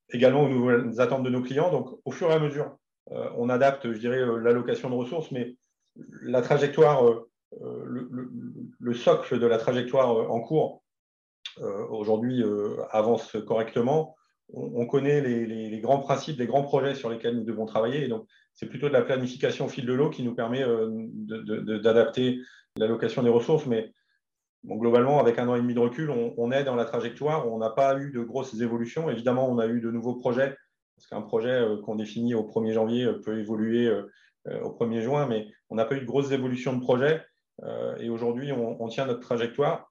également 0.10 0.44
aux 0.44 0.50
nouvelles 0.50 1.00
attentes 1.00 1.24
de 1.24 1.30
nos 1.30 1.42
clients. 1.42 1.72
Donc, 1.72 1.98
au 2.04 2.12
fur 2.12 2.30
et 2.30 2.34
à 2.34 2.40
mesure, 2.40 2.78
on 3.10 3.48
adapte, 3.50 3.92
je 3.92 3.98
dirais, 3.98 4.20
l'allocation 4.42 4.90
de 4.90 4.96
ressources, 4.96 5.32
mais 5.32 5.56
la 6.22 6.42
trajectoire, 6.42 7.04
le, 7.62 8.10
le, 8.78 8.94
socle 8.94 9.40
de 9.40 9.48
la 9.48 9.58
trajectoire 9.58 10.30
en 10.30 10.42
cours 10.42 10.82
euh, 11.60 11.86
aujourd'hui 11.88 12.44
euh, 12.44 12.78
avance 12.92 13.36
correctement. 13.46 14.16
On, 14.54 14.86
connaît 14.86 15.22
les, 15.22 15.80
grands 15.80 16.00
principes, 16.00 16.38
les 16.38 16.46
grands 16.46 16.64
projets 16.64 16.94
sur 16.94 17.10
lesquels 17.10 17.38
nous 17.38 17.46
devons 17.46 17.66
travailler. 17.66 18.10
C'est 18.62 18.69
plutôt 18.69 18.89
de 18.89 18.93
la 18.93 19.02
planification 19.02 19.65
au 19.65 19.69
fil 19.69 19.88
de 19.88 19.93
l'eau 19.93 20.12
qui 20.12 20.21
nous 20.21 20.36
permet 20.36 20.62
euh, 20.62 20.88
d'adapter 21.80 22.39
l'allocation 22.78 23.24
des 23.24 23.30
ressources. 23.30 23.65
Mais 23.65 23.91
globalement, 24.63 25.19
avec 25.19 25.39
un 25.39 25.47
an 25.47 25.56
et 25.56 25.62
demi 25.62 25.74
de 25.74 25.80
recul, 25.80 26.12
on, 26.12 26.52
est 26.52 26.63
dans 26.63 26.76
la 26.76 26.86
trajectoire. 26.86 27.52
On 27.52 27.58
n'a 27.58 27.71
pas 27.71 27.97
eu 27.97 28.12
de 28.12 28.21
grosses 28.21 28.54
évolutions. 28.62 29.10
Évidemment, 29.10 29.50
on 29.50 29.58
a 29.58 29.65
eu 29.65 29.82
de 29.82 29.89
nouveaux 29.89 30.13
projets, 30.13 30.56
parce 30.95 31.08
qu'un 31.08 31.24
projet 31.24 31.65
qu'on 31.84 31.95
définit 31.95 32.36
au 32.36 32.43
1er 32.43 32.74
janvier 32.74 33.12
peut 33.26 33.39
évoluer 33.39 33.91
au 34.45 34.69
1er 34.69 35.02
juin, 35.02 35.26
mais 35.26 35.47
on 35.71 35.76
n'a 35.76 35.86
pas 35.86 35.95
eu 35.95 36.02
de 36.02 36.06
grosses 36.06 36.32
évolutions 36.32 36.74
de 36.74 36.82
projet. 36.82 37.26
et 37.97 38.10
aujourd'hui, 38.10 38.52
on, 38.52 38.88
tient 38.89 39.08
notre 39.08 39.21
trajectoire. 39.21 39.89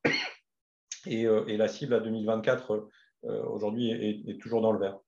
Euh, 1.07 1.47
et, 1.47 1.57
la 1.57 1.69
cible 1.69 1.95
à 1.95 2.01
2024 2.01 2.89
euh, 3.25 3.43
aujourd'hui 3.45 3.91
est, 3.91 4.41
toujours 4.41 4.61
dans 4.61 4.73
le 4.73 4.79
vert. 4.79 4.99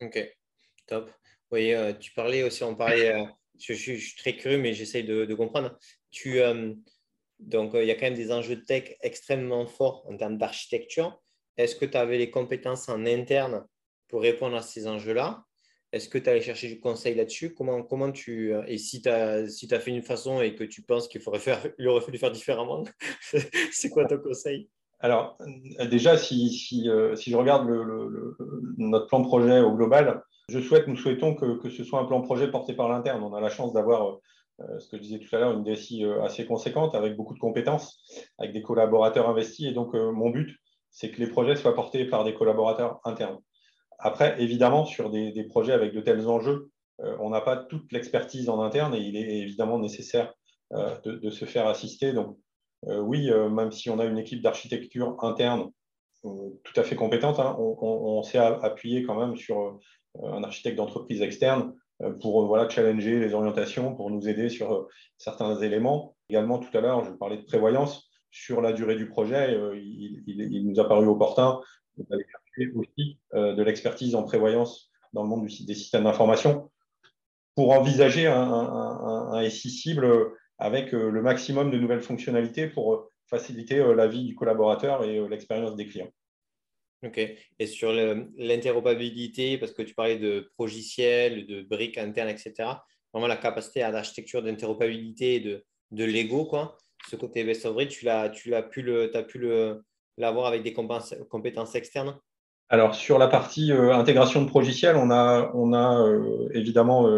Ok, 0.00 0.18
top. 0.86 1.10
Oui, 1.50 1.72
euh, 1.72 1.92
tu 1.94 2.12
parlais 2.12 2.42
aussi, 2.42 2.62
on 2.62 2.74
parlait, 2.74 3.26
je, 3.58 3.72
suis 3.72 4.16
très 4.16 4.36
curieux, 4.36 4.58
mais 4.58 4.74
j'essaye 4.74 5.04
de, 5.04 5.34
comprendre. 5.34 5.78
Tu, 6.10 6.40
donc, 7.38 7.72
il 7.74 7.84
y 7.84 7.90
a 7.90 7.94
quand 7.94 8.06
même 8.06 8.14
des 8.14 8.32
enjeux 8.32 8.56
de 8.56 8.64
tech 8.64 8.96
extrêmement 9.00 9.66
forts 9.66 10.04
en 10.08 10.16
termes 10.16 10.38
d'architecture. 10.38 11.20
Est-ce 11.56 11.74
que 11.76 11.84
tu 11.84 11.96
avais 11.96 12.18
les 12.18 12.30
compétences 12.30 12.88
en 12.88 13.04
interne 13.06 13.66
pour 14.08 14.22
répondre 14.22 14.56
à 14.56 14.62
ces 14.62 14.86
enjeux-là? 14.86 15.44
Est-ce 15.90 16.08
que 16.08 16.18
tu 16.18 16.28
allais 16.28 16.42
chercher 16.42 16.68
du 16.68 16.80
conseil 16.80 17.14
là-dessus? 17.14 17.54
Comment, 17.54 17.82
comment 17.82 18.12
tu 18.12 18.52
Et 18.66 18.76
si 18.76 19.00
tu 19.00 19.08
as, 19.08 19.48
si 19.48 19.66
fait 19.66 19.90
une 19.90 20.02
façon 20.02 20.42
et 20.42 20.54
que 20.54 20.64
tu 20.64 20.82
penses 20.82 21.08
qu'il 21.08 21.22
faudrait 21.22 21.40
faire, 21.40 21.64
aurait 21.86 22.02
fallu 22.02 22.18
faire 22.18 22.30
différemment, 22.30 22.84
c'est 23.72 23.88
quoi 23.88 24.04
ton 24.04 24.18
conseil? 24.18 24.68
Alors, 25.00 25.36
euh, 25.80 25.86
déjà, 25.86 26.16
si, 26.16 26.88
euh, 26.88 27.14
je 27.14 27.36
regarde 27.36 27.68
notre 28.76 29.06
plan 29.06 29.22
projet 29.22 29.60
au 29.60 29.72
global, 29.72 30.22
je 30.48 30.58
souhaite, 30.60 30.88
nous 30.88 30.96
souhaitons 30.96 31.34
que, 31.34 31.70
ce 31.70 31.84
soit 31.84 32.00
un 32.00 32.04
plan 32.04 32.20
projet 32.20 32.50
porté 32.50 32.74
par 32.74 32.88
l'interne. 32.88 33.22
On 33.22 33.34
a 33.34 33.40
la 33.40 33.50
chance 33.50 33.72
d'avoir, 33.72 34.18
euh, 34.60 34.78
ce 34.80 34.88
que 34.88 34.96
je 34.96 35.02
disais 35.02 35.18
tout 35.18 35.34
à 35.36 35.38
l'heure, 35.38 35.52
une 35.52 35.62
DSI 35.62 36.04
assez 36.24 36.46
conséquente, 36.46 36.94
avec 36.94 37.16
beaucoup 37.16 37.34
de 37.34 37.38
compétences, 37.38 38.00
avec 38.38 38.52
des 38.52 38.62
collaborateurs 38.62 39.28
investis. 39.28 39.66
Et 39.66 39.72
donc, 39.72 39.94
mon 39.94 40.30
but, 40.30 40.56
c'est 40.90 41.10
que 41.10 41.20
les 41.20 41.28
projets 41.28 41.54
soient 41.54 41.74
portés 41.74 42.04
par 42.06 42.24
des 42.24 42.34
collaborateurs 42.34 43.00
internes. 43.04 43.38
Après, 44.00 44.40
évidemment, 44.42 44.84
sur 44.84 45.10
des, 45.10 45.44
projets 45.44 45.72
avec 45.72 45.92
de 45.92 46.00
tels 46.00 46.26
enjeux, 46.28 46.70
on 46.98 47.30
n'a 47.30 47.40
pas 47.40 47.56
toute 47.56 47.92
l'expertise 47.92 48.48
en 48.48 48.60
interne 48.60 48.94
et 48.94 49.00
il 49.00 49.16
est 49.16 49.38
évidemment 49.38 49.78
nécessaire 49.78 50.34
de, 50.72 51.30
se 51.30 51.44
faire 51.44 51.66
assister. 51.68 52.12
Euh, 52.14 52.24
oui, 52.86 53.30
euh, 53.30 53.48
même 53.48 53.72
si 53.72 53.90
on 53.90 53.98
a 53.98 54.04
une 54.04 54.18
équipe 54.18 54.42
d'architecture 54.42 55.16
interne 55.24 55.70
euh, 56.24 56.50
tout 56.64 56.78
à 56.78 56.82
fait 56.82 56.96
compétente, 56.96 57.38
hein, 57.38 57.56
on, 57.58 58.22
s'est 58.22 58.38
appuyé 58.38 59.04
quand 59.04 59.18
même 59.18 59.36
sur 59.36 59.78
un 60.22 60.42
architecte 60.42 60.76
d'entreprise 60.76 61.22
externe 61.22 61.74
pour 62.20 62.46
voilà, 62.46 62.68
challenger 62.68 63.18
les 63.20 63.34
orientations, 63.34 63.94
pour 63.94 64.10
nous 64.10 64.28
aider 64.28 64.48
sur 64.48 64.88
certains 65.16 65.60
éléments. 65.60 66.16
Également, 66.28 66.58
tout 66.58 66.76
à 66.76 66.80
l'heure, 66.80 67.04
je 67.04 67.10
parlais 67.12 67.36
de 67.36 67.44
prévoyance. 67.44 68.08
Sur 68.30 68.60
la 68.60 68.72
durée 68.72 68.96
du 68.96 69.08
projet, 69.08 69.56
il, 69.76 70.64
nous 70.66 70.80
a 70.80 70.88
paru 70.88 71.06
opportun 71.06 71.60
d'aller 71.96 72.24
aussi 72.74 73.18
de 73.32 73.62
l'expertise 73.62 74.14
en 74.14 74.24
prévoyance 74.24 74.90
dans 75.12 75.22
le 75.22 75.28
monde 75.28 75.46
des 75.46 75.74
systèmes 75.74 76.04
d'information 76.04 76.70
pour 77.54 77.72
envisager 77.72 78.26
un, 78.26 78.52
un, 78.52 79.32
un 79.32 79.50
SI 79.50 79.70
cible 79.70 80.32
avec 80.58 80.92
euh, 80.92 81.10
le 81.10 81.22
maximum 81.22 81.70
de 81.70 81.78
nouvelles 81.78 82.02
fonctionnalités 82.02 82.66
pour 82.66 82.94
euh, 82.94 83.10
faciliter 83.26 83.78
euh, 83.78 83.94
la 83.94 84.08
vie 84.08 84.24
du 84.24 84.34
collaborateur 84.34 85.04
et 85.04 85.26
l'expérience 85.28 85.76
des 85.76 85.86
clients. 85.86 86.10
Ok. 87.04 87.20
Et 87.60 87.66
sur 87.66 87.92
l'interopérabilité, 87.92 89.56
parce 89.56 89.70
que 89.70 89.82
tu 89.82 89.94
parlais 89.94 90.18
de 90.18 90.50
progiciel, 90.54 91.46
de 91.46 91.62
briques 91.62 91.96
internes, 91.96 92.28
etc., 92.28 92.70
vraiment 93.12 93.28
la 93.28 93.36
capacité 93.36 93.82
à 93.82 93.92
l'architecture 93.92 94.42
d'interopérabilité 94.42 95.36
et 95.36 95.40
de, 95.40 95.64
de 95.92 96.04
Lego, 96.04 96.46
quoi. 96.46 96.76
Ce 97.08 97.14
côté 97.14 97.44
best 97.44 97.64
of 97.66 97.74
breed, 97.74 97.88
tu 97.88 98.04
l'as, 98.04 98.28
tu 98.30 98.50
l'as 98.50 98.64
pu 98.64 98.82
le, 98.82 99.16
as 99.16 99.22
pu 99.22 99.38
le, 99.38 99.84
l'avoir 100.16 100.46
avec 100.46 100.64
des 100.64 100.72
compétences 100.72 101.74
externes? 101.76 102.18
Alors, 102.68 102.96
sur 102.96 103.18
la 103.18 103.28
partie 103.28 103.70
intégration 103.70 104.42
de 104.42 104.48
progiciel, 104.48 104.96
on 104.96 105.10
a, 105.12 105.52
on 105.54 105.72
a 105.72 106.04
évidemment 106.52 107.08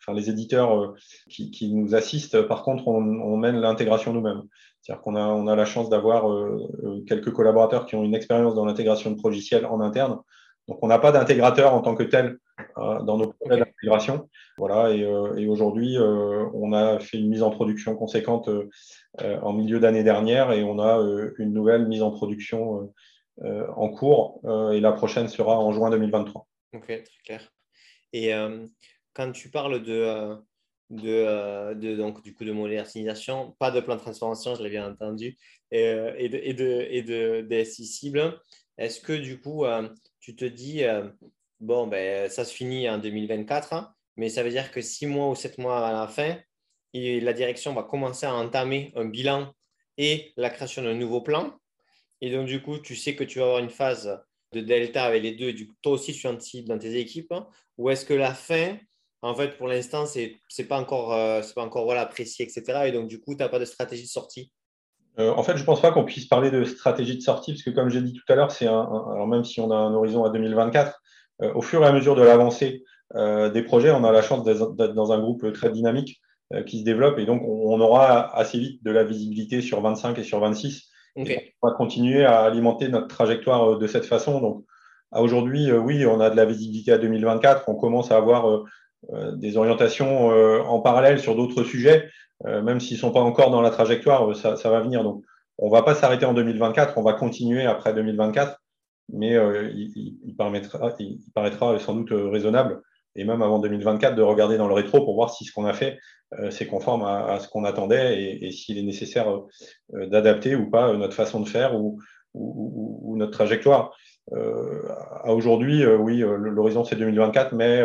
enfin, 0.00 0.16
les 0.16 0.30
éditeurs 0.30 0.76
euh, 0.76 0.94
qui, 1.28 1.72
nous 1.74 1.94
assistent, 1.94 2.42
par 2.42 2.62
contre, 2.62 2.88
on, 2.88 3.36
mène 3.36 3.60
l'intégration 3.60 4.12
nous-mêmes. 4.12 4.42
C'est-à-dire 4.80 5.02
qu'on 5.02 5.16
a, 5.16 5.22
on 5.22 5.46
a 5.46 5.56
la 5.56 5.64
chance 5.64 5.88
d'avoir 5.88 6.30
euh, 6.30 6.68
euh, 6.84 7.04
quelques 7.06 7.32
collaborateurs 7.32 7.86
qui 7.86 7.96
ont 7.96 8.04
une 8.04 8.14
expérience 8.14 8.54
dans 8.54 8.64
l'intégration 8.64 9.10
de 9.10 9.16
progiciels 9.16 9.66
en 9.66 9.80
interne. 9.80 10.18
Donc, 10.68 10.78
on 10.82 10.86
n'a 10.86 10.98
pas 10.98 11.12
d'intégrateur 11.12 11.74
en 11.74 11.80
tant 11.80 11.94
que 11.94 12.02
tel 12.02 12.38
dans 12.76 13.16
nos 13.16 13.32
projets 13.32 13.58
d'intégration. 13.58 14.28
Voilà, 14.58 14.92
et, 14.92 15.00
et 15.00 15.48
aujourd'hui, 15.48 15.96
on 15.98 16.72
a 16.74 17.00
fait 17.00 17.16
une 17.16 17.30
mise 17.30 17.42
en 17.42 17.50
production 17.50 17.96
conséquente 17.96 18.48
en 19.18 19.52
milieu 19.54 19.80
d'année 19.80 20.04
dernière 20.04 20.52
et 20.52 20.62
on 20.62 20.78
a 20.78 21.00
une 21.38 21.54
nouvelle 21.54 21.88
mise 21.88 22.02
en 22.02 22.10
production 22.10 22.92
en 23.42 23.88
cours 23.88 24.42
et 24.72 24.80
la 24.80 24.92
prochaine 24.92 25.26
sera 25.26 25.58
en 25.58 25.72
juin 25.72 25.90
2023. 25.90 26.46
Ok, 26.74 26.86
très 26.86 27.02
clair. 27.24 27.52
Et 28.12 28.32
quand 29.12 29.32
tu 29.32 29.50
parles 29.50 29.82
de, 29.82 29.92
euh, 29.92 30.36
euh, 31.04 31.74
de, 31.74 31.96
donc, 31.96 32.22
du 32.22 32.34
coup, 32.34 32.44
de 32.44 32.52
modernisation, 32.52 33.56
pas 33.58 33.70
de 33.70 33.80
plan 33.80 33.96
de 33.96 34.00
transformation, 34.00 34.54
je 34.54 34.62
l'ai 34.62 34.70
bien 34.70 34.90
entendu, 34.90 35.36
et, 35.70 35.84
euh, 35.84 36.14
et, 36.18 36.28
de, 36.28 36.38
et, 36.38 36.54
de, 36.54 36.86
et 36.90 37.02
de 37.02 37.46
DSI 37.48 37.86
cible, 37.86 38.40
est-ce 38.78 39.00
que 39.00 39.12
du 39.12 39.40
coup, 39.40 39.64
tu 40.20 40.34
te 40.34 40.44
dis, 40.44 40.82
bon, 41.60 41.86
ben, 41.86 42.30
ça 42.30 42.46
se 42.46 42.54
finit 42.54 42.88
en 42.88 42.96
2024, 42.96 43.74
hein, 43.74 43.92
mais 44.16 44.30
ça 44.30 44.42
veut 44.42 44.50
dire 44.50 44.70
que 44.72 44.80
six 44.80 45.06
mois 45.06 45.28
ou 45.28 45.34
sept 45.34 45.58
mois 45.58 45.86
à 45.86 45.92
la 45.92 46.08
fin, 46.08 46.38
la 46.94 47.32
direction 47.34 47.74
va 47.74 47.82
commencer 47.82 48.24
à 48.24 48.34
entamer 48.34 48.90
un 48.96 49.04
bilan 49.04 49.52
et 49.98 50.32
la 50.36 50.48
création 50.48 50.82
d'un 50.82 50.94
nouveau 50.94 51.20
plan. 51.20 51.52
Et 52.22 52.30
donc, 52.30 52.46
du 52.46 52.62
coup, 52.62 52.78
tu 52.78 52.96
sais 52.96 53.14
que 53.14 53.24
tu 53.24 53.38
vas 53.38 53.46
avoir 53.46 53.58
une 53.60 53.70
phase 53.70 54.18
de 54.52 54.60
delta 54.60 55.04
avec 55.04 55.22
les 55.22 55.32
deux, 55.32 55.52
du 55.52 55.68
toi 55.82 55.92
aussi, 55.92 56.12
tu 56.12 56.26
anticipes 56.26 56.66
dans 56.66 56.78
tes 56.78 56.96
équipes, 56.96 57.34
ou 57.78 57.90
est-ce 57.90 58.04
que 58.04 58.14
la 58.14 58.34
fin, 58.34 58.76
en 59.22 59.34
fait, 59.34 59.56
pour 59.56 59.68
l'instant, 59.68 60.06
ce 60.06 60.18
n'est 60.18 60.64
pas 60.68 60.78
encore, 60.78 61.12
euh, 61.12 61.42
pas 61.54 61.62
encore 61.62 61.84
voilà, 61.84 62.06
précis, 62.06 62.42
etc. 62.42 62.62
Et 62.86 62.92
donc, 62.92 63.08
du 63.08 63.20
coup, 63.20 63.34
tu 63.34 63.42
n'as 63.42 63.48
pas 63.48 63.58
de 63.58 63.64
stratégie 63.64 64.04
de 64.04 64.08
sortie 64.08 64.50
euh, 65.18 65.32
En 65.32 65.42
fait, 65.42 65.56
je 65.56 65.60
ne 65.60 65.66
pense 65.66 65.82
pas 65.82 65.92
qu'on 65.92 66.04
puisse 66.04 66.26
parler 66.26 66.50
de 66.50 66.64
stratégie 66.64 67.16
de 67.16 67.22
sortie, 67.22 67.52
parce 67.52 67.62
que 67.62 67.70
comme 67.70 67.90
j'ai 67.90 68.00
dit 68.00 68.14
tout 68.14 68.32
à 68.32 68.34
l'heure, 68.34 68.50
c'est 68.50 68.66
un, 68.66 68.80
alors 68.80 69.26
même 69.26 69.44
si 69.44 69.60
on 69.60 69.70
a 69.70 69.76
un 69.76 69.92
horizon 69.92 70.24
à 70.24 70.30
2024, 70.30 71.00
euh, 71.42 71.52
au 71.54 71.60
fur 71.60 71.82
et 71.82 71.86
à 71.86 71.92
mesure 71.92 72.14
de 72.14 72.22
l'avancée 72.22 72.84
des 73.12 73.62
projets, 73.64 73.90
on 73.90 74.04
a 74.04 74.12
la 74.12 74.22
chance 74.22 74.44
d'être 74.44 74.94
dans 74.94 75.10
un 75.10 75.18
groupe 75.18 75.52
très 75.52 75.72
dynamique 75.72 76.20
qui 76.66 76.78
se 76.78 76.84
développe, 76.84 77.18
et 77.18 77.26
donc 77.26 77.42
on, 77.42 77.80
aura 77.80 78.32
assez 78.36 78.56
vite 78.56 78.84
de 78.84 78.92
la 78.92 79.02
visibilité 79.02 79.62
sur 79.62 79.80
25 79.80 80.16
et 80.20 80.22
sur 80.22 80.38
26. 80.38 80.88
on 81.16 81.24
va 81.60 81.74
continuer 81.74 82.24
à 82.24 82.42
alimenter 82.42 82.86
notre 82.86 83.08
trajectoire 83.08 83.78
de 83.78 83.86
cette 83.88 84.04
façon. 84.04 84.40
Donc, 84.40 84.64
aujourd'hui, 85.10 85.72
oui, 85.72 86.06
on 86.06 86.20
a 86.20 86.30
de 86.30 86.36
la 86.36 86.44
visibilité 86.44 86.92
à 86.92 86.98
2024. 86.98 87.64
On 87.68 87.74
commence 87.74 88.12
à 88.12 88.16
avoir 88.16 88.48
euh, 88.48 88.64
des 89.08 89.56
orientations 89.56 90.30
euh, 90.30 90.60
en 90.60 90.80
parallèle 90.80 91.18
sur 91.20 91.34
d'autres 91.34 91.64
sujets, 91.64 92.10
euh, 92.46 92.62
même 92.62 92.80
s'ils 92.80 92.96
ne 92.96 93.00
sont 93.00 93.12
pas 93.12 93.20
encore 93.20 93.50
dans 93.50 93.62
la 93.62 93.70
trajectoire, 93.70 94.34
ça, 94.36 94.70
va 94.70 94.80
venir. 94.80 95.02
Donc, 95.02 95.24
on 95.58 95.66
ne 95.66 95.72
va 95.72 95.82
pas 95.82 95.94
s'arrêter 95.94 96.26
en 96.26 96.34
2024, 96.34 96.98
on 96.98 97.02
va 97.02 97.14
continuer 97.14 97.64
après 97.66 97.94
2024, 97.94 98.60
mais 99.12 99.34
il, 99.74 100.34
permettra, 100.38 100.94
il, 100.98 101.18
paraîtra 101.34 101.78
sans 101.78 101.94
doute 101.94 102.10
raisonnable, 102.12 102.80
et 103.16 103.24
même 103.24 103.42
avant 103.42 103.58
2024, 103.58 104.14
de 104.14 104.22
regarder 104.22 104.56
dans 104.56 104.68
le 104.68 104.74
rétro 104.74 105.04
pour 105.04 105.14
voir 105.14 105.30
si 105.34 105.44
ce 105.44 105.52
qu'on 105.52 105.66
a 105.66 105.74
fait, 105.74 105.98
c'est 106.50 106.66
conforme 106.66 107.02
à, 107.02 107.40
ce 107.40 107.48
qu'on 107.48 107.64
attendait 107.64 108.38
et, 108.40 108.52
s'il 108.52 108.78
est 108.78 108.82
nécessaire 108.82 109.26
d'adapter 109.92 110.54
ou 110.54 110.70
pas 110.70 110.96
notre 110.96 111.14
façon 111.14 111.40
de 111.40 111.48
faire 111.48 111.74
ou, 111.74 111.98
ou 112.32 113.16
notre 113.18 113.32
trajectoire. 113.32 113.94
à 114.32 115.34
aujourd'hui, 115.34 115.84
oui, 115.84 116.18
l'horizon 116.20 116.84
c'est 116.84 116.96
2024, 116.96 117.52
mais 117.52 117.82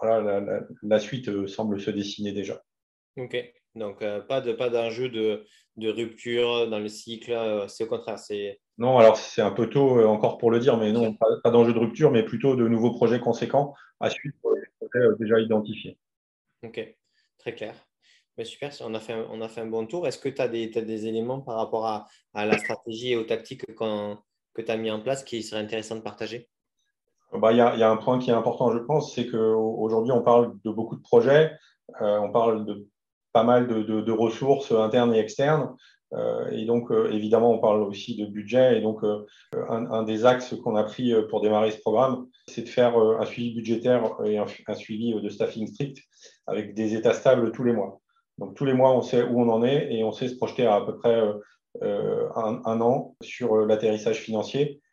voilà, 0.00 0.40
la, 0.82 0.98
suite 0.98 1.28
euh, 1.28 1.46
semble 1.46 1.80
se 1.80 1.90
dessiner 1.90 2.32
déjà. 2.32 2.62
Ok, 3.16 3.36
Donc, 3.74 3.98
pas 4.28 4.40
de 4.40 4.52
pas 4.52 4.70
d'enjeu 4.70 5.08
de, 5.08 5.44
de, 5.76 5.88
rupture 5.90 6.68
dans 6.68 6.78
le 6.78 6.88
cycle. 6.88 7.64
c'est 7.68 7.84
au 7.84 7.88
contraire. 7.88 8.18
C'est... 8.18 8.60
Non, 8.78 8.98
alors 8.98 9.16
c'est 9.16 9.42
un 9.42 9.50
peu 9.50 9.68
tôt 9.68 10.00
encore 10.06 10.38
pour 10.38 10.52
le 10.52 10.60
dire, 10.60 10.76
mais 10.76 10.92
non, 10.92 11.14
pas, 11.14 11.50
d'enjeu 11.50 11.72
de 11.72 11.78
rupture, 11.78 12.12
mais 12.12 12.22
plutôt 12.22 12.54
de 12.54 12.68
nouveaux 12.68 12.92
projets 12.92 13.18
conséquents 13.18 13.74
à 13.98 14.08
suivre 14.10 14.36
les 14.54 14.88
projets 14.88 15.16
déjà 15.18 15.40
identifiés. 15.40 15.98
Ok, 16.62 16.96
très 17.38 17.54
clair. 17.54 17.74
Mais 18.38 18.44
super, 18.44 18.70
on 18.82 18.94
a, 18.94 19.00
fait 19.00 19.14
un, 19.14 19.26
on 19.30 19.40
a 19.40 19.48
fait 19.48 19.62
un 19.62 19.66
bon 19.66 19.84
tour. 19.84 20.06
Est-ce 20.06 20.18
que 20.18 20.28
tu 20.28 20.40
as, 20.40 20.46
des 20.46 21.06
éléments 21.06 21.40
par 21.40 21.56
rapport 21.56 21.86
à, 21.86 22.06
à, 22.34 22.46
la 22.46 22.56
stratégie 22.56 23.12
et 23.12 23.16
aux 23.16 23.24
tactiques 23.24 23.66
que 23.66 24.62
tu 24.62 24.70
as 24.70 24.76
mis 24.76 24.92
en 24.92 25.00
place 25.00 25.24
qui 25.24 25.42
seraient 25.42 25.60
intéressants 25.60 25.96
de 25.96 26.02
partager? 26.02 26.48
Bah, 27.32 27.52
il 27.52 27.58
y, 27.58 27.60
a, 27.60 27.76
y, 27.76 27.82
a 27.82 27.90
un 27.90 27.96
point 27.96 28.18
qui 28.18 28.30
est 28.30 28.34
important, 28.34 28.72
je 28.72 28.78
pense, 28.78 29.14
c'est 29.14 29.26
qu'aujourd'hui, 29.26 30.12
on 30.12 30.22
parle 30.22 30.54
de 30.64 30.70
beaucoup 30.70 30.96
de 30.96 31.02
projets, 31.02 31.52
euh, 32.00 32.18
on 32.18 32.30
parle 32.30 32.64
de 32.64 32.86
pas 33.32 33.42
mal 33.42 33.68
de, 33.68 33.82
de, 33.82 34.12
ressources 34.12 34.72
internes 34.72 35.14
et 35.14 35.18
externes. 35.18 35.74
Euh, 36.14 36.50
et 36.52 36.64
donc, 36.64 36.90
euh, 36.90 37.10
évidemment, 37.12 37.52
on 37.52 37.58
parle 37.58 37.82
aussi 37.82 38.16
de 38.16 38.24
budget. 38.24 38.78
Et 38.78 38.80
donc, 38.80 39.02
un, 39.52 39.90
un, 39.90 40.02
des 40.04 40.24
axes 40.24 40.54
qu'on 40.64 40.74
a 40.74 40.84
pris 40.84 41.12
pour 41.28 41.42
démarrer 41.42 41.70
ce 41.70 41.80
programme, 41.80 42.26
c'est 42.48 42.62
de 42.62 42.68
faire 42.68 42.96
un 42.96 43.26
suivi 43.26 43.54
budgétaire 43.54 44.10
et 44.24 44.38
un, 44.38 44.74
suivi 44.74 45.14
de 45.14 45.28
staffing 45.28 45.66
strict 45.66 45.98
avec 46.46 46.74
des 46.74 46.94
états 46.94 47.12
stables 47.12 47.52
tous 47.52 47.64
les 47.64 47.74
mois. 47.74 48.00
Donc, 48.38 48.54
tous 48.54 48.64
les 48.64 48.72
mois, 48.72 48.92
on 48.96 49.02
sait 49.02 49.22
où 49.22 49.40
on 49.40 49.50
en 49.50 49.62
est 49.62 49.92
et 49.92 50.02
on 50.02 50.12
sait 50.12 50.28
se 50.28 50.36
projeter 50.36 50.66
à 50.66 50.80
peu 50.80 50.96
près 50.96 51.22
un, 51.82 52.62
un, 52.64 52.80
an 52.80 53.14
sur 53.22 53.54
l'atterrissage 53.66 54.20
financier 54.20 54.80
euh, 54.80 54.87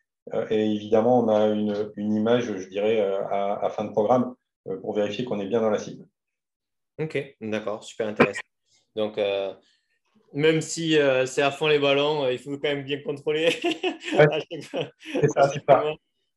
et 0.49 0.71
évidemment, 0.73 1.19
on 1.19 1.27
a 1.27 1.47
une, 1.47 1.91
une 1.97 2.15
image, 2.15 2.45
je 2.45 2.67
dirais, 2.67 2.99
euh, 2.99 3.23
à, 3.27 3.65
à, 3.65 3.69
fin 3.69 3.83
de 3.83 3.91
programme 3.91 4.35
euh, 4.67 4.77
pour 4.77 4.93
vérifier 4.93 5.23
qu'on 5.23 5.39
est 5.39 5.47
bien 5.47 5.61
dans 5.61 5.69
la 5.69 5.77
cible. 5.77 6.05
Ok, 6.99 7.35
d'accord, 7.41 7.83
super 7.83 8.07
intéressant. 8.07 8.41
Donc, 8.95 9.19
même 10.31 10.61
si 10.61 10.97
c'est 11.25 11.41
à 11.41 11.51
fond 11.51 11.67
les 11.67 11.79
ballons, 11.79 12.29
il 12.29 12.39
faut 12.39 12.51
quand 12.51 12.69
même 12.69 12.85
bien 12.85 13.01
contrôler. 13.01 13.49
c'est 13.61 14.61
ça, 14.61 15.49
c'est 15.49 15.63
ça. 15.67 15.83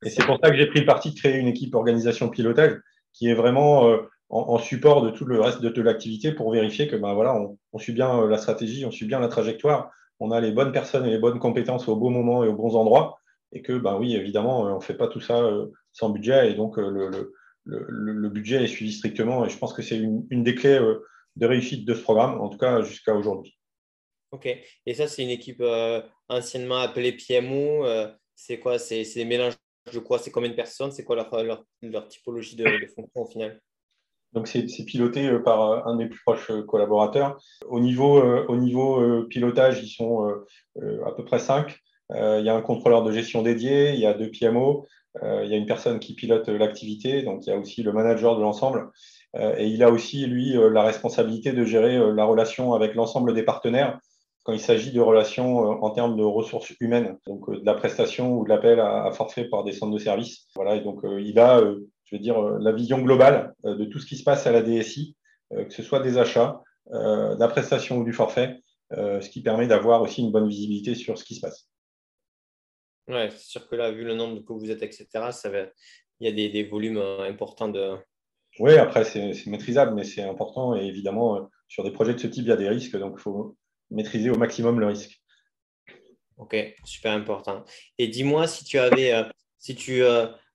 Et 0.04 0.10
c'est 0.10 0.24
pour 0.24 0.38
ça 0.42 0.50
que 0.50 0.56
j'ai 0.56 0.66
pris 0.66 0.80
le 0.80 0.86
parti 0.86 1.12
de 1.12 1.18
créer 1.18 1.36
une 1.36 1.46
équipe 1.46 1.74
organisation 1.76 2.28
pilotage 2.28 2.76
qui 3.12 3.28
est 3.28 3.34
vraiment 3.34 3.82
en, 4.30 4.54
en, 4.54 4.58
support 4.58 5.02
de 5.02 5.10
tout 5.10 5.24
le 5.24 5.40
reste 5.40 5.60
de, 5.60 5.68
de 5.68 5.82
l'activité 5.82 6.32
pour 6.32 6.52
vérifier 6.52 6.88
que 6.88 6.96
ben, 6.96 7.14
voilà, 7.14 7.34
on, 7.34 7.56
on, 7.72 7.78
suit 7.78 7.92
bien 7.92 8.26
la 8.26 8.38
stratégie, 8.38 8.84
on 8.84 8.90
suit 8.90 9.06
bien 9.06 9.20
la 9.20 9.28
trajectoire, 9.28 9.90
on 10.20 10.30
a 10.30 10.40
les 10.40 10.52
bonnes 10.52 10.72
personnes 10.72 11.06
et 11.06 11.10
les 11.10 11.18
bonnes 11.18 11.38
compétences 11.38 11.88
au 11.88 11.96
bon 11.96 12.10
moment 12.10 12.44
et 12.44 12.48
aux 12.48 12.54
bons 12.54 12.76
endroits 12.76 13.17
et 13.52 13.62
que, 13.62 13.72
bah 13.72 13.96
oui, 13.98 14.14
évidemment, 14.14 14.66
euh, 14.66 14.72
on 14.72 14.76
ne 14.76 14.82
fait 14.82 14.96
pas 14.96 15.08
tout 15.08 15.20
ça 15.20 15.42
euh, 15.42 15.66
sans 15.92 16.10
budget, 16.10 16.52
et 16.52 16.54
donc 16.54 16.78
euh, 16.78 17.32
le, 17.64 18.28
budget 18.28 18.64
est 18.64 18.68
suivi 18.68 18.92
strictement, 18.92 19.44
et 19.44 19.48
je 19.48 19.58
pense 19.58 19.72
que 19.72 19.82
c'est 19.82 19.98
une, 19.98 20.26
des 20.30 20.54
clés 20.54 20.80
de 21.36 21.46
réussite 21.46 21.84
de 21.84 21.94
ce 21.94 22.02
programme, 22.02 22.40
en 22.40 22.48
tout 22.48 22.58
cas 22.58 22.82
jusqu'à 22.82 23.14
aujourd'hui. 23.14 23.58
Ok, 24.30 24.46
et 24.46 24.94
ça, 24.94 25.06
c'est 25.06 25.22
une 25.22 25.30
équipe 25.30 25.62
anciennement 26.28 26.78
appelée 26.78 27.12
PMO, 27.12 27.84
euh, 27.84 28.10
c'est 28.34 28.58
quoi? 28.58 28.78
C'est 28.78 29.02
des 29.14 29.24
mélanges 29.24 29.54
de 29.92 29.98
quoi? 29.98 30.18
C'est 30.18 30.30
combien 30.30 30.50
de 30.50 30.54
personnes? 30.54 30.92
C'est 30.92 31.04
quoi 31.04 31.16
leur, 31.42 32.08
typologie 32.08 32.56
de, 32.56 32.64
fonction 32.94 33.22
au 33.22 33.26
final? 33.26 33.60
Donc, 34.34 34.46
c'est 34.46 34.66
piloté 34.84 35.38
par 35.42 35.86
un 35.86 35.96
des 35.96 36.06
plus 36.06 36.20
proches 36.20 36.52
collaborateurs. 36.66 37.40
Au 37.66 37.80
niveau, 37.80 39.24
pilotage, 39.28 39.82
ils 39.82 39.88
sont 39.88 40.28
à 41.06 41.12
peu 41.12 41.24
près 41.24 41.38
5 41.38 41.78
il 42.10 42.44
y 42.44 42.48
a 42.48 42.54
un 42.54 42.62
contrôleur 42.62 43.02
de 43.02 43.12
gestion 43.12 43.42
dédié, 43.42 43.92
il 43.92 44.00
y 44.00 44.06
a 44.06 44.14
deux 44.14 44.30
PMO, 44.30 44.86
euh, 45.22 45.44
il 45.44 45.50
y 45.50 45.54
a 45.54 45.56
une 45.56 45.66
personne 45.66 45.98
qui 45.98 46.14
pilote 46.14 46.48
l'activité, 46.48 47.22
donc 47.22 47.46
il 47.46 47.50
y 47.50 47.52
a 47.52 47.58
aussi 47.58 47.82
le 47.82 47.92
manager 47.92 48.36
de 48.36 48.42
l'ensemble. 48.42 48.90
Euh, 49.36 49.54
et 49.58 49.66
il 49.66 49.82
a 49.82 49.90
aussi, 49.90 50.26
lui, 50.26 50.54
la 50.72 50.82
responsabilité 50.82 51.52
de 51.52 51.64
gérer 51.64 51.98
la 52.14 52.24
relation 52.24 52.74
avec 52.74 52.94
l'ensemble 52.94 53.34
des 53.34 53.42
partenaires 53.42 53.98
quand 54.44 54.52
il 54.54 54.60
s'agit 54.60 54.92
de 54.92 55.00
relations 55.00 55.58
en 55.58 55.90
termes 55.90 56.16
de 56.16 56.22
ressources 56.22 56.72
humaines, 56.80 57.18
donc 57.26 57.50
de 57.50 57.66
la 57.66 57.74
prestation 57.74 58.38
ou 58.38 58.44
de 58.44 58.48
l'appel 58.48 58.80
à, 58.80 59.10
forfait 59.12 59.44
par 59.44 59.62
des 59.62 59.72
centres 59.72 59.92
de 59.92 59.98
services. 59.98 60.46
Voilà, 60.56 60.76
et 60.76 60.80
donc 60.80 61.00
il 61.04 61.38
a, 61.38 61.60
je 61.60 62.16
veux 62.16 62.18
dire, 62.18 62.40
la 62.40 62.72
vision 62.72 62.98
globale 63.02 63.52
de 63.64 63.84
tout 63.84 63.98
ce 63.98 64.06
qui 64.06 64.16
se 64.16 64.24
passe 64.24 64.46
à 64.46 64.52
la 64.52 64.62
DSI, 64.62 65.16
que 65.50 65.70
ce 65.70 65.82
soit 65.82 66.00
des 66.00 66.16
achats, 66.16 66.62
de 66.90 67.38
la 67.38 67.48
prestation 67.48 67.98
ou 67.98 68.04
du 68.04 68.14
forfait, 68.14 68.62
ce 68.90 69.28
qui 69.28 69.42
permet 69.42 69.66
d'avoir 69.66 70.00
aussi 70.00 70.22
une 70.22 70.32
bonne 70.32 70.48
visibilité 70.48 70.94
sur 70.94 71.18
ce 71.18 71.24
qui 71.24 71.34
se 71.34 71.42
passe. 71.42 71.68
Ouais, 73.08 73.30
c'est 73.30 73.46
sûr 73.46 73.68
que 73.68 73.74
là, 73.74 73.90
vu 73.90 74.04
le 74.04 74.14
nombre 74.14 74.44
que 74.44 74.52
vous 74.52 74.70
êtes, 74.70 74.82
etc., 74.82 75.06
ça 75.32 75.48
va... 75.48 75.66
il 76.20 76.28
y 76.28 76.28
a 76.28 76.32
des, 76.32 76.50
des 76.50 76.64
volumes 76.64 76.98
euh, 76.98 77.28
importants 77.28 77.68
de. 77.68 77.96
Oui, 78.58 78.76
après, 78.76 79.04
c'est 79.04 79.46
maîtrisable, 79.46 79.94
mais 79.94 80.04
c'est 80.04 80.22
important. 80.22 80.76
Et 80.76 80.84
évidemment, 80.86 81.36
euh, 81.36 81.40
sur 81.68 81.84
des 81.84 81.90
projets 81.90 82.14
de 82.14 82.18
ce 82.18 82.26
type, 82.26 82.44
il 82.44 82.48
y 82.48 82.52
a 82.52 82.56
des 82.56 82.68
risques, 82.68 82.96
donc 82.96 83.14
il 83.18 83.22
faut 83.22 83.56
maîtriser 83.90 84.30
au 84.30 84.36
maximum 84.36 84.80
le 84.80 84.86
risque. 84.86 85.22
Ok, 86.36 86.56
super 86.84 87.12
important. 87.12 87.64
Et 87.98 88.08
dis-moi 88.08 88.46
si 88.46 88.64
tu 88.64 88.78
avais, 88.78 89.12
euh, 89.12 89.24
si 89.58 89.74
tu 89.74 90.02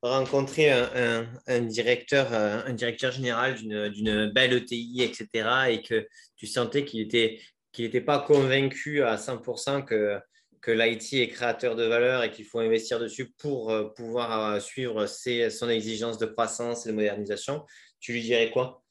rencontrais 0.02 0.70
un, 0.70 1.28
un, 1.48 1.62
directeur, 1.62 2.32
un 2.34 2.74
directeur 2.74 3.12
général 3.12 3.56
d'une 3.56 4.32
belle 4.32 4.54
ETI, 4.54 5.02
etc., 5.02 5.28
et 5.70 5.82
que 5.82 6.08
tu 6.36 6.48
sentais 6.48 6.86
qu'il 6.86 7.02
n'était 7.02 7.40
qu'il 7.74 7.86
n'était 7.86 8.02
pas 8.02 8.20
convaincu 8.20 9.04
à 9.04 9.18
100% 9.18 9.84
que 9.84 10.20
que 10.64 10.72
l'IT 10.72 11.14
est 11.14 11.28
créateur 11.28 11.76
de 11.76 11.84
valeur 11.84 12.24
et 12.24 12.32
qu'il 12.32 12.46
faut 12.46 12.60
investir 12.60 12.98
dessus 12.98 13.34
pour 13.38 13.70
euh, 13.70 13.90
pouvoir 13.90 14.54
euh, 14.54 14.60
suivre 14.60 15.06
son 15.06 15.70
exigence 15.70 16.18
de 16.18 16.26
croissance 16.26 16.86
et 16.86 16.90
de 16.90 16.96
modernisation, 16.96 17.66
tu 18.00 18.14
lui 18.14 18.22
dirais 18.22 18.50
quoi? 18.50 18.82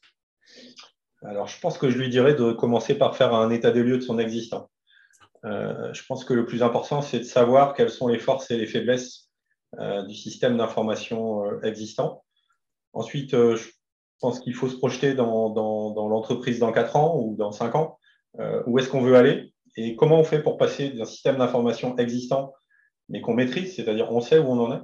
Alors, 1.23 1.49
je 1.49 1.59
pense 1.61 1.79
que 1.79 1.89
je 1.89 1.97
lui 1.97 2.11
dirais 2.11 2.35
de 2.35 2.53
commencer 2.53 2.95
par 2.95 3.17
faire 3.17 3.35
un 3.35 3.51
état 3.51 3.71
des 3.71 3.83
lieux 3.83 3.97
de 3.97 4.03
son 4.03 4.19
existant. 4.19 4.71
Euh, 5.45 5.93
je 5.95 6.03
pense 6.07 6.27
que 6.27 6.35
le 6.35 6.45
plus 6.45 6.63
important, 6.63 7.01
c'est 7.01 7.21
de 7.21 7.25
savoir 7.25 7.75
quelles 7.75 7.91
sont 7.91 8.09
les 8.09 8.19
forces 8.19 8.51
et 8.51 8.59
les 8.59 8.67
faiblesses 8.67 9.31
du 10.07 10.15
système 10.15 10.59
d'information 10.59 11.63
existant. 11.63 12.23
Ensuite, 12.93 13.31
je 13.31 13.71
pense 14.21 14.41
qu'il 14.41 14.55
faut 14.55 14.69
se 14.69 14.77
projeter 14.77 15.15
dans, 15.15 15.49
dans, 15.49 15.93
dans 15.93 16.09
l'entreprise 16.09 16.59
dans 16.59 16.73
4 16.73 16.97
ans 16.97 17.17
ou 17.17 17.37
dans 17.37 17.53
5 17.53 17.75
ans. 17.77 17.99
où 18.67 18.79
est-ce 18.79 18.91
qu'on 18.91 19.01
veut 19.01 19.17
aller? 19.17 19.52
Et 19.77 19.97
comment 19.97 20.21
on 20.21 20.25
fait 20.25 20.43
pour 20.43 20.59
passer 20.59 20.91
d'un 20.91 21.05
système 21.05 21.39
d'information 21.39 21.97
existant, 21.97 22.53
mais 23.09 23.21
qu'on 23.21 23.35
maîtrise, 23.35 23.75
c'est-à-dire 23.75 24.11
on 24.13 24.21
sait 24.21 24.39
où 24.39 24.47
on 24.47 24.59
en 24.59 24.77
est, 24.77 24.83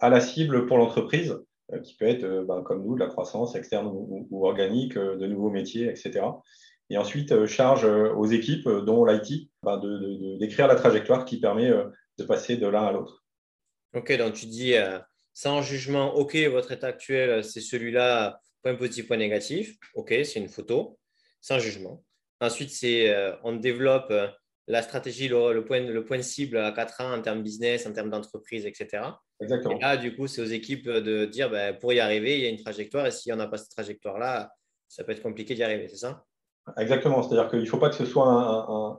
à 0.00 0.10
la 0.10 0.20
cible 0.20 0.66
pour 0.66 0.78
l'entreprise, 0.78 1.36
euh, 1.72 1.80
qui 1.80 1.94
peut 1.96 2.06
être, 2.06 2.24
euh, 2.24 2.44
ben, 2.44 2.62
comme 2.62 2.84
nous, 2.84 2.94
de 2.94 3.00
la 3.00 3.08
croissance 3.08 3.56
externe 3.56 3.88
ou, 3.90 4.46
organique, 4.46 4.96
euh, 4.96 5.16
de 5.16 5.26
nouveaux 5.26 5.50
métiers, 5.50 5.88
etc. 5.88 6.24
Et 6.90 6.98
ensuite, 6.98 7.46
charge 7.46 7.84
aux 7.84 8.26
équipes, 8.26 8.68
dont 8.68 9.04
l'IT, 9.04 9.50
ben, 9.64 9.78
de, 9.78 10.38
d'écrire 10.38 10.68
la 10.68 10.76
trajectoire 10.76 11.24
qui 11.24 11.40
permet 11.40 11.68
de 11.68 12.24
passer 12.24 12.56
de 12.56 12.68
l'un 12.68 12.84
à 12.84 12.92
l'autre. 12.92 13.24
Ok, 13.92 14.16
donc 14.16 14.34
tu 14.34 14.46
dis, 14.46 14.74
sans 15.34 15.62
jugement, 15.62 16.14
ok, 16.14 16.36
votre 16.48 16.70
état 16.70 16.86
actuel, 16.86 17.42
c'est 17.42 17.60
celui-là, 17.60 18.38
point 18.62 18.76
positif, 18.76 19.08
point 19.08 19.16
négatif. 19.16 19.76
Ok, 19.94 20.14
c'est 20.22 20.38
une 20.38 20.48
photo, 20.48 20.96
sans 21.40 21.58
jugement. 21.58 22.04
Ensuite, 22.40 22.70
c'est 22.70 23.14
euh, 23.14 23.32
on 23.44 23.54
développe 23.54 24.08
euh, 24.10 24.28
la 24.68 24.82
stratégie, 24.82 25.28
le, 25.28 25.64
point, 25.64 25.80
le 25.80 26.04
point 26.04 26.22
cible 26.22 26.58
à 26.58 26.72
4 26.72 27.00
ans 27.00 27.14
en 27.14 27.22
termes 27.22 27.42
business, 27.42 27.86
en 27.86 27.92
termes 27.92 28.10
d'entreprise, 28.10 28.66
etc. 28.66 29.04
Exactement. 29.40 29.76
Et 29.76 29.80
là, 29.80 29.96
du 29.96 30.14
coup, 30.14 30.26
c'est 30.26 30.42
aux 30.42 30.46
équipes 30.46 30.88
de 30.88 31.24
dire 31.24 31.50
ben, 31.50 31.76
pour 31.78 31.92
y 31.92 32.00
arriver, 32.00 32.38
il 32.38 32.44
y 32.44 32.46
a 32.46 32.50
une 32.50 32.62
trajectoire 32.62 33.06
et 33.06 33.10
si 33.10 33.32
on 33.32 33.36
n'a 33.36 33.46
pas 33.46 33.58
cette 33.58 33.70
trajectoire-là, 33.70 34.50
ça 34.88 35.04
peut 35.04 35.12
être 35.12 35.22
compliqué 35.22 35.54
d'y 35.54 35.62
arriver, 35.62 35.88
c'est 35.88 35.96
ça? 35.96 36.24
Exactement. 36.78 37.22
C'est-à-dire 37.22 37.48
qu'il 37.48 37.60
ne 37.60 37.64
faut 37.66 37.78
pas 37.78 37.90
que 37.90 37.94
ce 37.94 38.04
soit 38.04 38.26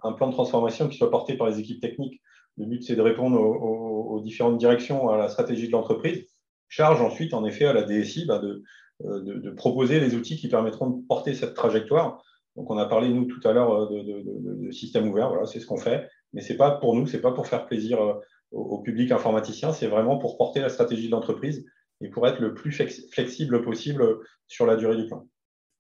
un, 0.04 0.14
plan 0.14 0.28
de 0.28 0.34
transformation 0.34 0.88
qui 0.88 0.98
soit 0.98 1.12
porté 1.12 1.36
par 1.36 1.50
les 1.50 1.60
équipes 1.60 1.82
techniques. 1.82 2.22
Le 2.58 2.66
but, 2.66 2.84
c'est 2.84 2.96
de 2.96 3.02
répondre 3.02 3.40
aux, 3.40 4.22
différentes 4.22 4.58
directions, 4.58 5.10
à 5.10 5.18
la 5.18 5.28
stratégie 5.28 5.68
de 5.68 5.72
l'entreprise. 5.72 6.26
Charge 6.70 7.02
ensuite, 7.02 7.34
en 7.34 7.46
effet, 7.46 7.66
à 7.66 7.74
la 7.74 7.84
DSI 7.84 8.26
de, 8.26 8.64
euh, 9.06 9.22
de, 9.22 9.34
de, 9.36 9.52
proposer 9.52 10.00
les 10.00 10.16
outils 10.16 10.38
qui 10.38 10.48
permettront 10.48 10.90
de 10.90 11.06
porter 11.08 11.34
cette 11.34 11.54
trajectoire 11.54 12.24
donc, 12.58 12.72
on 12.72 12.78
a 12.78 12.86
parlé, 12.88 13.10
nous, 13.10 13.26
tout 13.26 13.48
à 13.48 13.54
l'heure 13.54 13.72
euh, 13.72 14.04
de, 14.04 14.66
de, 14.66 14.72
système 14.72 15.08
ouvert. 15.08 15.30
Voilà, 15.30 15.46
c'est 15.46 15.60
ce 15.60 15.68
qu'on 15.68 15.78
fait. 15.78 16.10
Mais 16.34 16.42
ce 16.42 16.52
n'est 16.52 16.58
pas 16.58 16.72
pour 16.72 16.96
nous, 16.96 17.06
ce 17.06 17.16
n'est 17.16 17.22
pas 17.22 17.32
pour 17.32 17.48
faire 17.48 17.68
plaisir 17.68 18.02
euh, 18.02 18.14
au, 18.52 18.80
public 18.80 19.12
informaticien. 19.12 19.72
C'est 19.72 19.88
vraiment 19.88 20.18
pour 20.18 20.38
porter 20.38 20.60
la 20.60 20.70
stratégie 20.70 21.06
de 21.06 21.12
l'entreprise 21.12 21.66
et 22.02 22.10
pour 22.10 22.28
être 22.28 22.40
le 22.40 22.56
plus 22.56 22.72
flexible 22.72 23.62
possible 23.62 24.20
sur 24.48 24.66
la 24.66 24.76
durée 24.76 24.98
du 24.98 25.06
plan. 25.06 25.28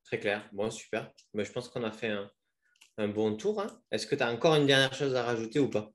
Très 0.05 0.19
clair. 0.19 0.47
Bon, 0.53 0.69
super. 0.69 1.11
Mais 1.33 1.45
je 1.45 1.51
pense 1.51 1.67
qu'on 1.67 1.83
a 1.83 1.91
fait 1.91 2.11
un, 2.97 3.07
bon 3.07 3.35
tour. 3.35 3.59
Hein. 3.59 3.67
Est-ce 3.91 4.05
que 4.05 4.15
tu 4.15 4.23
as 4.23 4.31
encore 4.31 4.55
une 4.55 4.67
dernière 4.67 4.93
chose 4.93 5.15
à 5.15 5.23
rajouter 5.23 5.59
ou 5.59 5.69
pas? 5.69 5.91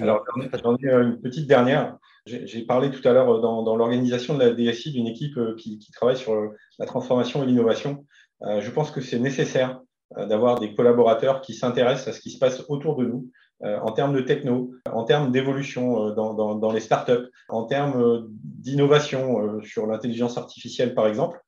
Alors, 0.00 0.24
j'en 0.62 0.76
ai 0.76 0.90
une 0.90 1.20
petite 1.20 1.46
dernière. 1.46 1.98
J'ai 2.26 2.64
parlé 2.64 2.90
tout 2.90 3.06
à 3.06 3.12
l'heure 3.12 3.40
dans, 3.40 3.76
l'organisation 3.76 4.34
de 4.34 4.42
la 4.42 4.50
DSI 4.50 4.92
d'une 4.92 5.06
équipe 5.06 5.36
euh, 5.36 5.54
qui, 5.56 5.78
qui, 5.78 5.92
travaille 5.92 6.16
sur 6.16 6.52
la 6.78 6.86
transformation 6.86 7.42
et 7.42 7.46
l'innovation. 7.46 8.06
je 8.40 8.70
pense 8.70 8.90
que 8.90 9.02
c'est 9.02 9.18
nécessaire 9.18 9.80
euh, 9.80 9.82
d'avoir 10.16 10.60
des 10.60 10.74
collaborateurs 10.74 11.40
qui 11.40 11.54
s'intéressent 11.54 12.08
à 12.08 12.12
ce 12.12 12.20
qui 12.20 12.30
se 12.30 12.38
passe 12.38 12.64
autour 12.68 12.96
de 12.96 13.06
nous 13.06 13.30
euh, 13.62 13.78
en 13.80 13.92
termes 13.92 14.12
de 14.12 14.20
techno, 14.20 14.72
en 14.90 15.04
termes 15.04 15.30
d'évolution 15.30 16.08
euh, 16.08 16.10
dans, 16.12 16.34
dans, 16.34 16.56
dans, 16.56 16.72
les 16.72 16.80
startups, 16.80 17.30
en 17.48 17.64
termes 17.64 18.28
d'innovation 18.42 19.60
sur 19.62 19.86
l'intelligence 19.86 20.36
artificielle, 20.36 20.94
par 20.94 21.06
exemple. 21.06 21.40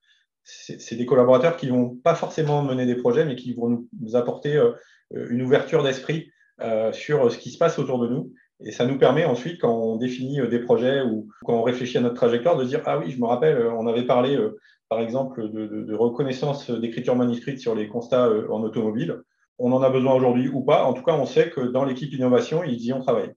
c'est 0.44 0.94
des 0.94 1.06
collaborateurs 1.06 1.56
qui 1.56 1.66
ne 1.66 1.72
vont 1.72 1.96
pas 1.96 2.14
forcément 2.14 2.62
mener 2.62 2.86
des 2.86 2.94
projets, 2.94 3.24
mais 3.24 3.34
qui 3.34 3.54
vont 3.54 3.84
nous, 4.00 4.16
apporter 4.16 4.62
une 5.10 5.42
ouverture 5.42 5.82
d'esprit 5.82 6.30
sur 6.92 7.32
ce 7.32 7.38
qui 7.38 7.50
se 7.50 7.58
passe 7.58 7.78
autour 7.78 7.98
de 7.98 8.08
nous. 8.08 8.32
Et 8.64 8.70
ça 8.70 8.86
nous 8.86 8.98
permet 8.98 9.24
ensuite, 9.24 9.60
quand 9.60 9.74
on 9.74 9.96
définit 9.96 10.46
des 10.48 10.60
projets 10.60 11.02
ou 11.02 11.28
quand 11.44 11.54
on 11.54 11.62
réfléchit 11.62 11.98
à 11.98 12.00
notre 12.02 12.14
trajectoire, 12.14 12.56
de 12.56 12.64
dire 12.64 12.82
Ah 12.86 12.98
oui, 12.98 13.10
je 13.10 13.18
me 13.18 13.26
rappelle, 13.26 13.66
on 13.66 13.86
avait 13.88 14.06
parlé 14.06 14.38
par 14.88 15.00
exemple 15.00 15.50
de, 15.50 15.94
reconnaissance 15.94 16.70
d'écriture 16.70 17.16
manuscrite 17.16 17.60
sur 17.60 17.74
les 17.74 17.88
constats 17.88 18.30
en 18.50 18.62
automobile. 18.62 19.22
On 19.58 19.72
en 19.72 19.82
a 19.82 19.90
besoin 19.90 20.14
aujourd'hui 20.14 20.48
ou 20.48 20.62
pas. 20.62 20.84
En 20.84 20.92
tout 20.92 21.02
cas, 21.02 21.14
on 21.14 21.26
sait 21.26 21.50
que 21.50 21.60
dans 21.60 21.84
l'équipe 21.84 22.12
innovation, 22.12 22.62
ils 22.62 22.84
y 22.84 22.92
ont 22.92 23.00
travaillé. 23.00 23.30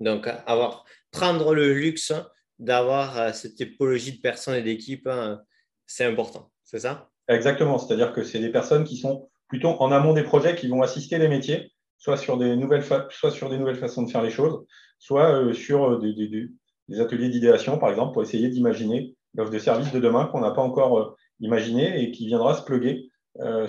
Donc, 0.00 0.28
avoir, 0.46 0.84
prendre 1.10 1.54
le 1.54 1.72
luxe 1.72 2.12
d'avoir 2.58 3.18
euh, 3.18 3.32
cette 3.32 3.54
typologie 3.54 4.16
de 4.16 4.20
personnes 4.20 4.56
et 4.56 4.62
d'équipes, 4.62 5.06
hein, 5.06 5.40
c'est 5.86 6.04
important, 6.04 6.50
c'est 6.64 6.80
ça? 6.80 7.10
Exactement, 7.28 7.78
c'est-à-dire 7.78 8.12
que 8.12 8.22
c'est 8.22 8.38
des 8.38 8.50
personnes 8.50 8.84
qui 8.84 8.96
sont 8.96 9.28
plutôt 9.48 9.70
en 9.80 9.92
amont 9.92 10.12
des 10.12 10.22
projets, 10.22 10.56
qui 10.56 10.68
vont 10.68 10.82
assister 10.82 11.18
les 11.18 11.28
métiers, 11.28 11.72
soit 11.98 12.16
sur 12.16 12.36
des 12.36 12.56
nouvelles, 12.56 12.84
soit 12.84 13.30
sur 13.30 13.48
des 13.48 13.58
nouvelles 13.58 13.76
façons 13.76 14.02
de 14.02 14.10
faire 14.10 14.22
les 14.22 14.30
choses, 14.30 14.64
soit 14.98 15.30
euh, 15.32 15.52
sur 15.52 15.92
euh, 15.92 16.48
des, 16.88 17.00
ateliers 17.00 17.28
d'idéation, 17.28 17.78
par 17.78 17.90
exemple, 17.90 18.12
pour 18.12 18.22
essayer 18.22 18.48
d'imaginer 18.48 19.15
l'offre 19.36 19.50
de 19.50 19.58
service 19.58 19.92
de 19.92 20.00
demain 20.00 20.26
qu'on 20.26 20.40
n'a 20.40 20.50
pas 20.50 20.62
encore 20.62 21.16
imaginé 21.40 22.02
et 22.02 22.10
qui 22.10 22.26
viendra 22.26 22.54
se 22.54 22.62
plugger 22.62 23.10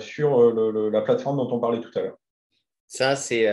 sur 0.00 0.52
la 0.90 1.02
plateforme 1.02 1.36
dont 1.36 1.50
on 1.54 1.60
parlait 1.60 1.80
tout 1.80 1.90
à 1.96 2.02
l'heure. 2.02 2.18
Ça, 2.86 3.16
c'est, 3.16 3.46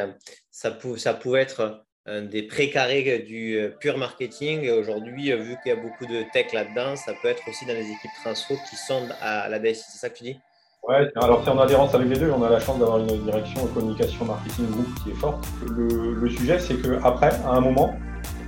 ça, 0.49 0.77
ça 0.97 1.13
pouvait 1.13 1.41
être 1.41 1.85
des 2.07 2.43
précarés 2.43 3.19
du 3.19 3.57
euh, 3.57 3.69
pur 3.69 3.97
marketing. 3.97 4.69
aujourd'hui, 4.69 5.31
euh, 5.31 5.37
vu 5.37 5.57
qu'il 5.63 5.73
y 5.73 5.75
a 5.75 5.81
beaucoup 5.81 6.05
de 6.05 6.23
tech 6.31 6.53
là-dedans, 6.53 6.95
ça 6.95 7.13
peut 7.19 7.27
être 7.27 7.41
aussi 7.49 7.65
dans 7.65 7.73
les 7.73 7.89
équipes 7.89 8.11
transfo 8.23 8.55
qui 8.69 8.75
sont 8.75 9.07
à 9.21 9.49
la 9.49 9.57
DSI. 9.57 9.85
C'est 9.91 9.97
ça 9.97 10.09
que 10.09 10.17
tu 10.17 10.23
dis? 10.25 10.39
Ouais, 10.87 11.09
alors 11.15 11.41
c'est 11.43 11.49
en 11.49 11.57
adhérence 11.57 11.95
avec 11.95 12.07
les 12.07 12.19
deux. 12.19 12.29
On 12.29 12.43
a 12.43 12.49
la 12.49 12.59
chance 12.59 12.77
d'avoir 12.77 12.99
une 12.99 13.07
direction 13.23 13.65
communication 13.73 14.25
marketing 14.25 14.69
groupe 14.69 15.03
qui 15.03 15.09
est 15.09 15.15
forte. 15.15 15.43
Le, 15.67 16.29
sujet, 16.29 16.59
c'est 16.59 16.79
qu'après, 16.79 17.31
à 17.43 17.53
un 17.53 17.59
moment, 17.59 17.95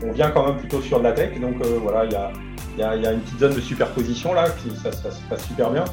on 0.03 0.11
vient 0.11 0.31
quand 0.31 0.45
même 0.45 0.57
plutôt 0.57 0.81
sur 0.81 0.99
de 0.99 1.03
la 1.03 1.11
tech. 1.11 1.39
Donc 1.39 1.55
euh, 1.61 1.79
voilà, 1.81 2.05
il 2.05 2.11
y 2.79 2.83
a, 2.83 3.11
une 3.11 3.21
petite 3.21 3.39
zone 3.39 3.53
de 3.53 3.61
superposition 3.61 4.33
là, 4.33 4.49
qui, 4.49 4.75
ça, 4.75 4.91
se 4.91 5.21
passe 5.29 5.47
super 5.47 5.71
bien. 5.71 5.85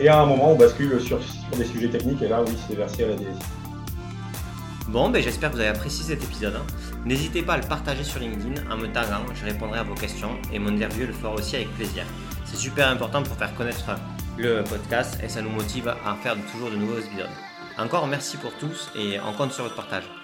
et 0.00 0.08
à 0.08 0.20
un 0.20 0.26
moment, 0.26 0.52
on 0.52 0.56
bascule 0.56 1.00
sur, 1.00 1.22
sur 1.22 1.56
des 1.56 1.64
sujets 1.64 1.88
techniques. 1.88 2.22
Et 2.22 2.28
là, 2.28 2.42
oui, 2.46 2.56
c'est 2.68 2.76
versé 2.76 3.04
à 3.04 3.08
la 3.08 3.14
DSI. 3.14 3.60
Bon, 4.90 5.08
ben, 5.08 5.22
j'espère 5.22 5.50
que 5.50 5.54
vous 5.54 5.60
avez 5.60 5.70
apprécié 5.70 6.04
cet 6.04 6.24
épisode. 6.24 6.56
Hein. 6.56 6.66
N'hésitez 7.04 7.42
pas 7.42 7.54
à 7.54 7.58
le 7.58 7.62
partager 7.62 8.02
sur 8.02 8.18
LinkedIn 8.18 8.68
en 8.68 8.76
me 8.76 8.88
taguant, 8.88 9.24
je 9.34 9.44
répondrai 9.44 9.78
à 9.78 9.82
vos 9.84 9.94
questions 9.94 10.36
et 10.52 10.58
mon 10.58 10.70
interview 10.70 11.06
le 11.06 11.12
fera 11.12 11.32
aussi 11.32 11.56
avec 11.56 11.72
plaisir. 11.76 12.04
C'est 12.44 12.56
super 12.56 12.88
important 12.88 13.22
pour 13.22 13.36
faire 13.36 13.54
connaître 13.54 13.84
le 14.36 14.64
podcast 14.64 15.18
et 15.22 15.28
ça 15.28 15.42
nous 15.42 15.50
motive 15.50 15.88
à 15.88 16.16
faire 16.16 16.34
toujours 16.52 16.70
de 16.70 16.76
nouveaux 16.76 16.98
épisodes. 16.98 17.30
Encore 17.78 18.06
merci 18.08 18.36
pour 18.36 18.52
tous 18.58 18.90
et 18.96 19.18
on 19.20 19.32
compte 19.32 19.52
sur 19.52 19.62
votre 19.62 19.76
partage. 19.76 20.19